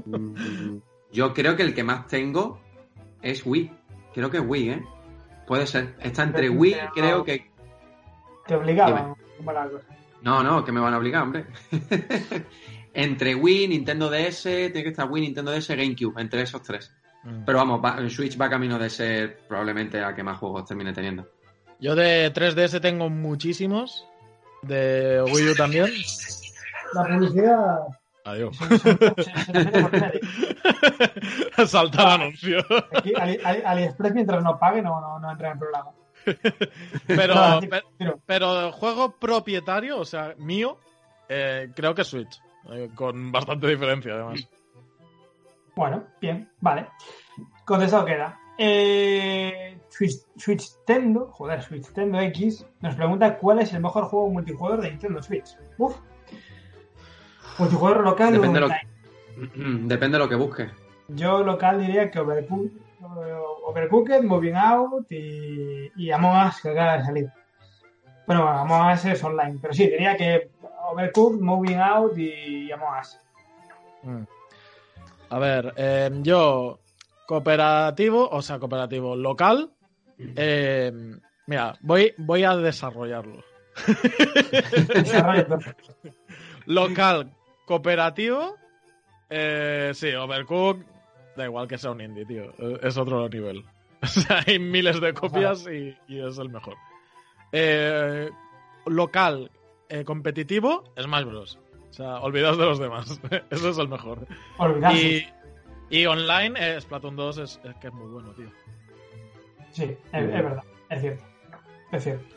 Yo 1.13 1.35
creo 1.35 1.57
que 1.57 1.63
el 1.63 1.75
que 1.75 1.85
más 1.85 2.07
tengo 2.07 2.61
es 3.21 3.45
Wii. 3.45 3.71
Creo 4.15 4.31
que 4.31 4.39
es 4.39 4.45
Wii, 4.47 4.71
¿eh? 4.71 4.83
Puede 5.47 5.67
ser. 5.67 5.97
Está 6.01 6.23
entre 6.23 6.49
Pero- 6.49 6.61
Wii, 6.61 6.77
creo 6.95 7.25
que. 7.25 7.51
Te 8.47 8.55
obligaba. 8.55 9.15
¿Cómo 9.39 9.51
era 9.51 9.65
la 9.65 9.71
cosa? 9.73 9.87
No, 10.23 10.43
no, 10.43 10.65
que 10.65 10.73
me 10.73 10.81
van 10.81 10.95
a 10.95 10.99
obligar, 10.99 11.23
hombre. 11.23 11.47
entre 12.95 13.35
Wii, 13.35 13.69
Nintendo 13.69 14.11
DS, 14.11 14.43
tiene 14.43 14.83
que 14.83 14.89
estar 14.91 15.11
Wii, 15.11 15.23
Nintendo 15.25 15.51
DS, 15.53 15.69
GameCube, 15.69 16.21
entre 16.21 16.43
esos 16.43 16.63
tres. 16.63 16.93
Mm. 17.25 17.45
Pero 17.45 17.59
vamos, 17.59 17.81
va- 17.85 18.09
Switch 18.09 18.41
va 18.41 18.49
camino 18.51 18.79
de 18.79 18.91
ser 18.91 19.39
probablemente 19.49 20.01
la 20.01 20.15
que 20.15 20.23
más 20.23 20.39
juegos 20.39 20.65
termine 20.65 20.93
teniendo. 20.93 21.29
Yo 21.81 21.95
de 21.95 22.33
3DS 22.33 22.81
tengo 22.81 23.09
muchísimos. 23.11 24.07
De 24.63 25.21
Wii 25.23 25.51
U 25.51 25.55
también. 25.57 25.87
La 26.95 27.05
publicidad. 27.07 27.79
Adiós. 28.25 28.57
Salta 31.67 32.03
el 32.03 32.09
anuncio. 32.23 32.59
Aquí, 32.97 33.13
Ali- 33.19 33.39
Ali- 33.43 33.63
AliExpress, 33.65 34.15
mientras 34.15 34.43
no 34.43 34.59
pague, 34.59 34.83
no, 34.83 35.01
no, 35.01 35.19
no 35.19 35.31
entra 35.33 35.49
en 35.49 35.53
el 35.55 35.59
programa. 35.59 35.91
Pero, 37.07 37.35
pero- 37.99 38.21
pero 38.27 38.73
juego 38.73 39.13
propietario, 39.19 39.99
o 39.99 40.05
sea, 40.05 40.35
mío, 40.39 40.79
eh, 41.29 41.71
creo 41.75 41.95
que 41.95 42.05
Switch. 42.05 42.41
Eh, 42.71 42.91
con 42.95 43.33
bastante 43.33 43.67
diferencia, 43.67 44.13
además. 44.15 44.49
Bueno, 45.75 46.05
bien, 46.21 46.49
vale. 46.61 46.87
Contestado 47.65 48.05
queda. 48.05 48.39
Eh, 48.59 49.79
Switch, 49.89 50.17
Switch 50.37 50.65
Tendo, 50.87 51.31
joder, 51.33 51.63
Switch 51.63 51.87
Tendo 51.93 52.21
X, 52.21 52.65
nos 52.81 52.95
pregunta 52.95 53.39
cuál 53.39 53.61
es 53.61 53.73
el 53.73 53.81
mejor 53.81 54.05
juego 54.05 54.29
multijugador 54.31 54.83
de 54.83 54.91
Nintendo 54.91 55.23
Switch. 55.23 55.57
Uf. 55.79 55.97
Multijugador 57.59 58.05
local 58.05 58.33
Depende 58.35 58.61
o 58.61 58.69
de 58.69 58.69
lo-. 58.69 59.49
Depende 59.89 60.19
de 60.19 60.25
lo 60.25 60.29
que 60.29 60.35
busques. 60.37 60.71
Yo 61.09 61.43
local 61.43 61.81
diría 61.81 62.11
que 62.11 62.21
Overcooked, 62.21 62.71
Overcooked 63.73 64.23
Moving 64.23 64.55
Out 64.55 65.11
y, 65.11 65.91
y 65.97 66.11
Among 66.11 66.47
Us, 66.47 66.61
que 66.61 66.71
acaba 66.71 66.99
de 66.99 67.05
salir. 67.05 67.31
Bueno, 68.27 68.47
Among 68.47 68.93
Us 68.93 69.05
es 69.07 69.25
online, 69.25 69.59
pero 69.61 69.73
sí, 69.73 69.87
diría 69.87 70.17
que 70.17 70.51
Overcooked, 70.91 71.41
Moving 71.41 71.79
Out 71.79 72.17
y 72.19 72.71
Among 72.71 73.01
Us. 73.01 73.19
Mm. 74.03 74.23
A 75.31 75.39
ver, 75.39 75.73
eh, 75.77 76.11
yo, 76.23 76.81
cooperativo, 77.27 78.29
o 78.29 78.43
sea, 78.43 78.59
cooperativo 78.59 79.17
local. 79.17 79.71
eh, 80.19 80.93
mira, 81.47 81.75
voy, 81.81 82.13
voy 82.19 82.44
a 82.44 82.55
desarrollarlo. 82.57 83.42
Local, 86.67 87.33
cooperativo. 87.65 88.57
Eh, 89.31 89.92
sí, 89.94 90.13
Overcooked. 90.13 90.92
Da 91.37 91.45
igual 91.45 91.69
que 91.69 91.79
sea 91.79 91.91
un 91.91 92.01
indie, 92.01 92.27
tío. 92.27 92.53
Es 92.83 92.97
otro 92.97 93.29
nivel. 93.29 93.65
O 94.03 94.07
sea, 94.09 94.43
hay 94.45 94.59
miles 94.59 95.01
de 95.01 95.15
copias 95.15 95.65
y, 95.69 95.97
y 96.09 96.27
es 96.27 96.37
el 96.37 96.49
mejor. 96.49 96.75
Eh, 97.53 98.29
local, 98.87 99.49
eh, 99.89 100.05
competitivo, 100.05 100.83
Smash 101.01 101.25
Bros. 101.25 101.61
O 101.89 101.93
sea, 101.93 102.17
olvidaos 102.17 102.59
de 102.59 102.65
los 102.65 102.81
demás. 102.81 103.21
Eso 103.51 103.69
es 103.69 103.79
el 103.79 103.89
mejor. 103.89 104.27
Y, 104.93 105.25
y 105.89 106.07
online, 106.07 106.55
eh, 106.59 106.81
Splatoon 106.81 107.15
2 107.15 107.39
es, 107.39 107.61
es 107.63 107.77
que 107.77 107.87
es 107.87 107.93
muy 107.93 108.11
bueno, 108.11 108.33
tío. 108.33 108.51
Sí, 109.71 109.85
es, 109.85 109.99
es 110.13 110.33
verdad, 110.33 110.65
es 110.91 111.01
cierto. 111.01 111.25
Es 111.93 112.03
cierto. 112.03 112.37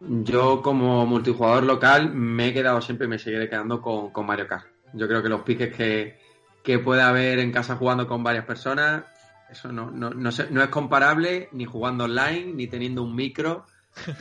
Yo 0.00 0.62
como 0.62 1.04
multijugador 1.06 1.64
local 1.64 2.12
me 2.14 2.48
he 2.48 2.52
quedado 2.54 2.80
siempre 2.80 3.06
y 3.06 3.10
me 3.10 3.18
seguiré 3.18 3.48
quedando 3.48 3.82
con, 3.82 4.10
con 4.10 4.26
Mario 4.26 4.46
Kart. 4.46 4.66
Yo 4.94 5.06
creo 5.06 5.22
que 5.22 5.28
los 5.28 5.42
piques 5.42 5.74
que, 5.76 6.18
que 6.68 6.78
puede 6.78 7.00
haber 7.00 7.38
en 7.38 7.50
casa 7.50 7.76
jugando 7.76 8.06
con 8.06 8.22
varias 8.22 8.44
personas, 8.44 9.02
eso 9.48 9.72
no, 9.72 9.90
no, 9.90 10.10
no, 10.10 10.30
sé- 10.30 10.50
no 10.50 10.62
es 10.62 10.68
comparable 10.68 11.48
ni 11.52 11.64
jugando 11.64 12.04
online, 12.04 12.52
ni 12.52 12.66
teniendo 12.66 13.02
un 13.02 13.16
micro. 13.16 13.64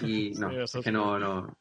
Y 0.01 0.31
no, 0.39 0.49
Sí, 0.51 0.55
eso 0.55 0.79
es 0.79 0.85
que 0.85 0.91
no, 0.93 1.19
no, 1.19 1.53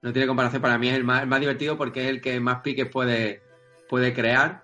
no 0.00 0.12
tiene 0.14 0.26
comparación. 0.26 0.62
Para 0.62 0.78
mí 0.78 0.88
es 0.88 0.94
el 0.94 1.04
más, 1.04 1.20
el 1.20 1.28
más 1.28 1.38
divertido 1.38 1.76
porque 1.76 2.04
es 2.04 2.08
el 2.08 2.22
que 2.22 2.40
más 2.40 2.62
piques 2.62 2.88
puede, 2.88 3.42
puede 3.90 4.14
crear. 4.14 4.62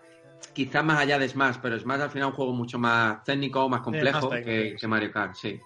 Quizás 0.54 0.82
más 0.82 1.00
allá 1.00 1.18
de 1.18 1.28
Smash, 1.28 1.56
pero 1.60 1.78
Smash 1.78 2.00
al 2.00 2.08
final 2.10 2.28
es 2.28 2.32
un 2.32 2.36
juego 2.36 2.52
mucho 2.54 2.78
más 2.78 3.22
técnico, 3.24 3.68
más 3.68 3.82
complejo 3.82 4.30
que, 4.30 4.74
Mario 4.88 5.12
Kart, 5.12 5.34
sí. 5.34 5.60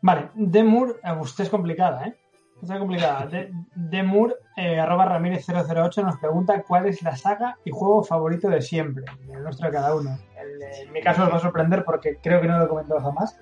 Vale, 0.00 0.30
Demur, 0.32 0.98
usted 1.20 1.44
es 1.44 1.50
complicada, 1.50 2.06
¿eh? 2.06 2.16
Está 2.64 2.78
complicada. 2.78 3.26
De, 3.26 3.52
Demur, 3.74 4.38
eh, 4.56 4.78
arroba 4.80 5.04
Ramírez 5.04 5.46
008 5.46 6.02
nos 6.02 6.18
pregunta 6.18 6.62
cuál 6.62 6.86
es 6.86 7.02
la 7.02 7.14
saga 7.16 7.56
y 7.64 7.70
juego 7.70 8.02
favorito 8.02 8.48
de 8.48 8.60
siempre, 8.62 9.04
el 9.32 9.42
nuestro 9.42 9.66
de 9.66 9.72
cada 9.72 9.94
uno. 9.94 10.16
El 10.36 10.58
de- 10.58 10.82
en 10.82 10.92
mi 10.92 11.00
caso 11.02 11.24
os 11.24 11.30
va 11.32 11.36
a 11.36 11.40
sorprender 11.40 11.84
porque 11.84 12.18
creo 12.22 12.40
que 12.40 12.48
no 12.48 12.58
lo 12.58 12.64
he 12.64 12.68
comentado 12.68 13.00
jamás. 13.00 13.38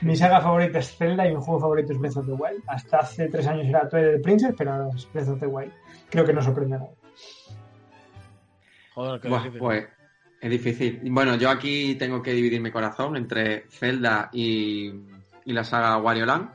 Mi 0.00 0.16
saga 0.16 0.40
favorita 0.40 0.78
es 0.78 0.96
Zelda 0.96 1.26
y 1.26 1.34
mi 1.34 1.40
juego 1.42 1.60
favorito 1.60 1.92
es 1.92 1.98
Breath 1.98 2.16
of 2.16 2.26
the 2.26 2.32
Wild. 2.32 2.62
Hasta 2.66 2.98
hace 2.98 3.28
tres 3.28 3.46
años 3.46 3.66
era 3.66 3.88
Twilight 3.88 4.22
Princess, 4.22 4.54
pero 4.56 4.72
ahora 4.72 4.88
es 4.94 5.12
Breath 5.12 5.28
of 5.28 5.40
the 5.40 5.46
Wild. 5.46 5.72
Creo 6.10 6.24
que 6.24 6.32
no 6.32 6.42
sorprende 6.42 6.76
a 6.76 6.78
nadie. 6.78 6.94
Joder, 8.94 9.20
qué 9.20 9.28
Buah, 9.28 9.50
pues 9.58 9.86
es 10.40 10.50
difícil. 10.50 11.00
Bueno, 11.10 11.34
yo 11.36 11.50
aquí 11.50 11.96
tengo 11.96 12.22
que 12.22 12.32
dividir 12.32 12.60
mi 12.60 12.70
corazón 12.70 13.16
entre 13.16 13.64
Zelda 13.70 14.28
y, 14.32 14.92
y 15.44 15.52
la 15.52 15.64
saga 15.64 15.96
Wario 15.98 16.26
Land. 16.26 16.50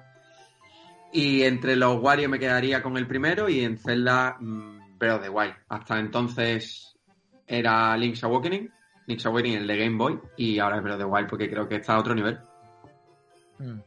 Y 1.11 1.43
entre 1.43 1.75
los 1.75 1.99
Wario 2.01 2.29
me 2.29 2.39
quedaría 2.39 2.83
con 2.83 2.97
el 2.97 3.07
primero 3.07 3.49
y 3.49 3.61
en 3.61 3.77
Zelda 3.77 4.37
mm, 4.39 4.79
of 5.01 5.21
the 5.21 5.29
Wild. 5.29 5.55
Hasta 5.69 5.99
entonces 5.99 6.97
era 7.47 7.97
Link's 7.97 8.23
Awakening, 8.23 8.71
Link's 9.07 9.25
Awakening 9.25 9.57
el 9.57 9.67
de 9.67 9.77
Game 9.77 9.97
Boy 9.97 10.19
y 10.37 10.59
ahora 10.59 10.77
es 10.77 10.83
Breath 10.83 11.01
of 11.01 11.15
the 11.15 11.25
porque 11.27 11.49
creo 11.49 11.67
que 11.67 11.77
está 11.77 11.95
a 11.95 11.99
otro 11.99 12.13
nivel. 12.13 12.39
Mm. 13.57 13.79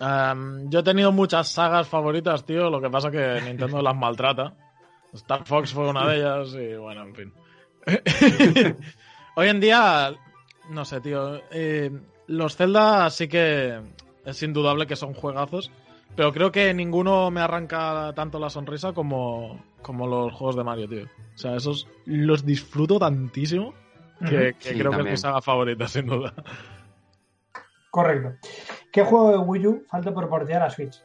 Em, 0.00 0.70
yo 0.70 0.80
he 0.80 0.82
tenido 0.82 1.12
muchas 1.12 1.48
sagas 1.48 1.88
favoritas, 1.88 2.44
tío. 2.44 2.68
Lo 2.68 2.80
que 2.80 2.90
pasa 2.90 3.10
que 3.10 3.40
Nintendo 3.44 3.80
las 3.80 3.96
maltrata. 3.96 4.54
Star 5.12 5.44
Fox 5.46 5.72
fue 5.72 5.88
una 5.88 6.06
de 6.08 6.16
ellas 6.16 6.54
y 6.54 6.74
bueno, 6.74 7.02
en 7.04 7.14
fin. 7.14 7.32
Hoy 9.36 9.48
en 9.48 9.60
día, 9.60 10.12
no 10.70 10.84
sé, 10.84 11.00
tío. 11.00 11.40
eh, 11.50 11.90
los 12.26 12.56
Zelda 12.56 13.08
sí 13.10 13.28
que 13.28 13.80
es 14.24 14.42
indudable 14.42 14.86
que 14.86 14.96
son 14.96 15.14
juegazos. 15.14 15.70
Pero 16.16 16.32
creo 16.32 16.52
que 16.52 16.72
ninguno 16.74 17.30
me 17.30 17.40
arranca 17.40 18.12
tanto 18.14 18.38
la 18.38 18.48
sonrisa 18.50 18.92
como, 18.92 19.64
como 19.82 20.06
los 20.06 20.32
juegos 20.32 20.56
de 20.56 20.64
Mario, 20.64 20.88
tío. 20.88 21.04
O 21.34 21.38
sea, 21.38 21.56
esos 21.56 21.88
los 22.06 22.44
disfruto 22.46 22.98
tantísimo 22.98 23.74
que, 24.20 24.24
Ujú. 24.24 24.58
que 24.58 24.68
Sí, 24.70 24.78
creo 24.78 24.92
que 24.92 24.98
es 25.00 25.04
mi 25.04 25.16
saga 25.16 25.40
favorita, 25.42 25.88
sin 25.88 26.06
duda. 26.06 26.32
Correcto. 27.90 28.34
¿Qué 28.92 29.02
juego 29.04 29.30
de 29.30 29.38
Wii 29.38 29.66
U 29.66 29.84
falta 29.88 30.12
por 30.12 30.28
portear 30.28 30.62
a 30.62 30.70
Switch? 30.70 31.00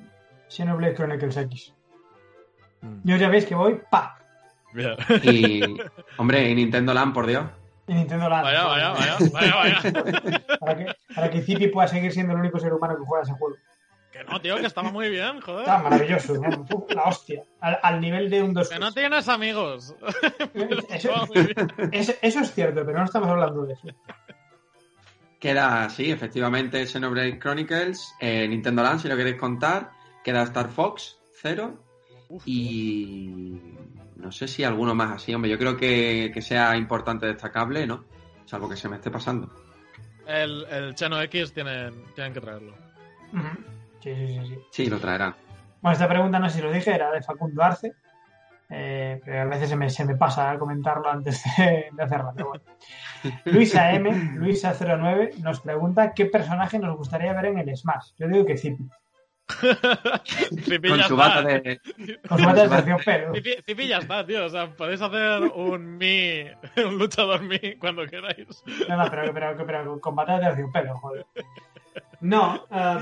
Xenoblade 0.48 0.96
Chronicles 0.96 1.38
X. 1.38 1.74
Mm. 2.82 3.00
Yo 3.04 3.16
ya 3.18 3.30
veis 3.30 3.46
que 3.46 3.56
voy, 3.56 3.80
pa. 3.90 4.18
Y, 5.24 5.62
hombre, 6.18 6.50
y 6.50 6.56
Nintendo 6.56 6.94
Land, 6.94 7.14
por 7.14 7.26
Dios. 7.26 7.46
y 7.88 7.94
Nintendo 7.96 8.30
Land. 8.30 8.44
Vaya, 8.44 8.64
vaya, 8.66 8.90
vaya, 8.92 9.18
vaya, 9.32 9.56
vaya. 9.56 10.40
Para 10.60 10.76
que, 10.78 10.86
para 11.16 11.30
que 11.30 11.42
Zipi 11.42 11.68
pueda 11.68 11.88
seguir 11.88 12.12
siendo 12.12 12.34
el 12.34 12.40
único 12.40 12.60
ser 12.60 12.74
humano 12.74 12.96
que 12.98 13.06
juega 13.06 13.24
ese 13.24 13.34
juego. 13.34 13.56
Que 14.12 14.24
no, 14.24 14.42
tío, 14.42 14.56
que 14.58 14.66
estaba 14.66 14.92
muy 14.92 15.10
bien, 15.10 15.38
Está 15.38 15.42
joder. 15.46 15.68
maravilloso, 15.84 16.34
¿no? 16.36 16.66
La 16.90 17.04
hostia. 17.04 17.44
Al, 17.62 17.78
al 17.84 18.02
nivel 18.02 18.30
de 18.30 18.42
un 18.42 18.54
2 18.56 18.70
Que 18.70 18.80
no 18.80 18.92
tienes 18.92 19.28
amigos. 19.30 19.96
eso, 20.90 21.28
eso- 21.92 22.14
eso 22.22 22.40
es 22.40 22.54
cierto, 22.54 22.84
pero 22.86 22.98
no 23.00 23.06
estamos 23.06 23.30
hablando 23.30 23.66
de 23.66 23.74
eso. 23.74 23.88
Queda, 25.40 25.90
sí, 25.90 26.12
efectivamente, 26.12 26.86
Xenoblade 26.86 27.40
Chronicles, 27.40 28.14
eh, 28.20 28.48
Nintendo 28.48 28.84
Land, 28.84 29.00
si 29.02 29.08
lo 29.08 29.16
queréis 29.16 29.38
contar. 29.38 29.92
Queda 30.24 30.44
Star 30.44 30.70
Fox, 30.70 31.18
cero. 31.42 31.82
Uf, 32.28 32.44
Y 32.46 33.62
no 34.18 34.32
sé 34.32 34.48
si 34.48 34.64
alguno 34.66 34.94
más 34.96 35.12
así, 35.16 35.34
hombre. 35.34 35.50
Yo 35.50 35.58
creo 35.58 35.78
que, 35.78 36.30
que 36.34 36.42
sea 36.42 36.76
importante, 36.76 37.26
destacable, 37.26 37.88
¿no? 37.88 38.04
Salvo 38.46 38.68
que 38.68 38.76
se 38.76 38.90
me 38.90 38.98
esté 38.98 39.10
pasando. 39.12 39.50
El, 40.28 40.66
el 40.70 40.94
Cheno 40.96 41.22
X 41.22 41.54
tienen, 41.54 42.04
tienen 42.16 42.34
que 42.34 42.42
traerlo. 42.42 42.74
Ujú. 43.34 43.48
Sí, 44.02 44.14
sí, 44.16 44.28
sí, 44.28 44.46
sí. 44.48 44.60
Sí, 44.72 44.86
lo 44.88 45.00
traerán. 45.00 45.36
Bueno, 45.82 45.94
esta 45.94 46.08
pregunta 46.08 46.40
no 46.40 46.50
sé 46.50 46.58
si 46.58 46.62
lo 46.64 46.72
dije, 46.72 46.94
era 46.94 47.12
de 47.12 47.22
Facundo 47.22 47.64
Arce. 47.64 47.94
eh, 48.70 49.20
pero 49.26 49.42
a 49.42 49.46
veces 49.46 49.70
se 49.70 49.76
me, 49.76 49.90
se 49.90 50.06
me 50.06 50.16
pasa 50.16 50.58
comentarlo 50.60 51.10
antes 51.10 51.44
de, 51.58 51.88
de 51.92 52.04
hacerla. 52.04 52.34
Pero 52.36 52.50
bueno. 52.50 52.64
Luisa 53.46 53.92
M, 53.94 54.10
Luisa09, 54.38 55.36
nos 55.38 55.60
pregunta 55.62 56.14
qué 56.14 56.26
personaje 56.28 56.80
nos 56.80 56.96
gustaría 56.98 57.34
ver 57.34 57.46
en 57.46 57.60
el 57.60 57.76
Smash. 57.78 58.12
Yo 58.18 58.28
digo 58.28 58.46
que 58.46 58.58
Zipi. 58.58 58.88
Con 60.88 61.04
su 61.04 61.16
bata 61.18 61.42
de. 61.42 61.82
Con 62.28 62.40
su 62.40 62.46
bata 62.46 62.64
de 62.64 62.70
terciopelo. 62.70 63.34
Zipi, 63.34 63.56
Zipi 63.66 63.88
ya 63.88 63.98
está, 63.98 64.26
tío. 64.26 64.46
O 64.46 64.50
sea, 64.50 64.70
podéis 64.76 65.02
hacer 65.02 65.42
un 65.56 65.98
mi, 65.98 66.44
un 66.86 66.98
luchador 67.00 67.42
mi 67.42 67.76
cuando 67.78 68.06
queráis. 68.06 68.64
No, 68.88 68.98
no, 68.98 69.10
pero, 69.10 69.34
pero, 69.34 69.66
pero 69.66 70.00
con 70.00 70.16
bata 70.16 70.38
de 70.40 70.46
terciopelo, 70.48 70.98
joder. 71.00 71.26
No, 72.22 72.66
eh, 72.72 72.98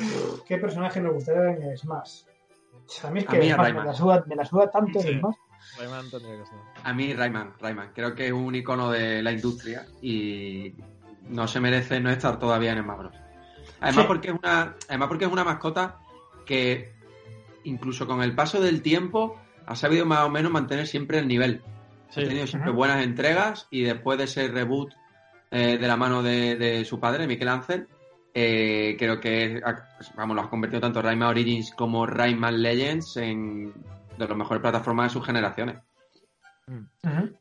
¿qué 0.48 0.58
personaje 0.58 1.00
nos 1.02 1.14
gustaría 1.14 1.42
ver 1.42 1.58
en 1.58 1.64
el 1.72 1.78
Smash? 1.78 2.22
A 3.04 3.10
mí 3.12 3.20
es 3.20 3.28
A 3.28 3.32
que 3.32 3.40
mí 3.40 3.50
a 3.52 3.56
Smash 3.56 3.58
me 3.58 3.64
Rayman. 3.64 3.86
la, 3.88 3.94
suda, 3.94 4.24
me 4.28 4.36
la 4.36 4.46
suda 4.46 4.72
tanto 4.72 5.00
Sí. 5.02 5.08
el 5.10 5.20
Smash. 5.20 5.36
Rayman 5.80 6.10
tendría 6.10 6.36
que 6.38 6.44
estar. 6.44 6.60
A 6.84 6.94
mí, 6.94 7.14
Rayman, 7.14 7.54
Rayman. 7.60 7.92
Creo 7.94 8.16
que 8.16 8.28
es 8.28 8.32
un 8.34 8.56
icono 8.56 8.92
de 8.92 9.22
la 9.24 9.32
industria 9.32 9.86
y 10.02 10.76
no 11.24 11.48
se 11.48 11.60
merece 11.60 12.00
no 12.00 12.10
estar 12.10 12.40
todavía 12.40 12.72
en 12.74 12.84
Smash 12.84 12.98
Bros. 12.98 13.16
Además, 13.82 14.02
Sí. 14.04 14.08
porque 14.08 14.28
es 14.30 14.34
una, 14.42 14.76
además 14.88 15.08
porque 15.08 15.26
es 15.26 15.32
una 15.32 15.44
mascota 15.44 16.00
que 16.46 16.94
incluso 17.64 18.08
con 18.08 18.22
el 18.22 18.34
paso 18.34 18.62
del 18.62 18.82
tiempo 18.82 19.38
ha 19.66 19.76
sabido 19.76 20.06
más 20.06 20.20
o 20.26 20.30
menos 20.30 20.52
mantener 20.52 20.88
siempre 20.88 21.20
el 21.20 21.28
nivel. 21.28 21.62
Sí. 22.10 22.22
Ha 22.22 22.28
tenido 22.28 22.48
siempre 22.48 22.72
buenas 22.72 23.04
entregas 23.04 23.68
y 23.70 23.84
después 23.84 24.18
de 24.18 24.24
ese 24.24 24.48
reboot 24.48 24.94
eh, 25.52 25.78
de 25.78 25.88
la 25.88 25.98
mano 25.98 26.24
de, 26.24 26.56
de 26.56 26.86
su 26.86 27.00
padre, 27.00 27.28
Miquel 27.28 27.50
Ángel, 27.50 27.88
eh, 28.40 28.96
creo 29.00 29.20
que 29.20 29.60
vamos, 30.16 30.36
lo 30.36 30.44
ha 30.44 30.50
convertido 30.50 30.80
tanto 30.82 31.02
Rayman 31.02 31.30
Origins 31.30 31.72
como 31.72 32.06
Rayman 32.06 32.62
Legends 32.62 33.18
en 33.18 33.74
de 34.16 34.28
las 34.28 34.38
mejores 34.38 34.62
plataformas 34.62 35.08
de 35.08 35.14
sus 35.20 35.26
generaciones. 35.26 35.78
Ujú. 36.68 37.36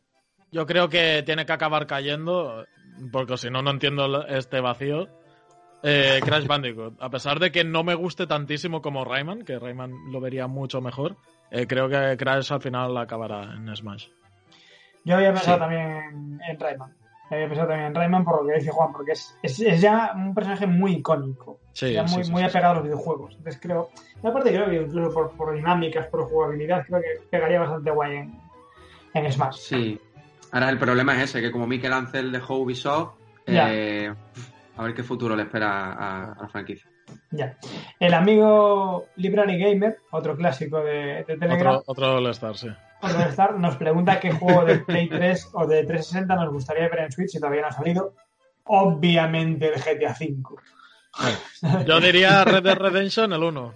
Yo 0.52 0.64
creo 0.66 0.88
que 0.88 1.22
tiene 1.24 1.44
que 1.44 1.52
acabar 1.52 1.86
cayendo, 1.86 2.64
porque 3.12 3.36
si 3.36 3.50
no, 3.50 3.60
no 3.60 3.70
entiendo 3.72 4.26
este 4.26 4.60
vacío. 4.60 5.08
Eh, 5.82 6.20
Crash 6.24 6.46
Bandicoot. 6.46 6.94
A 7.00 7.10
pesar 7.10 7.38
de 7.38 7.52
que 7.52 7.62
no 7.62 7.84
me 7.84 7.94
guste 7.94 8.26
tantísimo 8.26 8.80
como 8.80 9.04
Rayman, 9.04 9.42
que 9.44 9.58
Rayman 9.58 9.92
lo 10.10 10.20
vería 10.20 10.46
mucho 10.46 10.80
mejor, 10.80 11.16
eh, 11.50 11.66
creo 11.66 11.88
que 11.90 12.16
Crash 12.16 12.52
al 12.52 12.62
final 12.62 12.96
acabará 12.96 13.54
en 13.54 13.74
Smash. 13.76 14.06
Yo 15.04 15.16
había 15.16 15.32
pensado 15.34 15.56
Sí. 15.56 15.60
también 15.60 15.82
en, 15.82 16.40
en 16.48 16.58
Rayman. 16.58 16.94
Había 17.30 17.46
pensado 17.48 17.68
también 17.68 17.88
en 17.88 17.94
Rayman 17.94 18.24
por 18.24 18.42
lo 18.42 18.48
que 18.48 18.58
dice 18.58 18.70
Juan, 18.70 18.92
porque 18.92 19.12
es, 19.12 19.36
es, 19.42 19.60
es 19.60 19.80
ya 19.80 20.12
un 20.14 20.32
personaje 20.34 20.66
muy 20.66 20.92
icónico. 20.92 21.58
Sí, 21.72 21.92
ya 21.92 22.02
muy, 22.02 22.22
sí, 22.22 22.24
sí, 22.24 22.32
muy 22.32 22.42
sí, 22.42 22.48
apegado 22.48 22.72
a 22.72 22.74
los 22.76 22.84
videojuegos. 22.84 23.34
Entonces 23.36 23.60
creo, 23.60 23.90
aparte 24.22 24.50
creo 24.50 24.66
que 24.70 24.82
incluso 24.82 25.12
por, 25.12 25.30
por 25.32 25.54
dinámicas, 25.54 26.06
por 26.06 26.28
jugabilidad, 26.28 26.84
creo 26.86 27.00
que 27.00 27.26
pegaría 27.28 27.60
bastante 27.60 27.90
guay 27.90 28.16
en, 28.16 28.40
en 29.14 29.32
Smash. 29.32 29.56
Sí. 29.56 30.00
Ahora 30.52 30.70
el 30.70 30.78
problema 30.78 31.16
es 31.16 31.30
ese, 31.30 31.40
que 31.40 31.50
como 31.50 31.66
Miquel 31.66 31.92
Ángel 31.92 32.30
dejó 32.30 32.58
Ubisoft, 32.58 33.14
eh, 33.46 34.14
a 34.76 34.82
ver 34.82 34.94
qué 34.94 35.02
futuro 35.02 35.34
le 35.34 35.42
espera 35.42 35.92
a, 35.92 36.32
a 36.32 36.42
la 36.42 36.48
franquicia. 36.48 36.88
Ya. 37.30 37.56
El 37.98 38.14
amigo 38.14 39.06
Library 39.16 39.58
Gamer, 39.58 39.98
otro 40.10 40.36
clásico 40.36 40.78
de, 40.80 41.24
de 41.26 41.36
Telegram, 41.36 41.76
Otro, 41.76 41.82
otro 41.86 42.16
All-Star, 42.18 42.56
sí. 42.56 42.68
otro 43.02 43.20
Star, 43.30 43.58
nos 43.58 43.76
pregunta 43.76 44.20
qué 44.20 44.30
juego 44.38 44.64
de 44.64 44.78
Play 44.78 45.08
3 45.08 45.50
o 45.54 45.66
de 45.66 45.84
360 45.84 46.34
nos 46.36 46.52
gustaría 46.52 46.88
ver 46.88 47.00
en 47.00 47.12
Switch 47.12 47.30
si 47.30 47.38
todavía 47.40 47.62
no 47.62 47.68
ha 47.68 47.72
salido. 47.72 48.14
Obviamente 48.64 49.72
el 49.72 49.80
GTA 49.80 50.14
V. 50.18 51.84
Yo 51.86 52.00
diría 52.00 52.44
Red 52.44 52.62
Dead 52.62 52.76
Redemption 52.76 53.32
el 53.32 53.42
1. 53.42 53.72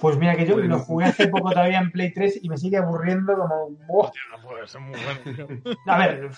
Pues 0.00 0.16
mira 0.18 0.36
que 0.36 0.46
yo 0.46 0.54
Bueno. 0.54 0.76
lo 0.76 0.82
jugué 0.82 1.06
hace 1.06 1.26
poco 1.28 1.50
todavía 1.50 1.78
en 1.78 1.90
Play 1.90 2.12
3 2.12 2.40
y 2.42 2.48
me 2.48 2.56
sigue 2.56 2.76
aburriendo 2.76 3.34
como... 3.36 3.76
Hostia, 3.88 4.20
no 4.30 4.42
puede 4.48 4.66
ser 4.68 4.80
muy 4.80 4.98
bueno. 5.24 5.48
tío. 5.62 5.72
A 5.86 5.98
ver, 5.98 6.30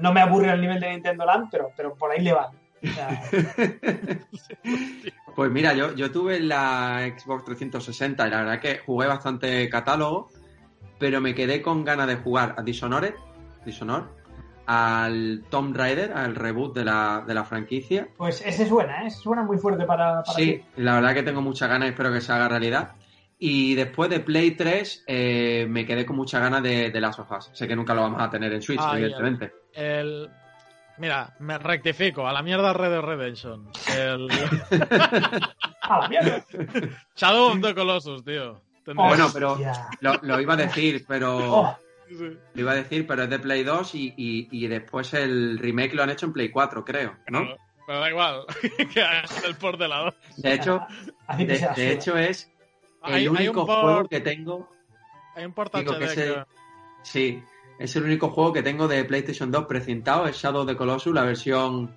no 0.00 0.12
me 0.12 0.20
aburre 0.20 0.50
al 0.50 0.60
nivel 0.60 0.78
de 0.80 0.90
Nintendo 0.90 1.24
Land, 1.24 1.48
pero, 1.50 1.70
pero 1.76 1.94
por 1.94 2.10
ahí 2.12 2.20
le 2.20 2.32
va. 2.32 2.50
O 2.82 2.86
sea, 2.88 3.22
Pues 5.36 5.50
mira, 5.52 5.74
yo, 5.74 5.94
yo 5.94 6.10
tuve 6.10 6.40
la 6.40 7.00
Xbox 7.16 7.44
360 7.44 8.26
y 8.26 8.30
la 8.30 8.38
verdad 8.38 8.58
que 8.60 8.78
jugué 8.78 9.06
bastante 9.06 9.68
catálogo, 9.68 10.28
pero 10.98 11.20
me 11.20 11.34
quedé 11.34 11.60
con 11.62 11.84
ganas 11.84 12.06
de 12.08 12.16
jugar 12.16 12.54
a 12.58 12.62
Dishonored, 12.62 13.14
Dishonored 13.64 14.04
al 14.66 15.44
Tomb 15.48 15.76
Raider, 15.76 16.12
al 16.12 16.34
reboot 16.34 16.74
de 16.74 16.84
la, 16.84 17.22
de 17.24 17.34
la 17.34 17.44
franquicia. 17.44 18.08
Pues 18.16 18.42
ese 18.44 18.66
suena, 18.66 19.06
¿eh? 19.06 19.10
Suena 19.10 19.42
muy 19.42 19.58
fuerte 19.58 19.84
para, 19.84 20.22
para 20.24 20.36
Sí, 20.36 20.54
ti. 20.74 20.82
la 20.82 20.94
verdad 20.96 21.14
que 21.14 21.22
tengo 21.22 21.40
muchas 21.42 21.68
ganas 21.68 21.86
y 21.86 21.90
espero 21.90 22.12
que 22.12 22.20
se 22.20 22.32
haga 22.32 22.48
realidad. 22.48 22.92
Y 23.38 23.74
después 23.74 24.08
de 24.10 24.20
Play 24.20 24.52
3 24.52 25.04
eh, 25.06 25.66
me 25.68 25.84
quedé 25.86 26.04
con 26.06 26.16
muchas 26.16 26.40
ganas 26.40 26.62
de, 26.62 26.90
de 26.90 27.00
Last 27.00 27.20
of 27.20 27.30
Us. 27.30 27.50
Sé 27.52 27.68
que 27.68 27.76
nunca 27.76 27.94
lo 27.94 28.00
vamos 28.00 28.20
a 28.22 28.30
tener 28.30 28.52
en 28.54 28.62
Switch, 28.62 28.80
Ay, 28.82 29.02
evidentemente. 29.02 29.52
El... 29.74 30.28
Mira, 30.98 31.34
me 31.40 31.58
rectifico, 31.58 32.26
a 32.26 32.32
la 32.32 32.42
mierda 32.42 32.72
Red 32.72 32.90
Dead 32.90 33.00
Redemption. 33.02 33.68
El 33.96 34.28
¡A 35.82 35.98
la 36.00 36.08
mierda! 36.08 36.44
Shadow 37.14 37.52
of 37.52 37.60
the 37.60 37.74
Colossus, 37.74 38.24
tío. 38.24 38.60
Tendría- 38.84 39.08
Bueno, 39.08 39.28
pero-. 39.32 39.58
Lo, 40.00 40.14
lo 40.22 40.40
iba 40.40 40.54
a 40.54 40.56
decir, 40.56 41.04
pero... 41.06 41.36
Oh, 41.38 41.78
Sí. 42.08 42.38
Lo 42.54 42.60
iba 42.60 42.70
a 42.70 42.76
decir, 42.76 43.04
pero 43.04 43.24
es 43.24 43.30
de 43.30 43.40
Play 43.40 43.64
2 43.64 43.96
y, 43.96 44.14
y- 44.16 44.48
y 44.52 44.68
después 44.68 45.12
el 45.12 45.58
remake 45.58 45.92
lo 45.94 46.04
han 46.04 46.10
hecho 46.10 46.26
en 46.26 46.32
Play 46.32 46.50
4, 46.50 46.84
creo, 46.84 47.16
¿no? 47.26 47.40
Pero, 47.40 47.56
pero 47.84 47.98
da 47.98 48.08
igual, 48.10 48.46
que 48.94 49.04
el 49.44 49.56
port 49.56 49.76
de 49.76 49.88
la 49.88 49.98
2. 50.02 50.14
De 50.36 50.52
hecho, 50.54 50.86
de, 51.36 51.92
hecho 51.92 52.16
es 52.16 52.48
el 53.06 53.12
hay 53.14 53.26
único 53.26 53.62
un 53.62 53.66
port, 53.66 53.80
juego 53.82 54.08
que 54.08 54.20
tengo... 54.20 54.70
hay 55.34 55.46
un 55.46 55.52
port 55.52 55.74
digo 55.74 55.94
HD 55.94 55.98
que 55.98 56.14
que- 56.14 56.44
Sí, 57.02 57.42
es 57.78 57.94
el 57.96 58.04
único 58.04 58.30
juego 58.30 58.52
que 58.52 58.62
tengo 58.62 58.88
de 58.88 59.04
PlayStation 59.04 59.50
2 59.50 59.66
precintado, 59.66 60.26
es 60.26 60.36
Shadow 60.36 60.62
of 60.62 60.68
the 60.68 60.76
Colossus, 60.76 61.14
la 61.14 61.24
versión 61.24 61.96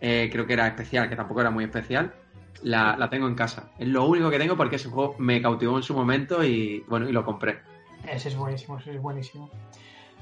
eh, 0.00 0.28
creo 0.32 0.46
que 0.46 0.54
era 0.54 0.66
especial, 0.66 1.08
que 1.08 1.16
tampoco 1.16 1.40
era 1.40 1.50
muy 1.50 1.64
especial. 1.64 2.14
La, 2.62 2.96
la 2.96 3.08
tengo 3.08 3.26
en 3.26 3.34
casa. 3.34 3.70
Es 3.78 3.88
lo 3.88 4.04
único 4.04 4.28
que 4.28 4.38
tengo 4.38 4.56
porque 4.56 4.76
ese 4.76 4.88
juego 4.90 5.14
me 5.18 5.40
cautivó 5.40 5.76
en 5.78 5.82
su 5.82 5.94
momento 5.94 6.44
y 6.44 6.84
bueno, 6.88 7.08
y 7.08 7.12
lo 7.12 7.24
compré. 7.24 7.60
Ese 8.06 8.28
es 8.28 8.36
buenísimo, 8.36 8.78
ese 8.78 8.94
es 8.94 9.00
buenísimo. 9.00 9.50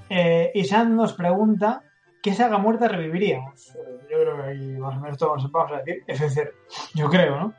Eh, 0.09 0.53
Isan 0.55 0.95
nos 0.97 1.15
pregunta 1.15 1.83
¿qué 2.23 2.35
saga 2.35 2.59
muerta 2.59 2.89
reviviríamos? 2.89 3.73
Yo 4.11 4.19
creo 4.19 4.37
que 4.37 4.43
ahí 4.43 4.67
más 4.79 4.97
o 4.97 5.01
menos 5.01 5.19
todos 5.19 5.51
vamos 5.51 5.73
a 5.73 5.79
decir 5.79 6.05
F0. 6.07 6.51
Yo 6.95 7.09
creo, 7.09 7.39
¿no? 7.41 7.55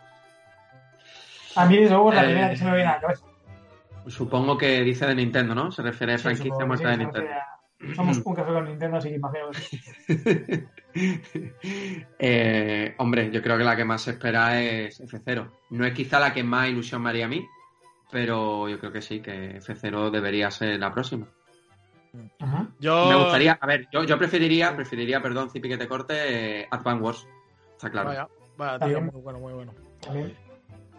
A 1.55 1.65
mí, 1.65 1.77
desde 1.77 1.93
luego, 1.95 2.09
es 2.11 2.15
la 2.15 2.21
Eh, 2.23 2.25
primera 2.25 2.49
que 2.49 2.57
se 2.57 2.65
me 2.65 2.75
viene 2.75 2.89
a 2.89 2.95
la 2.95 3.01
cabeza. 3.01 3.25
Supongo 4.07 4.57
que 4.57 4.81
dice 4.81 5.05
de 5.05 5.15
Nintendo, 5.15 5.53
¿no? 5.55 5.71
Se 5.71 5.81
refiere 5.81 6.13
a 6.13 6.17
Sí, 6.17 6.23
franquicia 6.23 6.45
supongo 6.51 6.59
que 6.61 6.67
muerta 6.67 6.85
sí, 6.85 6.91
de 6.91 6.97
Nintendo. 6.97 7.29
a- 7.31 7.95
Somos 7.95 8.17
un 8.25 8.35
café 8.35 8.53
con 8.53 8.65
Nintendo, 8.65 8.97
así 8.97 9.09
que 9.09 9.15
imagino 9.15 9.49
que 9.51 9.59
sí. 11.23 11.53
Eh, 12.19 12.95
hombre, 12.97 13.31
yo 13.31 13.41
creo 13.41 13.57
que 13.57 13.63
la 13.63 13.75
que 13.75 13.85
más 13.85 14.01
se 14.01 14.11
espera 14.11 14.61
es 14.61 14.99
F0. 14.99 15.49
No 15.71 15.85
es 15.85 15.93
quizá 15.93 16.19
la 16.19 16.33
que 16.33 16.43
más 16.43 16.67
ilusión 16.69 17.01
me 17.01 17.09
haría 17.09 17.25
a 17.25 17.29
mí, 17.29 17.45
pero 18.11 18.67
yo 18.67 18.79
creo 18.79 18.91
que 18.91 19.01
sí, 19.01 19.21
que 19.21 19.57
F0 19.61 20.09
debería 20.11 20.51
ser 20.51 20.79
la 20.79 20.93
próxima. 20.93 21.27
Ajá. 22.39 22.67
Yo, 22.79 23.05
Me 23.07 23.15
gustaría, 23.15 23.53
a 23.61 23.65
ver, 23.67 23.87
yo, 23.91 24.03
yo 24.03 24.17
preferiría, 24.17 24.75
preferiría, 24.75 25.21
perdón, 25.21 25.49
Zipi 25.51 25.69
que 25.69 25.77
te 25.77 25.87
corte, 25.87 26.61
eh, 26.61 26.67
Advance 26.71 27.03
Wars. 27.03 27.27
Está 27.73 27.89
claro. 27.91 28.09
Vaya, 28.09 28.27
vaya, 28.57 28.79
tío, 28.79 29.01
muy 29.01 29.21
bueno, 29.21 29.39
muy 29.39 29.53
bueno. 29.53 29.73
También. 30.01 30.35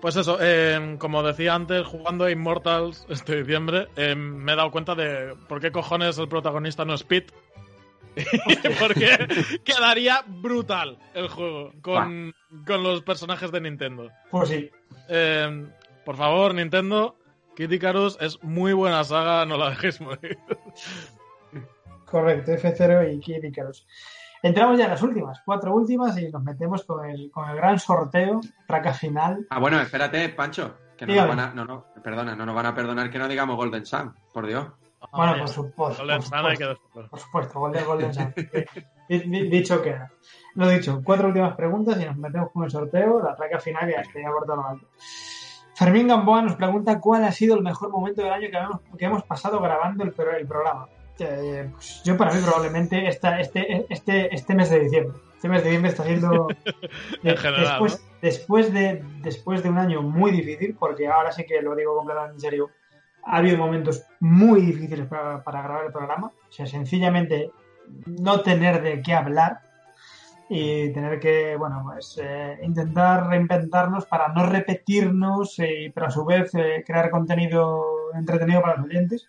Pues 0.00 0.16
eso, 0.16 0.38
eh, 0.40 0.96
como 0.98 1.22
decía 1.22 1.54
antes, 1.54 1.86
jugando 1.86 2.24
a 2.24 2.30
Immortals 2.30 3.04
este 3.10 3.36
diciembre, 3.36 3.88
eh, 3.96 4.14
me 4.14 4.52
he 4.52 4.56
dado 4.56 4.70
cuenta 4.70 4.94
de 4.94 5.34
por 5.46 5.60
qué 5.60 5.70
cojones 5.70 6.16
el 6.18 6.28
protagonista 6.28 6.84
no 6.84 6.94
es 6.94 7.02
Pete. 7.02 7.34
Porque 8.80 9.18
quedaría 9.64 10.24
brutal 10.26 10.98
el 11.14 11.28
juego 11.28 11.72
con, 11.82 12.34
con 12.66 12.82
los 12.82 13.02
personajes 13.02 13.52
de 13.52 13.60
Nintendo. 13.60 14.10
Pues 14.30 14.48
sí. 14.48 14.70
Eh, 15.08 15.66
por 16.04 16.16
favor, 16.16 16.54
Nintendo, 16.54 17.16
Kid 17.54 17.70
Icarus 17.70 18.16
es 18.20 18.42
muy 18.42 18.72
buena 18.72 19.04
saga, 19.04 19.44
no 19.44 19.58
la 19.58 19.70
dejéis 19.70 20.00
morir. 20.00 20.38
Correcto, 22.06 22.52
F0 22.52 23.14
y 23.14 23.20
Kid 23.20 23.44
Icarus. 23.44 23.86
Entramos 24.42 24.78
ya 24.78 24.84
en 24.84 24.90
las 24.90 25.02
últimas, 25.02 25.40
cuatro 25.44 25.74
últimas, 25.74 26.16
y 26.18 26.28
nos 26.30 26.42
metemos 26.42 26.84
con 26.84 27.04
el, 27.04 27.30
con 27.30 27.48
el 27.50 27.56
gran 27.56 27.78
sorteo, 27.78 28.40
traca 28.66 28.94
final. 28.94 29.46
Ah, 29.50 29.58
bueno, 29.58 29.78
espérate, 29.80 30.28
Pancho, 30.30 30.76
que 30.96 31.06
no 31.06 31.14
nos 31.14 31.28
van 31.28 31.40
a, 31.40 31.54
no, 31.54 31.64
no, 31.64 31.84
perdona, 32.02 32.34
no 32.34 32.46
nos 32.46 32.54
van 32.54 32.66
a 32.66 32.74
perdonar 32.74 33.10
que 33.10 33.18
no 33.18 33.28
digamos 33.28 33.56
Golden 33.56 33.84
Sun, 33.84 34.14
por 34.32 34.46
Dios. 34.46 34.66
Bueno, 35.12 35.34
por 35.38 35.48
supuesto. 35.48 36.02
Golden 36.02 36.18
por 36.18 36.26
Sun 36.26 36.38
hay 36.46 36.56
que 36.56 36.64
supuesto. 36.74 37.10
Por 37.10 37.20
supuesto, 37.20 37.58
Golden, 37.60 37.84
Golden 37.84 38.14
Sun. 38.14 38.34
Di- 39.08 39.18
di- 39.28 39.48
Dicho 39.48 39.82
queda. 39.82 40.10
Lo 40.54 40.68
dicho, 40.68 41.00
cuatro 41.04 41.28
últimas 41.28 41.54
preguntas 41.56 42.00
y 42.00 42.04
nos 42.04 42.16
metemos 42.16 42.50
con 42.52 42.64
el 42.64 42.70
sorteo, 42.70 43.20
la 43.22 43.34
traca 43.34 43.58
final 43.58 43.88
que 44.12 44.22
ya 44.22 44.28
por 44.30 44.44
todo 44.46 44.56
lo 44.56 44.66
alto. 44.68 44.86
Fermín 45.74 46.08
Gamboa 46.08 46.42
nos 46.42 46.56
pregunta 46.56 47.00
cuál 47.00 47.24
ha 47.24 47.32
sido 47.32 47.56
el 47.56 47.62
mejor 47.62 47.90
momento 47.90 48.22
del 48.22 48.32
año 48.32 48.48
que 48.50 48.56
hemos, 48.58 48.80
que 48.98 49.04
hemos 49.06 49.22
pasado 49.24 49.60
grabando 49.60 50.04
el, 50.04 50.14
el 50.38 50.46
programa. 50.46 50.86
Eh, 51.18 51.68
pues 51.72 52.02
yo 52.04 52.16
para 52.16 52.32
mí 52.32 52.40
probablemente 52.42 53.06
esta, 53.08 53.40
este, 53.40 53.86
este, 53.88 54.34
este 54.34 54.54
mes 54.54 54.70
de 54.70 54.80
diciembre. 54.80 55.18
Este 55.34 55.48
mes 55.48 55.62
de 55.62 55.70
diciembre 55.70 55.90
está 55.90 56.04
siendo... 56.04 56.48
En 57.22 57.36
general, 57.36 57.64
después, 57.64 58.04
después, 58.22 58.72
de, 58.72 59.02
después 59.22 59.62
de 59.62 59.70
un 59.70 59.78
año 59.78 60.02
muy 60.02 60.30
difícil, 60.30 60.76
porque 60.78 61.08
ahora 61.08 61.32
sí 61.32 61.44
que 61.44 61.60
lo 61.62 61.74
digo 61.74 61.96
completamente 61.96 62.36
en 62.36 62.40
serio, 62.40 62.70
ha 63.24 63.36
habido 63.36 63.58
momentos 63.58 64.02
muy 64.20 64.62
difíciles 64.62 65.06
para, 65.06 65.42
para 65.42 65.62
grabar 65.62 65.86
el 65.86 65.92
programa. 65.92 66.28
O 66.28 66.52
sea, 66.52 66.66
sencillamente 66.66 67.50
no 68.06 68.40
tener 68.40 68.82
de 68.82 69.02
qué 69.02 69.14
hablar 69.14 69.60
y 70.52 70.92
tener 70.92 71.20
que, 71.20 71.54
bueno, 71.56 71.82
pues 71.84 72.18
eh, 72.20 72.58
intentar 72.62 73.28
reinventarnos 73.28 74.06
para 74.06 74.28
no 74.28 74.46
repetirnos, 74.46 75.56
eh, 75.60 75.92
pero 75.94 76.06
a 76.06 76.10
su 76.10 76.24
vez 76.24 76.52
eh, 76.54 76.82
crear 76.84 77.08
contenido 77.10 77.84
entretenido 78.14 78.60
para 78.60 78.76
los 78.76 78.86
oyentes 78.86 79.28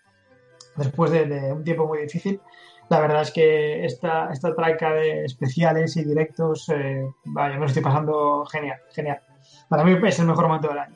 después 0.76 1.10
de, 1.10 1.26
de 1.26 1.52
un 1.52 1.64
tiempo 1.64 1.86
muy 1.86 2.00
difícil. 2.02 2.40
La 2.88 3.00
verdad 3.00 3.22
es 3.22 3.30
que 3.30 3.84
esta, 3.86 4.30
esta 4.32 4.54
traca 4.54 4.92
de 4.92 5.24
especiales 5.24 5.96
y 5.96 6.04
directos, 6.04 6.68
eh, 6.68 7.06
vaya, 7.24 7.54
me 7.54 7.60
lo 7.60 7.66
estoy 7.66 7.82
pasando 7.82 8.44
genial, 8.46 8.78
genial. 8.92 9.20
Para 9.68 9.84
mí 9.84 9.96
es 10.06 10.18
el 10.18 10.26
mejor 10.26 10.46
momento 10.48 10.68
del 10.68 10.78
año. 10.78 10.94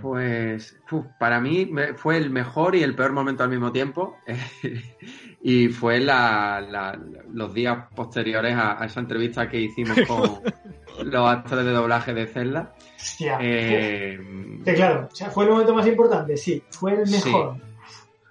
Pues 0.00 0.78
uf, 0.90 1.04
para 1.18 1.40
mí 1.40 1.70
fue 1.96 2.16
el 2.16 2.30
mejor 2.30 2.74
y 2.74 2.82
el 2.82 2.94
peor 2.94 3.12
momento 3.12 3.42
al 3.42 3.50
mismo 3.50 3.72
tiempo. 3.72 4.16
y 5.42 5.68
fue 5.68 6.00
la- 6.00 6.60
la- 6.66 6.98
los 7.32 7.52
días 7.52 7.86
posteriores 7.94 8.54
a, 8.56 8.80
a 8.82 8.86
esa 8.86 9.00
entrevista 9.00 9.48
que 9.48 9.58
hicimos 9.60 9.98
con 10.08 10.40
los 11.10 11.28
actores 11.28 11.64
de 11.66 11.72
doblaje 11.72 12.14
de 12.14 12.26
Zelda. 12.26 12.72
Hostia. 12.96 13.38
Eh, 13.42 14.18
Que 14.64 14.74
claro, 14.74 15.08
o 15.12 15.14
sea, 15.14 15.30
¿fue 15.30 15.44
el 15.44 15.50
momento 15.50 15.74
más 15.74 15.86
importante? 15.86 16.36
Sí, 16.36 16.62
fue 16.70 16.94
el 16.94 17.06
Sí. 17.08 17.20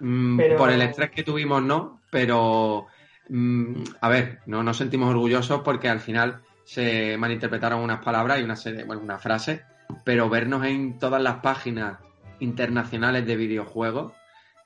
Mm, 0.02 0.36
pero- 0.36 0.56
Por 0.58 0.70
el 0.70 0.82
estrés 0.82 1.10
que 1.10 1.22
tuvimos, 1.22 1.62
no, 1.62 2.00
pero 2.10 2.86
mm, 3.28 3.74
a 4.00 4.08
ver, 4.08 4.40
no 4.46 4.62
nos 4.62 4.76
sentimos 4.76 5.08
orgullosos 5.10 5.62
porque 5.62 5.88
al 5.88 6.00
final 6.00 6.42
se 6.64 7.16
malinterpretaron 7.18 7.80
unas 7.80 8.04
palabras 8.04 8.38
y 8.40 8.42
una 8.44 8.56
serie, 8.56 8.84
bueno, 8.84 9.02
una 9.02 9.18
frase, 9.18 9.62
pero 10.04 10.28
vernos 10.28 10.64
en 10.66 10.98
todas 10.98 11.20
las 11.22 11.36
páginas 11.36 11.98
internacionales 12.40 13.26
de 13.26 13.36
videojuegos, 13.36 14.12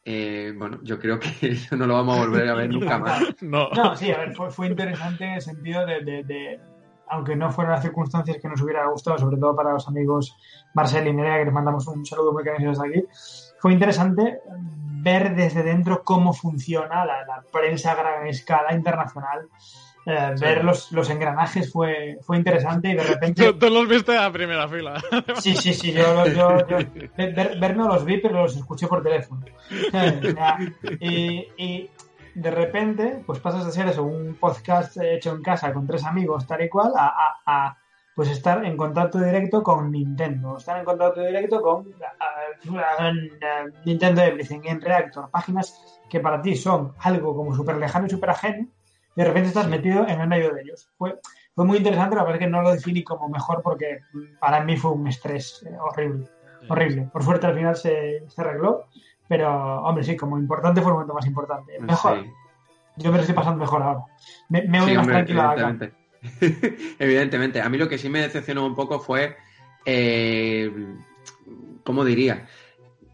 eh, 0.04 0.52
bueno, 0.56 0.78
yo 0.82 0.98
creo 0.98 1.18
que 1.18 1.28
eso 1.42 1.76
no 1.76 1.86
lo 1.86 1.94
vamos 1.94 2.16
a 2.16 2.20
volver 2.20 2.48
a 2.48 2.54
ver 2.54 2.70
nunca 2.72 2.98
más. 2.98 3.22
No. 3.42 3.68
No, 3.70 3.96
sí, 3.96 4.10
a 4.10 4.18
ver, 4.18 4.34
fue, 4.34 4.50
fue 4.50 4.66
interesante 4.68 5.24
en 5.24 5.32
el 5.34 5.42
sentido 5.42 5.84
de, 5.86 6.00
de- 6.04 6.22
de- 6.24 6.60
aunque 7.08 7.36
no 7.36 7.50
fueran 7.52 7.74
las 7.74 7.82
circunstancias 7.82 8.38
que 8.42 8.48
nos 8.48 8.60
hubiera 8.62 8.86
gustado, 8.88 9.16
sobre 9.18 9.36
todo 9.36 9.54
para 9.54 9.72
los 9.72 9.86
amigos 9.86 10.36
Marcel 10.74 11.06
y 11.06 11.12
Nerea, 11.12 11.38
que 11.38 11.44
les 11.44 11.54
mandamos 11.54 11.86
un 11.86 12.04
saludo 12.04 12.32
muy 12.32 12.42
cariñoso 12.42 12.82
desde 12.82 12.98
aquí, 12.98 13.08
fue 13.60 13.72
interesante 13.72 14.40
ver 15.06 15.34
desde 15.36 15.62
dentro 15.62 16.02
cómo 16.02 16.32
funciona 16.32 17.04
la, 17.04 17.24
la 17.24 17.42
prensa 17.52 17.92
a 17.92 17.94
gran 17.94 18.26
escala 18.26 18.74
internacional. 18.74 19.40
Eh, 20.04 20.32
Sí. 20.36 20.44
Ver 20.44 20.62
los, 20.64 20.92
los 20.92 21.10
engranajes 21.10 21.72
fue, 21.72 22.18
fue 22.22 22.36
interesante 22.36 22.90
y 22.90 22.94
de 22.94 23.02
repente... 23.02 23.44
Tú, 23.52 23.58
tú 23.58 23.70
los 23.70 23.88
viste 23.88 24.16
a 24.16 24.30
primera 24.30 24.68
fila. 24.68 25.02
Sí, 25.40 25.56
sí, 25.56 25.74
sí, 25.74 25.90
yo, 25.92 26.26
yo, 26.28 26.58
yo- 26.68 26.78
ver, 27.16 27.76
no 27.76 27.88
los 27.88 28.04
vi, 28.04 28.18
pero 28.18 28.42
los 28.42 28.56
escuché 28.56 28.86
por 28.86 29.02
teléfono. 29.02 29.44
Sea, 29.90 30.58
y, 31.00 31.48
y 31.56 31.90
de 32.36 32.50
repente, 32.52 33.20
pues 33.26 33.40
pasas 33.40 33.66
de 33.66 33.72
ser 33.72 33.88
eso, 33.88 34.04
un 34.04 34.36
podcast 34.38 34.96
hecho 34.98 35.32
en 35.34 35.42
casa 35.42 35.72
con 35.72 35.86
tres 35.88 36.04
amigos, 36.04 36.46
tal 36.46 36.62
y 36.62 36.68
cual, 36.68 36.92
a, 36.96 37.06
a- 37.06 37.66
a, 37.66 37.76
pues 38.16 38.30
estar 38.30 38.64
en 38.64 38.78
contacto 38.78 39.18
directo 39.18 39.62
con 39.62 39.90
Nintendo, 39.92 40.56
estar 40.56 40.78
en 40.78 40.86
contacto 40.86 41.20
directo 41.20 41.60
con 41.60 41.86
a- 42.02 42.24
a- 42.24 43.12
Nintendo 43.84 44.22
Everything, 44.22 44.60
en 44.64 44.80
Reactor, 44.80 45.30
páginas 45.30 46.00
que 46.08 46.18
para 46.20 46.40
ti 46.40 46.56
son 46.56 46.94
algo 47.00 47.36
como 47.36 47.54
súper 47.54 47.76
lejano 47.76 48.06
y 48.06 48.10
súper 48.10 48.30
ajeno, 48.30 48.68
de 49.14 49.24
repente 49.24 49.48
estás 49.48 49.68
metido 49.68 50.08
en 50.08 50.18
el 50.20 50.28
medio 50.28 50.52
de 50.54 50.62
ellos. 50.62 50.88
Fue, 50.96 51.18
fue 51.54 51.64
muy 51.66 51.76
interesante, 51.78 52.16
la 52.16 52.22
verdad 52.22 52.36
es 52.40 52.46
que 52.46 52.50
no 52.50 52.62
lo 52.62 52.72
definí 52.72 53.04
como 53.04 53.28
mejor 53.28 53.60
porque 53.62 53.98
para 54.40 54.60
mí 54.64 54.76
fue 54.78 54.92
un 54.92 55.06
estrés 55.08 55.62
eh, 55.66 55.76
horrible, 55.78 56.26
horrible. 56.70 57.08
Por 57.12 57.22
suerte 57.22 57.46
al 57.46 57.54
final 57.54 57.76
se, 57.76 58.24
se 58.28 58.40
arregló, 58.40 58.86
pero 59.28 59.82
hombre, 59.82 60.04
sí, 60.04 60.16
como 60.16 60.38
importante 60.38 60.80
fue 60.80 60.88
el 60.90 60.94
momento 60.94 61.12
más 61.14 61.26
importante. 61.26 61.78
Mejor, 61.80 62.22
Sí. 62.22 62.30
yo 62.96 63.10
me 63.10 63.16
lo 63.18 63.22
estoy 63.22 63.36
pasando 63.36 63.58
mejor 63.60 63.82
ahora. 63.82 64.04
Me, 64.48 64.62
me 64.62 64.80
voy 64.80 64.88
Sí, 64.90 64.94
más 64.96 65.02
hombre, 65.06 65.24
tranquilo. 65.24 65.42
evidentemente. 66.98 67.60
A 67.60 67.68
mí 67.68 67.78
lo 67.78 67.88
que 67.88 67.98
sí 67.98 68.08
me 68.08 68.20
decepcionó 68.20 68.64
un 68.66 68.74
poco 68.74 69.00
fue, 69.00 69.36
eh, 69.84 70.70
¿cómo 71.84 72.04
diría? 72.04 72.46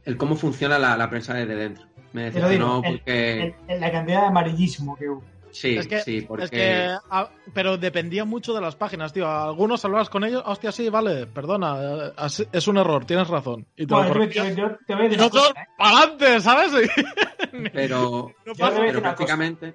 El 0.04 0.16
cómo 0.16 0.34
funciona 0.36 0.78
la, 0.78 0.96
la 0.96 1.08
prensa 1.10 1.34
desde 1.34 1.54
dentro. 1.54 1.86
Me 2.12 2.30
digo, 2.30 2.34
decepcionó 2.48 2.82
el- 2.84 2.92
porque... 2.98 3.54
La 3.68 3.90
cantidad 3.90 4.20
de 4.22 4.26
amarillismo 4.26 4.96
que 4.96 5.08
hubo. 5.08 5.22
Sí, 5.50 5.76
es 5.76 5.86
que, 5.86 6.00
sí, 6.00 6.22
porque... 6.22 6.44
es 6.44 6.50
que, 6.50 6.96
pero 7.52 7.76
dependía 7.76 8.24
mucho 8.24 8.54
de 8.54 8.62
las 8.62 8.74
páginas, 8.74 9.12
tío. 9.12 9.28
Algunos 9.28 9.84
hablabas 9.84 10.08
con 10.08 10.24
ellos, 10.24 10.42
hostia, 10.46 10.72
sí, 10.72 10.88
vale, 10.88 11.26
perdona, 11.26 12.06
así- 12.16 12.48
es 12.52 12.66
un 12.68 12.78
error, 12.78 13.04
tienes 13.04 13.28
razón. 13.28 13.66
Y 13.76 13.86
te 13.86 13.92
Bueno, 13.94 14.24
yo, 14.24 14.44
yo- 14.44 14.54
yo 14.56 14.78
te 14.86 14.94
voy 14.94 15.06
a 15.06 15.08
decir 15.10 15.30
cosa, 15.30 15.50
¿eh? 15.50 15.66
¡pa'lante! 15.76 16.40
¿sabes? 16.40 16.72
Pero, 17.74 18.32
No 18.46 18.54
pasa. 18.54 18.76
pero 18.80 18.98
una 18.98 19.00
cosa. 19.00 19.00
prácticamente, 19.02 19.74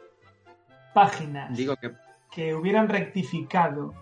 Páginas 0.96 1.56
digo 1.56 1.76
que 1.76 1.92
que 2.38 2.54
hubieran 2.54 2.88
rectificado 2.88 3.96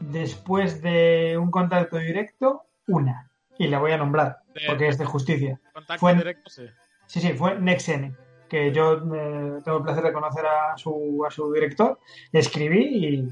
después 0.00 0.80
de 0.80 1.36
un 1.38 1.50
contacto 1.50 1.98
directo, 1.98 2.62
una. 2.86 3.30
Y 3.58 3.68
la 3.68 3.78
voy 3.78 3.92
a 3.92 3.98
nombrar, 3.98 4.38
porque 4.66 4.88
es 4.88 4.96
de 4.96 5.04
justicia. 5.04 5.60
Contacto 5.74 6.00
Fue 6.00 6.14
directo, 6.14 6.48
sí. 6.48 6.62
Sí, 7.04 7.20
sí, 7.20 7.34
fue 7.34 7.60
NextN, 7.60 8.16
que 8.48 8.72
yo 8.72 8.94
eh, 8.94 9.60
tengo 9.62 9.76
el 9.76 9.82
placer 9.82 10.02
de 10.02 10.14
conocer 10.14 10.46
a 10.46 10.78
su, 10.78 11.22
a 11.28 11.30
su 11.30 11.52
director. 11.52 12.00
Le 12.32 12.40
escribí 12.40 13.06
y 13.06 13.28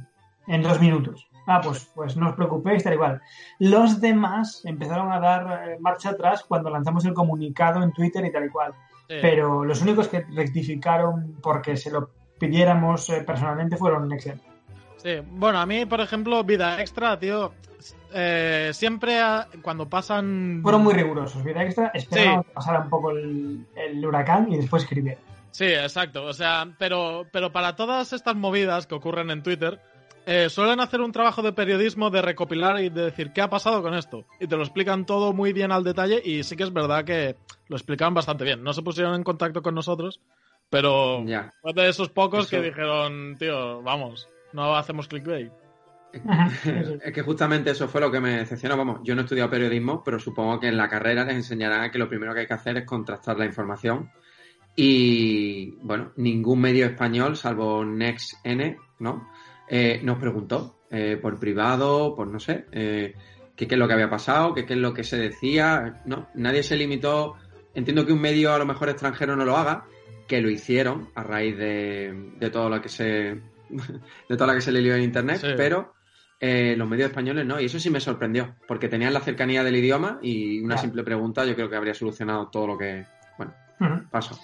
en 0.48 0.62
dos 0.62 0.78
minutos. 0.78 1.26
Ah, 1.46 1.62
pues, 1.64 1.90
pues 1.94 2.18
no 2.18 2.28
os 2.28 2.34
preocupéis, 2.34 2.84
tal 2.84 2.92
igual. 2.92 3.22
Los 3.58 4.02
demás 4.02 4.66
empezaron 4.66 5.10
a 5.12 5.18
dar 5.18 5.70
eh, 5.70 5.78
marcha 5.80 6.10
atrás 6.10 6.44
cuando 6.46 6.68
lanzamos 6.68 7.06
el 7.06 7.14
comunicado 7.14 7.82
en 7.82 7.90
Twitter 7.94 8.22
y 8.26 8.30
tal 8.30 8.44
y 8.44 8.50
cual. 8.50 8.74
Sí. 9.08 9.16
Pero 9.22 9.64
los 9.64 9.80
únicos 9.80 10.08
que 10.08 10.26
rectificaron 10.34 11.38
porque 11.42 11.74
se 11.74 11.90
lo 11.90 12.10
pidiéramos 12.46 13.08
eh, 13.10 13.22
personalmente 13.24 13.76
fueron 13.76 14.08
NextN. 14.08 14.40
Sí, 14.96 15.10
bueno, 15.30 15.58
a 15.60 15.66
mí, 15.66 15.86
por 15.86 16.00
ejemplo, 16.00 16.42
vida 16.42 16.80
extra, 16.80 17.16
tío, 17.18 17.52
eh, 18.12 18.70
siempre 18.72 19.20
a- 19.20 19.46
cuando 19.62 19.88
pasan... 19.88 20.60
Fueron 20.62 20.82
muy 20.82 20.94
rigurosos. 20.94 21.42
Vida 21.44 21.62
extra, 21.62 21.92
esperaron 21.94 22.42
Sí. 22.42 22.48
que 22.48 22.54
pasara 22.54 22.80
un 22.80 22.88
poco 22.90 23.10
el, 23.10 23.64
el 23.76 24.04
huracán 24.04 24.52
y 24.52 24.56
después 24.56 24.82
escribieron. 24.82 25.22
Sí, 25.52 25.66
exacto. 25.66 26.24
O 26.24 26.32
sea, 26.32 26.66
pero, 26.78 27.26
pero 27.32 27.52
para 27.52 27.76
todas 27.76 28.12
estas 28.12 28.34
movidas 28.34 28.86
que 28.86 28.94
ocurren 28.94 29.30
en 29.30 29.42
Twitter, 29.42 29.80
eh, 30.26 30.48
suelen 30.48 30.80
hacer 30.80 31.00
un 31.00 31.10
trabajo 31.12 31.42
de 31.42 31.52
periodismo 31.52 32.10
de 32.10 32.22
recopilar 32.22 32.80
y 32.80 32.88
de 32.88 33.02
decir 33.02 33.32
qué 33.32 33.40
ha 33.42 33.50
pasado 33.50 33.82
con 33.82 33.94
esto. 33.94 34.24
Y 34.40 34.46
te 34.46 34.56
lo 34.56 34.62
explican 34.62 35.04
todo 35.04 35.32
muy 35.32 35.52
bien 35.52 35.72
al 35.72 35.82
detalle 35.84 36.20
y 36.24 36.42
sí 36.44 36.56
que 36.56 36.62
es 36.64 36.72
verdad 36.72 37.04
que 37.04 37.36
lo 37.68 37.76
explicaban 37.76 38.14
bastante 38.14 38.44
bien. 38.44 38.62
No 38.62 38.72
se 38.72 38.82
pusieron 38.82 39.14
en 39.14 39.24
contacto 39.24 39.62
con 39.62 39.74
nosotros, 39.74 40.20
pero 40.72 41.22
ya. 41.26 41.52
fue 41.60 41.74
de 41.74 41.86
esos 41.90 42.08
pocos 42.08 42.48
que 42.48 42.62
dijeron, 42.62 43.36
tío, 43.38 43.82
vamos, 43.82 44.26
no 44.54 44.74
hacemos 44.74 45.06
clickbait. 45.06 45.52
Es 47.04 47.12
que 47.12 47.20
justamente 47.20 47.72
eso 47.72 47.88
fue 47.88 48.00
lo 48.00 48.10
que 48.10 48.20
me 48.20 48.38
decepcionó. 48.38 48.78
Vamos, 48.78 49.00
yo 49.04 49.14
no 49.14 49.20
he 49.20 49.24
estudiado 49.24 49.50
periodismo, 49.50 50.02
pero 50.02 50.18
supongo 50.18 50.58
que 50.58 50.68
en 50.68 50.78
la 50.78 50.88
carrera 50.88 51.26
les 51.26 51.36
enseñarán 51.36 51.90
que 51.90 51.98
lo 51.98 52.08
primero 52.08 52.32
que 52.32 52.40
hay 52.40 52.46
que 52.46 52.54
hacer 52.54 52.78
es 52.78 52.86
contrastar 52.86 53.38
la 53.38 53.44
información. 53.44 54.10
Y 54.74 55.72
bueno, 55.82 56.12
ningún 56.16 56.62
medio 56.62 56.86
español, 56.86 57.36
salvo 57.36 57.84
NextN, 57.84 58.78
¿no? 58.98 59.28
Eh, 59.68 60.00
nos 60.02 60.18
preguntó 60.18 60.78
eh, 60.90 61.18
por 61.20 61.38
privado, 61.38 62.16
por 62.16 62.28
no 62.28 62.40
sé, 62.40 62.64
eh, 62.72 63.14
qué 63.54 63.66
es 63.66 63.76
lo 63.76 63.86
que 63.86 63.94
había 63.94 64.08
pasado, 64.08 64.54
qué 64.54 64.64
es 64.66 64.70
lo 64.70 64.94
que 64.94 65.04
se 65.04 65.18
decía. 65.18 66.02
No, 66.06 66.28
nadie 66.34 66.62
se 66.62 66.76
limitó. 66.76 67.34
Entiendo 67.74 68.06
que 68.06 68.14
un 68.14 68.22
medio 68.22 68.54
a 68.54 68.58
lo 68.58 68.64
mejor 68.64 68.88
extranjero 68.88 69.36
no 69.36 69.44
lo 69.44 69.56
haga, 69.58 69.84
que 70.32 70.40
lo 70.40 70.48
hicieron 70.48 71.10
a 71.14 71.22
raíz 71.22 71.58
de, 71.58 72.32
de 72.38 72.48
todo 72.50 72.70
lo 72.70 72.80
que 72.80 72.88
se 72.88 73.04
de 74.28 74.36
todo 74.36 74.46
lo 74.46 74.54
que 74.54 74.62
se 74.62 74.72
le 74.72 74.80
lió 74.80 74.94
en 74.94 75.02
internet, 75.02 75.38
Sí. 75.42 75.48
pero 75.58 75.92
eh, 76.40 76.74
los 76.76 76.88
medios 76.88 77.10
españoles 77.10 77.44
no, 77.44 77.60
y 77.60 77.66
eso 77.66 77.78
sí 77.78 77.90
me 77.90 78.00
sorprendió, 78.00 78.56
porque 78.66 78.88
tenían 78.88 79.12
la 79.12 79.20
cercanía 79.20 79.62
del 79.62 79.76
idioma 79.76 80.18
y 80.22 80.60
una 80.60 80.78
simple 80.78 81.02
pregunta 81.04 81.44
yo 81.44 81.54
creo 81.54 81.68
que 81.68 81.76
habría 81.76 81.92
solucionado 81.92 82.48
todo 82.48 82.66
lo 82.66 82.78
que, 82.78 83.04
bueno, 83.36 83.52
pasó. 84.10 84.38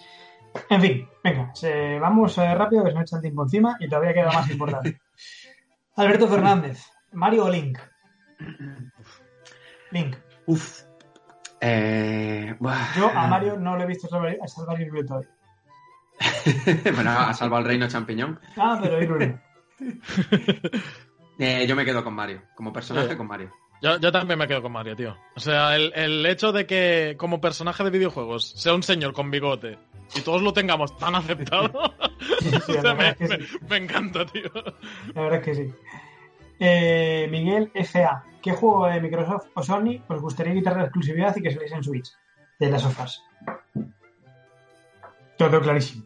En 0.68 0.80
fin, 0.82 1.08
venga, 1.24 1.54
se- 1.54 1.98
vamos 1.98 2.36
eh, 2.36 2.54
rápido 2.54 2.84
que 2.84 2.90
se 2.90 2.96
me 2.96 3.02
echa 3.02 3.16
el 3.16 3.22
tiempo 3.22 3.42
encima 3.44 3.76
y 3.80 3.88
todavía 3.88 4.12
queda 4.12 4.30
más 4.30 4.50
importante. 4.50 5.00
Alberto 5.96 6.28
Fernández, 6.28 6.80
Mario 7.12 7.46
o 7.46 7.50
Link. 7.50 7.78
Link. 9.90 10.16
Uf. 10.46 10.82
Eh. 11.60 12.54
Yo 12.96 13.10
a 13.12 13.26
Mario 13.26 13.58
no 13.58 13.76
lo 13.76 13.82
he 13.82 13.86
visto 13.86 14.06
salvar, 14.06 14.36
salvar 14.46 14.80
Irule 14.80 15.04
todavía. 15.04 15.30
bueno, 16.94 17.10
ha 17.10 17.32
salvado 17.34 17.62
el 17.62 17.68
reino 17.68 17.88
champiñón. 17.88 18.38
Ah, 18.56 18.78
pero 18.82 19.02
Irule. 19.02 19.38
Eh, 21.40 21.66
yo 21.68 21.76
me 21.76 21.84
quedo 21.84 22.02
con 22.02 22.14
Mario, 22.14 22.42
como 22.56 22.72
personaje 22.72 23.10
Sí. 23.10 23.16
con 23.16 23.28
Mario. 23.28 23.52
Yo, 23.80 23.96
yo 24.00 24.10
también 24.10 24.40
me 24.40 24.48
quedo 24.48 24.60
con 24.60 24.72
Mario, 24.72 24.96
tío. 24.96 25.16
O 25.36 25.38
sea, 25.40 25.76
el, 25.76 25.92
el 25.94 26.26
hecho 26.26 26.50
de 26.50 26.66
que 26.66 27.14
como 27.16 27.40
personaje 27.40 27.84
de 27.84 27.90
videojuegos 27.90 28.54
sea 28.56 28.74
un 28.74 28.82
señor 28.82 29.12
con 29.12 29.30
bigote 29.30 29.78
y 30.16 30.20
todos 30.22 30.42
lo 30.42 30.52
tengamos 30.52 30.96
tan 30.98 31.14
aceptado, 31.14 31.94
Sí, 32.40 32.50
sí, 32.66 32.72
o 32.72 32.74
la 32.74 32.80
sea, 32.82 32.92
verdad 32.94 32.96
me, 32.96 33.08
es 33.10 33.16
que 33.16 33.28
me- 33.38 33.46
sí. 33.46 33.58
me 33.68 33.76
encanta, 33.76 34.26
tío. 34.26 34.50
La 35.14 35.22
verdad 35.22 35.38
es 35.38 35.44
que 35.44 35.54
sí. 35.54 35.74
Eh, 36.58 37.28
Miguel 37.30 37.70
FA, 37.84 38.24
¿qué 38.42 38.50
juego 38.50 38.88
de 38.88 39.00
Microsoft 39.00 39.46
o 39.54 39.62
Sony 39.62 40.02
os 40.08 40.20
gustaría 40.20 40.54
quitar 40.54 40.76
la 40.76 40.82
exclusividad 40.82 41.36
y 41.36 41.42
que 41.42 41.52
saliese 41.52 41.76
en 41.76 41.84
Switch? 41.84 42.08
De 42.58 42.68
las 42.68 42.82
sofás. 42.82 43.22
Todo 45.36 45.60
clarísimo. 45.60 46.04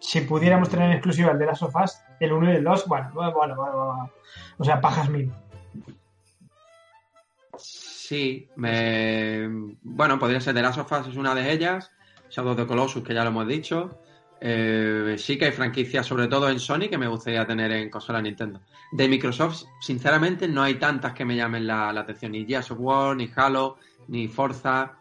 Si 0.00 0.20
pudiéramos 0.22 0.68
tener 0.68 0.86
en 0.86 0.92
exclusiva 0.92 1.32
el 1.32 1.38
de 1.38 1.46
las 1.46 1.58
sofás, 1.58 2.04
el 2.20 2.32
1 2.32 2.52
y 2.52 2.56
el 2.56 2.64
2, 2.64 2.86
bueno, 2.86 3.10
bueno, 3.12 3.32
bueno, 3.32 3.56
bueno, 3.56 3.76
bueno. 3.76 4.10
O 4.58 4.64
sea, 4.64 4.80
pajas 4.80 5.08
mil. 5.10 5.32
Sí, 7.56 8.48
me... 8.56 9.48
bueno, 9.82 10.18
podría 10.18 10.40
ser 10.40 10.54
The 10.54 10.62
Last 10.62 10.78
of 10.78 10.92
Us, 10.92 11.08
es 11.08 11.16
una 11.16 11.34
de 11.34 11.52
ellas. 11.52 11.90
Shadow 12.30 12.52
of 12.52 12.56
the 12.56 12.66
Colossus, 12.66 13.02
que 13.02 13.14
ya 13.14 13.22
lo 13.22 13.30
hemos 13.30 13.46
dicho. 13.46 14.00
Eh, 14.40 15.16
sí 15.18 15.36
que 15.36 15.46
hay 15.46 15.52
franquicias, 15.52 16.06
sobre 16.06 16.28
todo 16.28 16.48
en 16.48 16.60
Sony, 16.60 16.88
que 16.88 16.98
me 16.98 17.08
gustaría 17.08 17.46
tener 17.46 17.72
en 17.72 17.90
consola 17.90 18.22
Nintendo. 18.22 18.60
De 18.92 19.08
Microsoft, 19.08 19.64
sinceramente, 19.80 20.46
no 20.46 20.62
hay 20.62 20.76
tantas 20.76 21.12
que 21.12 21.24
me 21.24 21.36
llamen 21.36 21.66
la, 21.66 21.92
la 21.92 22.00
atención. 22.00 22.32
Ni 22.32 22.46
Gears 22.46 22.70
of 22.70 22.78
War, 22.80 23.16
ni 23.16 23.30
Halo, 23.34 23.76
ni 24.06 24.28
Forza. 24.28 24.92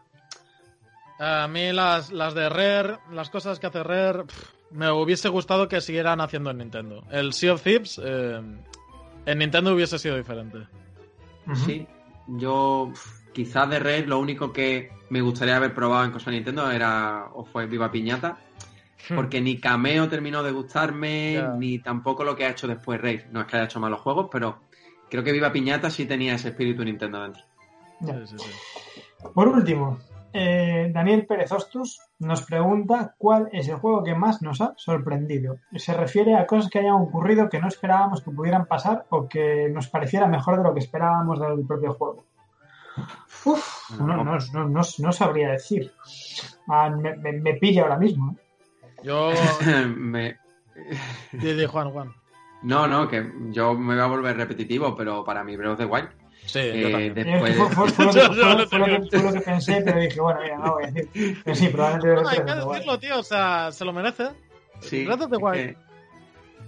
A 1.19 1.47
mí 1.47 1.71
las, 1.71 2.11
las 2.11 2.33
de 2.33 2.49
Rare, 2.49 2.99
las 3.11 3.29
cosas 3.29 3.59
que 3.59 3.67
hace 3.67 3.83
Rare, 3.83 4.23
pff, 4.25 4.56
me 4.71 4.91
hubiese 4.91 5.29
gustado 5.29 5.67
que 5.67 5.81
siguieran 5.81 6.21
haciendo 6.21 6.51
en 6.51 6.57
Nintendo. 6.59 7.03
El 7.09 7.33
Sea 7.33 7.53
of 7.53 7.63
Thieves 7.63 7.99
eh, 8.03 8.41
en 9.25 9.37
Nintendo 9.37 9.73
hubiese 9.73 9.99
sido 9.99 10.17
diferente. 10.17 10.59
Sí, 11.65 11.87
yo 12.27 12.91
quizás 13.33 13.69
de 13.69 13.79
Red 13.79 14.07
lo 14.07 14.19
único 14.19 14.51
que 14.51 14.91
me 15.09 15.21
gustaría 15.21 15.55
haber 15.55 15.73
probado 15.73 16.05
en 16.05 16.11
consola 16.11 16.35
Nintendo 16.35 16.69
era 16.71 17.29
o 17.33 17.45
fue 17.45 17.67
Viva 17.67 17.91
Piñata, 17.91 18.37
porque 19.15 19.39
ni 19.39 19.59
Cameo 19.59 20.09
terminó 20.09 20.43
de 20.43 20.51
gustarme, 20.51 21.41
ni 21.57 21.79
tampoco 21.79 22.23
lo 22.23 22.35
que 22.35 22.45
ha 22.45 22.49
hecho 22.49 22.67
después 22.67 22.99
Rey. 22.99 23.21
No 23.31 23.41
es 23.41 23.47
que 23.47 23.55
haya 23.55 23.65
hecho 23.65 23.79
malos 23.79 24.01
juegos, 24.01 24.27
pero 24.31 24.59
creo 25.09 25.23
que 25.23 25.31
Viva 25.31 25.51
Piñata 25.51 25.89
sí 25.89 26.05
tenía 26.05 26.35
ese 26.35 26.49
espíritu 26.49 26.83
Nintendo 26.83 27.21
dentro. 27.21 27.43
Ya. 28.01 28.25
Sí, 28.25 28.35
sí, 28.37 28.43
sí. 28.45 28.51
Por 29.33 29.47
último, 29.47 29.99
eh, 30.33 30.91
Daniel 30.93 31.25
Pérez 31.25 31.51
Hostus 31.51 31.99
nos 32.19 32.41
pregunta 32.43 33.15
cuál 33.17 33.49
es 33.51 33.67
el 33.69 33.75
juego 33.77 34.03
que 34.03 34.15
más 34.15 34.41
nos 34.41 34.61
ha 34.61 34.73
sorprendido. 34.77 35.57
Se 35.75 35.93
refiere 35.93 36.35
a 36.35 36.45
cosas 36.45 36.69
que 36.69 36.79
hayan 36.79 36.93
ocurrido 36.95 37.49
que 37.49 37.59
no 37.59 37.67
esperábamos 37.67 38.21
que 38.21 38.31
pudieran 38.31 38.65
pasar 38.65 39.05
o 39.09 39.27
que 39.27 39.69
nos 39.69 39.87
pareciera 39.87 40.27
mejor 40.27 40.57
de 40.57 40.63
lo 40.63 40.73
que 40.73 40.79
esperábamos 40.79 41.39
del 41.39 41.65
propio 41.65 41.93
juego. 41.93 42.25
Uf, 43.45 43.91
no, 43.99 44.07
no, 44.23 44.23
no, 44.23 44.67
no- 44.67 44.81
no 44.99 45.11
sabría 45.11 45.51
decir. 45.51 45.91
Ah, 46.67 46.89
me, 46.89 47.15
me- 47.15 47.33
me 47.33 47.53
pilla 47.55 47.83
ahora 47.83 47.97
mismo. 47.97 48.31
¿eh? 48.35 48.87
Yo. 49.03 49.31
Me- 49.95 50.37
Di, 51.31 51.53
di, 51.53 51.65
Juan, 51.65 51.91
Juan. 51.91 52.13
No, 52.63 52.87
no, 52.87 53.07
que 53.07 53.31
yo 53.51 53.73
me 53.75 53.93
voy 53.95 54.03
a 54.03 54.07
volver 54.07 54.35
repetitivo, 54.37 54.95
pero 54.95 55.23
para 55.23 55.43
mí 55.43 55.55
Breath 55.55 55.73
of 55.73 55.77
the 55.79 55.85
Wild. 55.85 56.09
Sí, 56.45 56.59
eh, 56.59 57.11
después 57.13 57.55
Fue, 57.57 57.69
fue- 57.69 57.89
fue 57.89 58.05
lo 58.05 58.11
que, 58.13 58.19
Yo- 58.19 58.27
yo 58.33 58.33
fue- 58.33 58.55
lo 58.55 58.67
fue 58.67 58.79
lo 58.79 58.85
que- 58.85 58.91
tenía. 58.91 59.09
fue 59.11 59.23
lo 59.23 59.33
que 59.33 59.41
pensé, 59.41 59.81
pero 59.83 59.99
dije, 59.99 60.21
bueno, 60.21 60.39
mira, 60.41 60.57
no 60.57 60.73
voy 60.73 60.83
a 60.85 60.91
decir. 60.91 61.37
Pero 61.43 61.55
sí, 61.55 61.67
probablemente 61.69 62.21
No, 62.23 62.29
hay 62.29 62.37
que 62.37 62.43
decirlo, 62.73 62.99
tío. 62.99 63.19
O 63.19 63.23
sea, 63.23 63.71
se 63.71 63.83
lo 63.85 63.91
merece. 63.93 64.29
Sí, 64.81 65.01
es 65.01 65.07
Wild. 65.07 65.53
que 65.53 65.77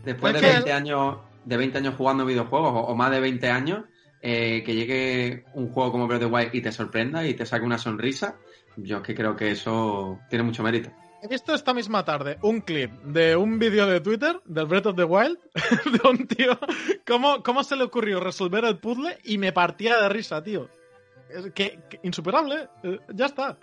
después 0.03 0.36
Es 0.36 0.41
de 0.41 0.47
que- 0.47 0.53
20 0.53 0.74
años 0.74 1.17
de 1.45 1.57
20 1.57 1.78
años 1.78 1.95
jugando 1.97 2.26
videojuegos 2.26 2.74
o, 2.74 2.80
o 2.80 2.95
más 2.95 3.11
de 3.11 3.20
20 3.20 3.49
años 3.49 3.86
eh, 4.22 4.63
que 4.65 4.76
llegue 4.76 5.45
un 5.53 5.70
juego 5.72 5.91
como 5.93 6.07
Breath 6.07 6.24
of 6.24 6.30
the 6.30 6.36
Wild 6.36 6.55
y 6.55 6.61
te 6.61 6.72
sorprenda 6.74 7.26
y 7.26 7.34
te 7.36 7.45
saque 7.45 7.65
una 7.65 7.78
sonrisa 7.78 8.36
yo 8.76 8.97
es 8.97 9.03
que 9.03 9.15
creo 9.15 9.36
que 9.38 9.51
eso 9.51 10.20
tiene 10.30 10.43
mucho 10.43 10.61
mérito 10.61 10.91
visto 11.28 11.53
esta 11.53 11.74
misma 11.74 12.05
tarde 12.05 12.38
un 12.43 12.61
clip 12.61 12.91
de 13.03 13.36
un 13.36 13.59
vídeo 13.59 13.86
de 13.88 13.99
Twitter 13.99 14.39
del 14.45 14.65
Breath 14.67 14.86
of 14.86 14.95
the 14.95 15.03
Wild 15.03 15.38
de 16.03 16.09
un 16.09 16.28
tío. 16.28 16.57
¿Cómo, 17.05 17.43
cómo 17.43 17.63
se 17.63 17.76
le 17.76 17.84
ocurrió 17.84 18.20
resolver 18.20 18.63
el 18.65 18.78
puzzle 18.80 19.17
y 19.24 19.38
me 19.38 19.51
partía 19.51 19.97
de 20.01 20.09
risa, 20.09 20.41
tío? 20.43 20.70
Es 21.30 21.51
que, 21.51 21.80
que 21.89 21.99
insuperable. 22.03 22.70
eh, 22.84 22.99
ya 23.13 23.26
está. 23.26 23.57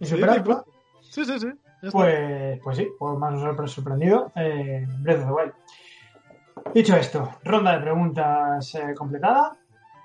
¿Y 0.00 0.06
superarlo? 0.06 0.64
Sí, 1.02 1.24
sí, 1.24 1.38
sí. 1.38 1.46
ya 1.82 1.88
está. 1.88 1.90
Pues, 1.92 2.60
pues 2.64 2.76
sí, 2.76 2.88
pues 2.98 3.18
más 3.18 3.70
sorprendido 3.70 4.32
eh, 4.34 4.84
Breath 5.00 5.20
of 5.20 5.26
the 5.26 5.32
Wild. 5.32 5.52
Dicho 6.74 6.96
esto, 6.96 7.30
ronda 7.44 7.72
de 7.74 7.80
preguntas 7.82 8.74
eh, 8.74 8.94
completada. 8.96 9.56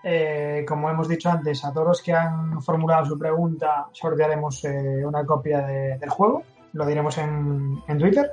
Eh, 0.03 0.65
como 0.67 0.89
hemos 0.89 1.07
dicho 1.07 1.29
antes, 1.29 1.63
a 1.65 1.71
todos 1.73 1.87
los 1.87 2.01
que 2.01 2.13
han 2.13 2.61
formulado 2.61 3.05
su 3.05 3.19
pregunta 3.19 3.87
sortearemos 3.91 4.63
eh, 4.65 5.03
una 5.05 5.25
copia 5.25 5.61
de- 5.61 5.97
del 5.97 6.09
juego. 6.09 6.43
Lo 6.73 6.85
diremos 6.85 7.17
en, 7.17 7.81
en 7.87 7.97
Twitter. 7.97 8.31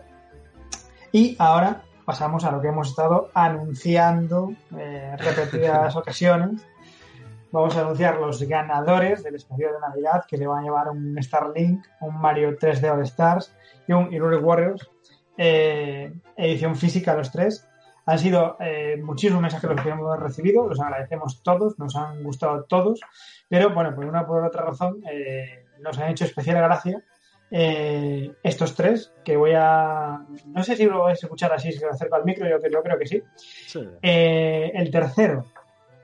Y 1.13 1.37
ahora 1.39 1.83
pasamos 2.05 2.45
a 2.45 2.51
lo 2.51 2.61
que 2.61 2.69
hemos 2.69 2.91
estado 2.91 3.31
anunciando 3.35 4.53
eh, 4.77 5.17
repetidas 5.19 5.95
ocasiones. 5.97 6.67
Vamos 7.51 7.77
a 7.77 7.81
anunciar 7.81 8.17
los 8.17 8.43
ganadores 8.43 9.23
del 9.23 9.37
especial 9.37 9.73
de 9.73 9.81
Navidad 9.81 10.25
que 10.29 10.37
se 10.37 10.47
van 10.47 10.61
a 10.61 10.63
llevar 10.63 10.89
un 10.91 11.17
Starlink, 11.23 11.87
un 12.01 12.21
Mario 12.21 12.59
3D 12.59 12.93
All 12.93 13.03
Stars 13.03 13.55
y 13.87 13.93
un 13.93 14.11
Hyrule 14.11 14.37
Warriors 14.37 14.89
eh, 15.41 16.13
edición 16.37 16.77
física 16.77 17.15
los 17.15 17.31
tres. 17.31 17.67
Han 18.07 18.19
sido 18.19 18.57
eh, 18.59 19.01
muchísimos 19.03 19.41
mensajes 19.41 19.71
los 19.71 19.81
que 19.81 19.91
hemos 19.91 20.19
recibido, 20.19 20.67
los 20.67 20.81
agradecemos 20.81 21.43
todos, 21.43 21.79
nos 21.79 21.95
han 21.95 22.23
gustado 22.25 22.65
todos, 22.65 23.01
pero 23.49 23.73
bueno, 23.73 23.95
por 23.95 24.05
una 24.07 24.27
por 24.27 24.45
otra 24.45 24.63
razón 24.63 25.03
eh, 25.11 25.67
nos 25.81 25.99
han 25.99 26.11
hecho 26.11 26.25
especial 26.25 26.57
gracia 26.57 27.03
eh, 27.51 28.33
estos 28.43 28.75
tres, 28.75 29.13
que 29.25 29.37
voy 29.37 29.53
a... 29.57 30.21
No 30.47 30.63
sé 30.63 30.77
si 30.77 30.85
lo 30.85 31.03
vais 31.05 31.23
a 31.23 31.27
escuchar 31.27 31.53
así, 31.53 31.73
si 31.73 31.81
lo 31.81 31.91
acerco 31.91 32.17
al 32.17 32.25
micro, 32.25 32.49
yo, 32.49 32.59
yo 32.69 32.83
creo 32.83 32.99
que 32.99 33.07
sí. 33.07 33.23
Sí. 33.37 33.81
Eh, 34.03 34.71
el 34.75 34.91
tercero, 34.91 35.47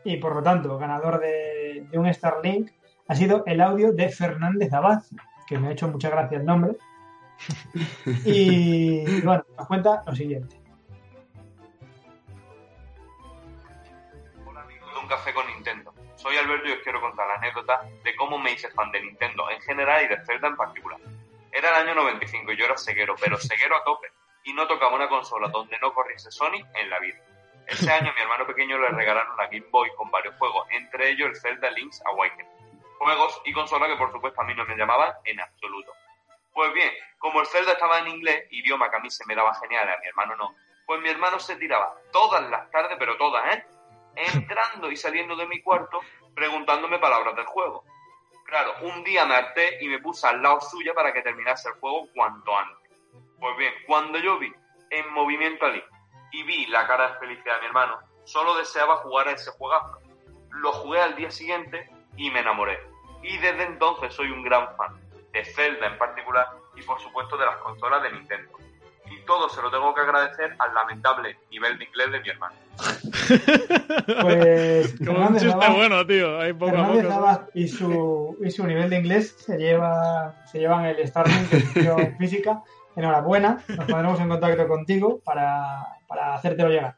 y 0.04 0.16
por 0.16 0.34
lo 0.34 0.42
tanto 0.42 0.78
ganador 0.78 1.20
de, 1.20 1.86
de 1.90 1.98
un 1.98 2.12
Starlink, 2.12 2.70
ha 3.08 3.14
sido 3.14 3.44
el 3.46 3.60
audio 3.60 3.92
de 3.92 4.08
Fernández 4.08 4.72
Abad, 4.72 5.02
que 5.46 5.58
me 5.58 5.68
ha 5.68 5.72
hecho 5.72 5.88
mucha 5.88 6.10
gracia 6.10 6.38
el 6.38 6.44
nombre. 6.44 6.76
Y, 8.24 9.00
y 9.00 9.20
bueno, 9.22 9.44
nos 9.58 9.66
cuenta 9.66 10.02
lo 10.06 10.14
siguiente. 10.14 10.56
Hola 14.46 14.60
amigos 14.62 14.94
de 14.94 15.00
Un 15.00 15.08
Café 15.08 15.34
con 15.34 15.46
Nintendo. 15.48 15.92
Soy 16.14 16.36
Alberto 16.36 16.68
y 16.68 16.72
os 16.72 16.78
quiero 16.78 17.00
contar 17.00 17.26
la 17.26 17.34
anécdota 17.34 17.80
de 18.04 18.14
cómo 18.16 18.38
me 18.38 18.52
hice 18.52 18.70
fan 18.70 18.90
de 18.92 19.02
Nintendo 19.02 19.50
en 19.50 19.60
general 19.62 20.04
y 20.04 20.08
de 20.08 20.24
Zelda 20.24 20.48
en 20.48 20.56
particular. 20.56 21.00
Era 21.54 21.68
el 21.68 21.86
año 21.86 21.94
95 21.94 22.50
y 22.50 22.56
yo 22.56 22.64
era 22.64 22.76
ceguero, 22.76 23.14
pero 23.14 23.38
ceguero 23.38 23.76
a 23.76 23.84
tope, 23.84 24.08
y 24.42 24.52
no 24.52 24.66
tocaba 24.66 24.96
una 24.96 25.08
consola 25.08 25.46
donde 25.46 25.78
no 25.78 25.94
corriese 25.94 26.32
Sony 26.32 26.58
en 26.74 26.90
la 26.90 26.98
vida. 26.98 27.16
Ese 27.68 27.92
año 27.92 28.12
mi 28.12 28.22
hermano 28.22 28.44
pequeño 28.44 28.76
le 28.76 28.88
regalaron 28.88 29.36
la 29.36 29.46
Game 29.46 29.66
Boy 29.70 29.88
con 29.96 30.10
varios 30.10 30.34
juegos, 30.36 30.66
entre 30.70 31.10
ellos 31.10 31.28
el 31.28 31.36
Zelda 31.36 31.70
Link's 31.70 32.02
Awakening. 32.06 32.50
Juegos 32.98 33.40
y 33.44 33.52
consola 33.52 33.86
que 33.86 33.94
por 33.96 34.10
supuesto 34.10 34.40
a 34.40 34.44
mí 34.44 34.54
no 34.56 34.64
me 34.66 34.76
llamaban 34.76 35.14
en 35.24 35.40
absoluto. 35.40 35.92
Pues 36.52 36.72
bien, 36.72 36.90
como 37.18 37.40
el 37.40 37.46
Zelda 37.46 37.72
estaba 37.72 38.00
en 38.00 38.08
inglés, 38.08 38.48
idioma 38.50 38.90
que 38.90 38.96
a 38.96 39.00
mí 39.00 39.08
se 39.08 39.24
me 39.24 39.36
daba 39.36 39.54
genial, 39.54 39.88
a 39.88 40.00
mi 40.00 40.08
hermano 40.08 40.34
no, 40.34 40.56
pues 40.86 41.00
mi 41.00 41.08
hermano 41.08 41.38
se 41.38 41.54
tiraba 41.54 41.94
todas 42.10 42.50
las 42.50 42.68
tardes, 42.72 42.96
pero 42.98 43.16
todas, 43.16 43.54
¿eh? 43.54 43.64
Entrando 44.16 44.90
y 44.90 44.96
saliendo 44.96 45.36
de 45.36 45.46
mi 45.46 45.62
cuarto, 45.62 46.00
preguntándome 46.34 46.98
palabras 46.98 47.36
del 47.36 47.46
juego. 47.46 47.84
Claro, 48.44 48.74
un 48.82 49.02
día 49.02 49.24
me 49.24 49.34
harté 49.34 49.78
y 49.80 49.88
me 49.88 49.98
puse 49.98 50.26
al 50.26 50.42
lado 50.42 50.60
suya 50.60 50.92
para 50.94 51.12
que 51.12 51.22
terminase 51.22 51.68
el 51.68 51.74
juego 51.76 52.08
cuanto 52.14 52.56
antes. 52.56 52.90
Pues 53.40 53.56
bien, 53.56 53.72
cuando 53.86 54.18
yo 54.18 54.38
vi 54.38 54.52
en 54.90 55.12
movimiento 55.12 55.64
a 55.66 55.70
Link 55.70 55.84
y 56.32 56.42
vi 56.44 56.66
la 56.66 56.86
cara 56.86 57.12
de 57.12 57.18
felicidad 57.18 57.56
de 57.56 57.60
mi 57.62 57.66
hermano, 57.66 57.98
solo 58.24 58.56
deseaba 58.56 58.96
jugar 58.98 59.28
a 59.28 59.32
ese 59.32 59.50
juegazo. 59.52 59.98
Lo 60.50 60.72
jugué 60.72 61.00
al 61.00 61.16
día 61.16 61.30
siguiente 61.30 61.90
y 62.16 62.30
me 62.30 62.40
enamoré. 62.40 62.78
Y 63.22 63.38
desde 63.38 63.64
entonces 63.64 64.14
soy 64.14 64.30
un 64.30 64.42
gran 64.42 64.76
fan 64.76 65.00
de 65.32 65.44
Zelda 65.44 65.86
en 65.86 65.98
particular 65.98 66.48
y 66.76 66.82
por 66.82 67.00
supuesto 67.00 67.36
de 67.36 67.46
las 67.46 67.56
consolas 67.56 68.02
de 68.02 68.12
Nintendo. 68.12 68.58
Y 69.10 69.20
todo 69.24 69.48
se 69.48 69.62
lo 69.62 69.70
tengo 69.70 69.94
que 69.94 70.00
agradecer 70.00 70.54
al 70.58 70.74
lamentable 70.74 71.38
nivel 71.50 71.78
de 71.78 71.84
inglés 71.84 72.12
de 72.12 72.20
mi 72.20 72.28
hermano. 72.28 72.56
Pues 74.20 74.94
Como 75.06 75.26
un 75.26 75.34
chiste 75.34 75.52
Abad, 75.52 75.74
bueno, 75.74 76.06
tío. 76.06 76.40
Ahí 76.40 76.52
poco 76.52 76.76
a 76.76 76.88
poco. 76.88 77.12
Abad 77.12 77.40
y 77.54 77.68
su, 77.68 78.36
y 78.42 78.50
su 78.50 78.66
nivel 78.66 78.90
de 78.90 78.98
inglés 78.98 79.36
se 79.38 79.56
lleva 79.56 80.34
se 80.50 80.58
llevan 80.58 80.86
el 80.86 81.06
Starlink 81.06 81.52
edición 81.52 82.16
física. 82.18 82.62
Enhorabuena, 82.96 83.58
nos 83.66 83.86
pondremos 83.86 84.20
en 84.20 84.28
contacto 84.28 84.68
contigo 84.68 85.20
para, 85.24 85.84
para 86.06 86.34
hacértelo 86.34 86.68
llegar. 86.68 86.96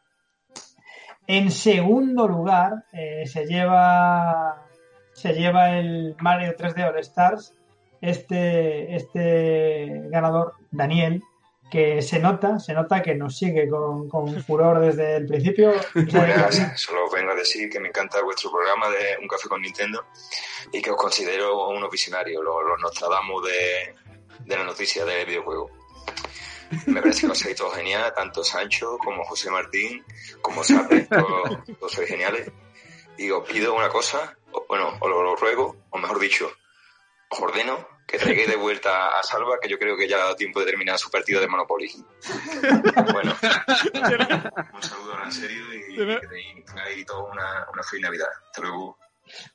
En 1.27 1.51
segundo 1.51 2.29
lugar, 2.29 2.85
eh, 2.93 3.27
se 3.27 3.47
lleva 3.47 4.67
se 5.15 5.33
lleva 5.33 5.79
el 5.79 6.15
Mario 6.21 6.55
3D 6.55 6.87
All 6.87 6.99
Stars. 6.99 7.55
Este, 8.03 8.95
este 8.95 10.03
ganador, 10.11 10.53
Daniel, 10.71 11.23
que 11.71 12.01
se 12.03 12.19
nota, 12.21 12.59
se 12.59 12.73
nota 12.73 13.03
que 13.03 13.15
nos 13.15 13.37
sigue 13.37 13.69
con, 13.69 14.09
con 14.09 14.43
furor 14.47 14.81
desde 14.81 15.17
el 15.17 15.27
principio. 15.27 15.73
Buenas, 15.95 16.73
solo 16.81 17.11
vengo 17.11 17.33
a 17.33 17.35
decir 17.35 17.69
que 17.69 17.81
me 17.81 17.89
encanta 17.89 18.23
vuestro 18.23 18.51
programa 18.53 18.89
de 18.91 19.17
Un 19.21 19.29
Café 19.29 19.49
con 19.49 19.61
Nintendo 19.63 20.05
y 20.73 20.81
que 20.81 20.91
os 20.91 20.97
considero 20.97 21.69
unos 21.69 21.91
visionarios, 21.91 22.43
los, 22.45 22.57
los 22.67 22.81
Nostradamus 22.81 23.45
de, 23.47 23.95
de 24.45 24.57
la 24.57 24.65
noticia 24.65 25.05
del 25.05 25.27
videojuego. 25.27 25.71
Me 26.87 27.01
parece 27.01 27.21
que 27.23 27.27
lo 27.29 27.33
hacéis 27.33 27.57
todo 27.57 27.71
genial, 27.71 28.13
tanto 28.15 28.43
Sancho 28.43 28.99
como 28.99 29.25
José 29.25 29.51
Martín, 29.51 30.05
como 30.43 30.65
Sape, 30.65 31.03
todos, 31.11 31.65
todos 31.79 31.93
sois 31.93 32.09
geniales. 32.09 32.51
Y 33.19 33.31
os 33.31 33.49
pido 33.49 33.73
una 33.75 33.89
cosa, 33.89 34.37
o- 34.53 34.67
bueno, 34.69 34.89
os 35.01 35.09
lo, 35.09 35.23
lo 35.23 35.37
ruego, 35.37 35.77
o 35.91 35.99
mejor 35.99 36.19
dicho, 36.19 36.51
os 37.31 37.41
ordeno 37.41 37.87
que 38.07 38.19
traigáis 38.19 38.49
de 38.49 38.57
vuelta 38.57 39.19
a 39.19 39.23
Salva, 39.23 39.59
que 39.61 39.69
yo 39.69 39.79
creo 39.79 39.97
que 39.97 40.09
ya 40.09 40.17
ha 40.17 40.21
dado 40.21 40.37
tiempo 40.37 40.61
de 40.61 40.67
terminar 40.67 40.97
su 40.99 41.11
partido 41.11 41.41
de 41.41 41.49
Monopoly. 41.49 41.91
Bueno, 43.13 43.35
un 44.75 44.83
saludo 44.83 45.25
en 45.25 45.33
serio 45.33 45.63
y 45.75 45.97
que 45.97 46.21
tengáis 46.67 47.07
toda 47.07 47.25
una, 47.33 47.67
una 47.73 47.83
feliz 47.83 48.03
Navidad. 48.05 48.29
Hasta 48.47 48.63
luego. 48.63 48.99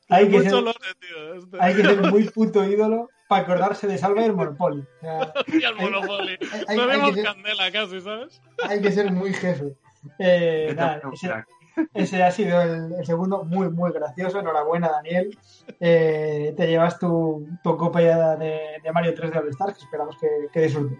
Hay 0.09 0.29
que, 0.29 0.37
Mucho 0.37 0.49
ser, 0.49 0.63
lore, 0.63 0.79
tío. 0.99 1.33
Este. 1.35 1.57
hay 1.61 1.75
que 1.75 1.81
ser 1.83 2.01
muy 2.01 2.29
puto 2.29 2.63
ídolo 2.65 3.09
para 3.29 3.43
acordarse 3.43 3.87
de 3.87 3.97
Salva 3.97 4.21
y 4.21 4.25
el 4.25 4.33
Monopoly. 4.33 4.81
O 4.81 4.99
sea, 5.01 5.33
Y 5.47 5.63
el 5.63 5.75
Monopoly. 5.75 6.37
hay- 6.67 7.23
candela 7.23 7.71
casi, 7.71 8.01
¿sabes? 8.01 8.41
hay 8.67 8.81
que 8.81 8.91
ser 8.91 9.11
muy 9.11 9.33
jefe. 9.33 9.75
Eh, 10.19 10.73
nada, 10.75 10.99
No, 11.03 11.13
ese, 11.13 11.27
crack. 11.27 11.47
Ese 11.93 12.23
ha 12.23 12.31
sido 12.31 12.61
el, 12.61 13.05
segundo, 13.05 13.43
muy, 13.43 13.69
muy 13.69 13.91
gracioso. 13.91 14.39
Enhorabuena, 14.39 14.89
Daniel. 14.89 15.37
Eh, 15.79 16.53
te 16.55 16.67
llevas 16.67 16.99
tu, 16.99 17.47
tu 17.63 17.77
copia 17.77 18.35
de, 18.35 18.59
de 18.83 18.91
Mario 18.91 19.13
3 19.13 19.31
de 19.31 19.39
All 19.39 19.49
Stars, 19.49 19.77
que 19.77 19.83
esperamos 19.85 20.17
que, 20.51 20.61
disfrutes. 20.61 20.99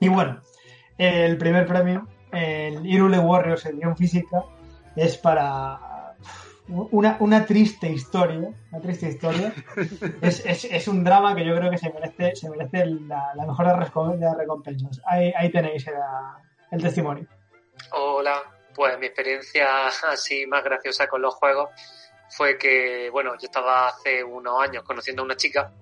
Y 0.00 0.08
bueno, 0.08 0.40
el 0.98 1.36
primer 1.38 1.66
premio, 1.66 2.06
el 2.32 2.86
Irule 2.86 3.18
Warriors 3.18 3.66
edición 3.66 3.96
física, 3.96 4.44
es 4.94 5.16
para 5.16 6.14
una, 6.68 7.16
una 7.20 7.44
triste 7.46 7.88
historia. 7.90 8.50
Una 8.72 8.80
triste 8.80 9.08
historia. 9.08 9.52
Es, 10.20 10.44
es, 10.44 10.64
es 10.64 10.88
un 10.88 11.04
drama 11.04 11.34
que 11.34 11.44
yo 11.44 11.54
creo 11.56 11.70
que 11.70 11.78
se 11.78 11.92
merece, 11.92 12.34
se 12.34 12.50
merece 12.50 12.86
la, 12.86 13.32
mejor 13.46 13.66
de 13.66 14.24
las 14.24 14.36
recompensas. 14.36 15.00
Ahí, 15.06 15.32
ahí 15.36 15.50
tenéis 15.50 15.86
el 16.70 16.82
testimonio. 16.82 17.26
Hola, 17.92 18.42
pues 18.76 18.98
mi 18.98 19.06
experiencia 19.06 19.86
así 20.04 20.46
más 20.46 20.62
graciosa 20.62 21.08
con 21.08 21.22
los 21.22 21.34
juegos 21.34 21.70
fue 22.28 22.58
que, 22.58 23.08
bueno, 23.10 23.32
yo 23.38 23.46
estaba 23.46 23.88
hace 23.88 24.22
unos 24.22 24.62
años 24.62 24.84
conociendo 24.84 25.22
a 25.22 25.24
una 25.24 25.36
chica 25.36 25.72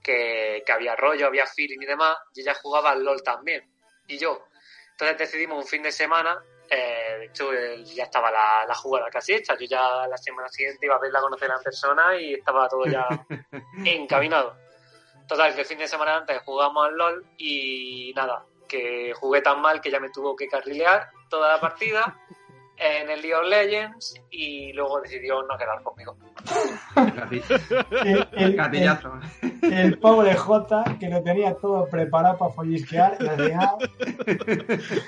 que, 0.00 0.62
que 0.64 0.72
había 0.72 0.94
rollo, 0.94 1.26
había 1.26 1.46
feeling 1.46 1.78
y 1.80 1.86
demás, 1.86 2.16
y 2.34 2.42
ella 2.42 2.54
jugaba 2.54 2.90
al 2.90 3.02
LOL 3.02 3.22
también, 3.22 3.68
y 4.06 4.16
yo. 4.16 4.46
Entonces 4.92 5.18
decidimos 5.18 5.58
un 5.58 5.66
fin 5.66 5.82
de 5.82 5.90
semana, 5.90 6.38
eh, 6.70 7.16
de 7.18 7.24
hecho 7.26 7.50
ya 7.84 8.04
estaba 8.04 8.30
la, 8.30 8.64
la 8.66 8.74
jugada 8.74 9.08
casi 9.10 9.34
hecha, 9.34 9.56
yo 9.58 9.66
ya 9.66 10.06
la 10.06 10.18
semana 10.18 10.48
siguiente 10.48 10.86
iba 10.86 10.96
a 10.96 11.00
verla 11.00 11.20
conocer 11.20 11.50
en 11.50 11.62
persona 11.62 12.20
y 12.20 12.34
estaba 12.34 12.68
todo 12.68 12.84
ya 12.86 13.08
encaminado. 13.84 14.56
Total, 15.26 15.54
que 15.54 15.62
el 15.62 15.66
fin 15.66 15.78
de 15.78 15.88
semana 15.88 16.16
antes 16.18 16.40
jugamos 16.44 16.86
al 16.86 16.96
LOL 16.96 17.26
y 17.38 18.12
nada, 18.14 18.44
que 18.68 19.12
jugué 19.14 19.40
tan 19.40 19.60
mal 19.60 19.80
que 19.80 19.90
ya 19.90 20.00
me 20.00 20.10
tuvo 20.10 20.36
que 20.36 20.48
carrilear 20.48 21.10
toda 21.28 21.52
la 21.52 21.60
partida 21.60 22.18
en 22.76 23.10
el 23.10 23.20
League 23.20 23.34
of 23.34 23.46
Legends 23.46 24.14
y 24.30 24.72
luego 24.72 25.00
decidió 25.00 25.42
no 25.42 25.56
quedar 25.58 25.82
conmigo. 25.82 26.16
El, 28.04 28.28
el- 28.32 28.56
Gatillazo. 28.56 29.12
el- 29.62 29.72
el 29.72 29.98
pobre 29.98 30.34
J 30.34 30.84
que 30.98 31.08
lo 31.08 31.22
tenía 31.22 31.54
todo 31.54 31.86
preparado 31.88 32.38
para 32.38 32.52
follisquear 32.52 33.16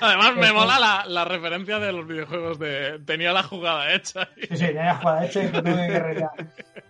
Además, 0.01 0.35
me 0.35 0.45
Eso. 0.45 0.53
mola 0.53 0.79
la, 0.79 1.03
la 1.07 1.25
referencia 1.25 1.79
de 1.79 1.91
los 1.91 2.07
videojuegos 2.07 2.59
de 2.59 2.99
tenía 3.05 3.33
la 3.33 3.43
jugada 3.43 3.93
hecha. 3.93 4.27
Sí, 4.37 4.47
sí, 4.57 4.65
tenía 4.67 4.95
jugada 4.95 5.25
hecha 5.25 5.43
y 5.43 5.51
lo 5.51 5.63
tuve 5.63 5.87
que. 5.87 6.29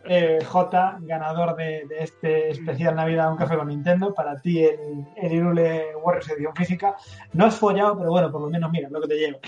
Eh, 0.04 0.40
J, 0.46 0.98
ganador 1.02 1.56
de, 1.56 1.86
de 1.88 2.00
este 2.04 2.50
especial 2.50 2.96
Navidad 2.96 3.32
Un 3.32 3.38
Café 3.38 3.56
con 3.56 3.68
Nintendo. 3.70 4.14
Para 4.14 4.40
ti, 4.42 4.64
el, 4.64 4.78
el 5.16 5.32
Irule 5.32 5.96
Warriors 6.04 6.30
edición 6.30 6.56
física. 6.56 6.96
No 7.34 7.46
has 7.46 7.56
follado, 7.56 7.98
pero 7.98 8.10
bueno, 8.10 8.32
por 8.32 8.42
lo 8.42 8.50
menos 8.50 8.72
mira 8.72 8.90
lo 8.90 9.02
que 9.02 9.08
te 9.08 9.16
llevo. 9.16 9.40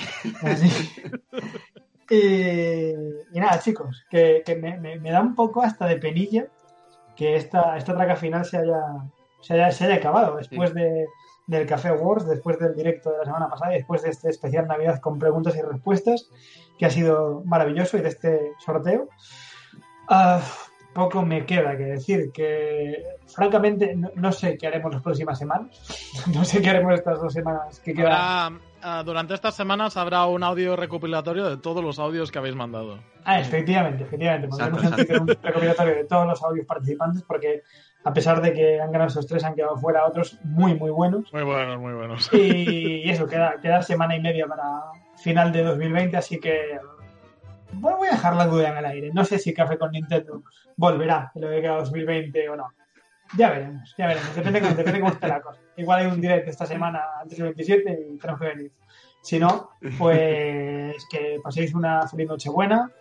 Así. 0.43 0.91
Y, 2.13 2.93
y 3.35 3.39
nada, 3.39 3.59
chicos, 3.59 4.05
que, 4.09 4.43
que 4.45 4.55
me, 4.55 4.77
me- 4.79 4.99
me 4.99 5.11
da 5.11 5.21
un 5.21 5.35
poco 5.35 5.61
hasta 5.63 5.85
de 5.87 5.97
penilla 5.97 6.45
que 7.15 7.35
esta, 7.35 7.77
esta 7.77 7.93
traca 7.95 8.15
final 8.15 8.45
se 8.45 8.57
haya, 8.57 8.81
se 9.41 9.53
haya, 9.55 9.71
se 9.71 9.85
haya 9.85 9.95
acabado 9.95 10.37
después 10.37 10.73
de, 10.73 11.07
del 11.47 11.65
Café 11.67 11.91
Wars, 11.91 12.27
después 12.27 12.59
del 12.59 12.75
directo 12.75 13.11
de 13.11 13.17
la 13.19 13.25
semana 13.25 13.49
pasada 13.49 13.73
y 13.73 13.77
después 13.77 14.01
de 14.03 14.09
este 14.09 14.29
especial 14.29 14.67
Navidad 14.67 14.99
con 14.99 15.19
preguntas 15.19 15.55
y 15.55 15.61
respuestas 15.61 16.29
que 16.77 16.85
ha 16.85 16.89
sido 16.89 17.41
maravilloso 17.45 17.97
y 17.97 18.01
de 18.01 18.09
este 18.09 18.51
sorteo. 18.65 19.07
Ah, 20.09 20.41
poco 20.93 21.23
me 21.23 21.45
queda 21.45 21.75
que 21.77 21.83
decir 21.83 22.31
que 22.31 23.03
francamente 23.27 23.95
no, 23.95 24.11
no 24.15 24.31
sé 24.31 24.57
qué 24.57 24.67
haremos 24.67 24.93
las 24.93 25.01
próximas 25.01 25.37
semanas. 25.37 26.23
No 26.33 26.45
sé 26.45 26.61
qué 26.61 26.69
haremos 26.69 26.93
estas 26.93 27.19
dos 27.19 27.33
semanas 27.33 27.79
que 27.79 27.93
quedan. 27.93 28.59
Ah, 28.85 29.01
durante 29.05 29.33
estas 29.33 29.55
semanas 29.55 29.95
habrá 29.95 30.25
un 30.25 30.43
audio 30.43 30.75
recopilatorio 30.75 31.49
de 31.49 31.57
todos 31.57 31.83
los 31.83 31.99
audios 31.99 32.31
que 32.31 32.39
habéis 32.39 32.55
mandado. 32.55 32.99
Ah, 33.23 33.39
efectivamente, 33.39 34.03
efectivamente. 34.03 34.49
En 34.59 34.91
Twitter 34.91 35.21
un 35.21 35.27
recopilatorio 35.27 35.95
de 35.95 36.03
todos 36.03 36.27
los 36.27 36.43
audios 36.43 36.65
participantes 36.65 37.23
porque 37.23 37.63
a 38.03 38.13
pesar 38.13 38.41
de 38.41 38.53
que 38.53 38.81
han 38.81 38.91
ganado 38.91 39.09
esos 39.09 39.25
tres, 39.25 39.43
han 39.43 39.55
quedado 39.55 39.77
fuera 39.77 40.05
otros 40.05 40.37
muy, 40.43 40.75
muy 40.75 40.91
buenos. 40.91 41.31
Muy 41.31 41.43
buenos, 41.43 41.79
muy 41.79 41.93
buenos. 41.93 42.29
Y 42.33 43.09
eso, 43.09 43.27
queda, 43.27 43.55
queda 43.61 43.81
semana 43.81 44.15
y 44.15 44.21
media 44.21 44.45
para 44.47 44.63
final 45.15 45.51
de 45.53 45.63
2020, 45.63 46.17
así 46.17 46.39
que 46.39 46.77
bueno, 47.75 47.97
voy 47.97 48.07
a 48.07 48.11
dejar 48.11 48.35
la 48.35 48.47
duda 48.47 48.69
en 48.69 48.77
el 48.77 48.85
aire. 48.85 49.11
No 49.13 49.25
sé 49.25 49.39
si 49.39 49.53
Café 49.53 49.77
con 49.77 49.91
Nintendo 49.91 50.43
volverá 50.77 51.31
en 51.35 51.41
lo 51.41 51.49
que 51.49 51.61
queda 51.61 51.77
2020 51.77 52.49
o 52.49 52.55
no. 52.55 52.67
Ya 53.37 53.49
veremos, 53.49 53.93
ya 53.97 54.07
veremos. 54.07 54.35
Depende, 54.35 54.61
depende 54.61 54.91
de 54.91 54.99
cómo 54.99 55.11
esté 55.11 55.27
la 55.27 55.41
cosa. 55.41 55.59
Igual 55.77 55.99
hay 56.01 56.05
un 56.07 56.21
directo 56.21 56.51
esta 56.51 56.65
semana 56.65 57.01
antes 57.21 57.37
del 57.37 57.47
27 57.47 58.07
y 58.09 58.17
tenemos 58.17 58.41
que 58.41 58.47
venir. 58.47 58.71
Si 59.21 59.39
no, 59.39 59.69
pues 59.97 61.07
que 61.09 61.39
paséis 61.41 61.73
una 61.73 62.07
feliz 62.07 62.27
noche 62.27 62.49
buena, 62.49 62.91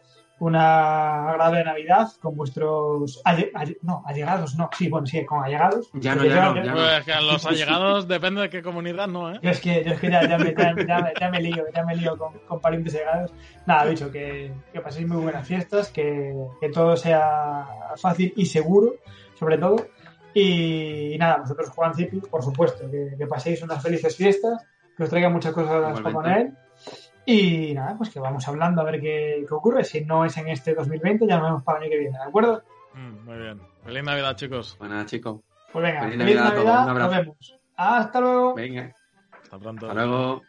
una 0.45 1.31
agradable 1.31 1.63
Navidad 1.65 2.09
con 2.21 2.35
vuestros... 2.37 3.21
alle- 3.25 3.53
alle- 3.55 3.79
no, 3.83 4.03
allegados, 4.05 4.57
no. 4.57 4.69
Sí, 4.77 4.89
bueno, 4.89 5.07
sí, 5.07 5.25
con 5.25 5.45
allegados. 5.45 5.89
Ya 5.95 6.17
no, 6.17 6.25
ya 6.25 6.53
no, 6.53 6.73
Pues 6.75 7.05
que 7.05 7.13
a 7.13 7.21
los 7.21 7.47
allegados 7.47 8.09
depende 8.09 8.41
de 8.41 8.51
qué 8.51 8.61
comunidad, 8.61 9.07
¿no? 9.07 9.33
¿eh? 9.33 9.39
yo 9.41 9.51
es 9.51 9.61
que, 9.61 9.85
yo 9.85 9.93
es 9.93 10.01
que 10.01 10.11
ya, 10.11 10.29
ya 10.29 10.39
me, 10.39 10.53
ya, 10.53 10.75
ya 10.87 10.99
me- 11.01 11.13
ya 11.21 11.31
me 11.31 11.41
lío, 11.41 11.65
ya 11.73 11.85
me 11.85 11.95
lío 11.95 12.19
con, 12.19 12.33
con 12.49 12.61
parientes 12.61 12.93
llegados. 12.93 13.33
Nada, 13.67 13.87
dicho, 13.87 14.11
que, 14.11 14.53
que 14.73 14.81
paséis 14.81 15.07
muy 15.07 15.19
buenas 15.23 15.47
fiestas, 15.47 15.91
que, 15.93 16.35
que 16.61 16.69
todo 16.71 16.97
sea 16.97 17.65
fácil 17.97 18.33
y 18.37 18.47
seguro, 18.47 18.95
sobre 19.39 19.59
todo. 19.59 19.77
Y, 20.35 21.15
nada, 21.19 21.37
vosotros, 21.37 21.69
Juan 21.71 21.95
Cipi, 21.95 22.19
por 22.19 22.43
supuesto, 22.43 22.91
que, 22.91 23.15
que 23.17 23.27
paséis 23.29 23.63
unas 23.63 23.81
felices 23.81 24.17
fiestas, 24.17 24.67
que 24.97 25.05
os 25.05 25.09
traigan 25.11 25.33
muchas 25.33 25.53
cosas 25.53 26.01
para 26.01 26.11
poner. 26.13 26.53
Y 27.25 27.73
nada, 27.75 27.97
pues 27.97 28.11
que 28.11 28.19
vamos 28.21 28.47
hablando 28.49 28.81
a 28.81 28.85
ver 28.85 29.01
qué, 29.01 29.45
qué 29.49 29.55
ocurre. 29.55 29.85
Si 29.85 30.05
no 30.05 30.25
es 30.25 30.37
en 30.39 30.49
este 30.49 30.75
2020, 30.75 31.27
ya 31.27 31.37
nos 31.39 31.45
vemos 31.49 31.63
para 31.65 31.79
el 31.79 31.85
año 31.85 31.91
que 31.93 31.99
viene, 31.99 32.19
¿de 32.19 32.25
acuerdo? 32.25 32.63
Mm, 32.95 33.25
muy 33.25 33.39
bien. 33.39 33.61
Feliz 33.85 34.03
Navidad, 34.05 34.37
chicos. 34.37 34.77
Bueno, 34.79 34.95
nada, 34.95 35.07
chicos. 35.07 35.41
Pues 35.73 35.83
venga, 35.85 36.01
Feliz 36.03 36.19
feliz, 36.19 36.37
Navidad 36.37 36.47
a 36.47 36.51
todos, 36.55 36.65
Navidad, 36.67 36.83
un 36.85 36.91
abrazo. 36.91 37.11
nos 37.11 37.21
vemos. 37.25 37.59
Hasta 37.77 38.21
luego. 38.21 38.55
Venga, 38.55 38.95
Hasta 39.43 39.59
pronto. 39.59 39.87
hasta 39.89 39.95
luego. 40.05 40.43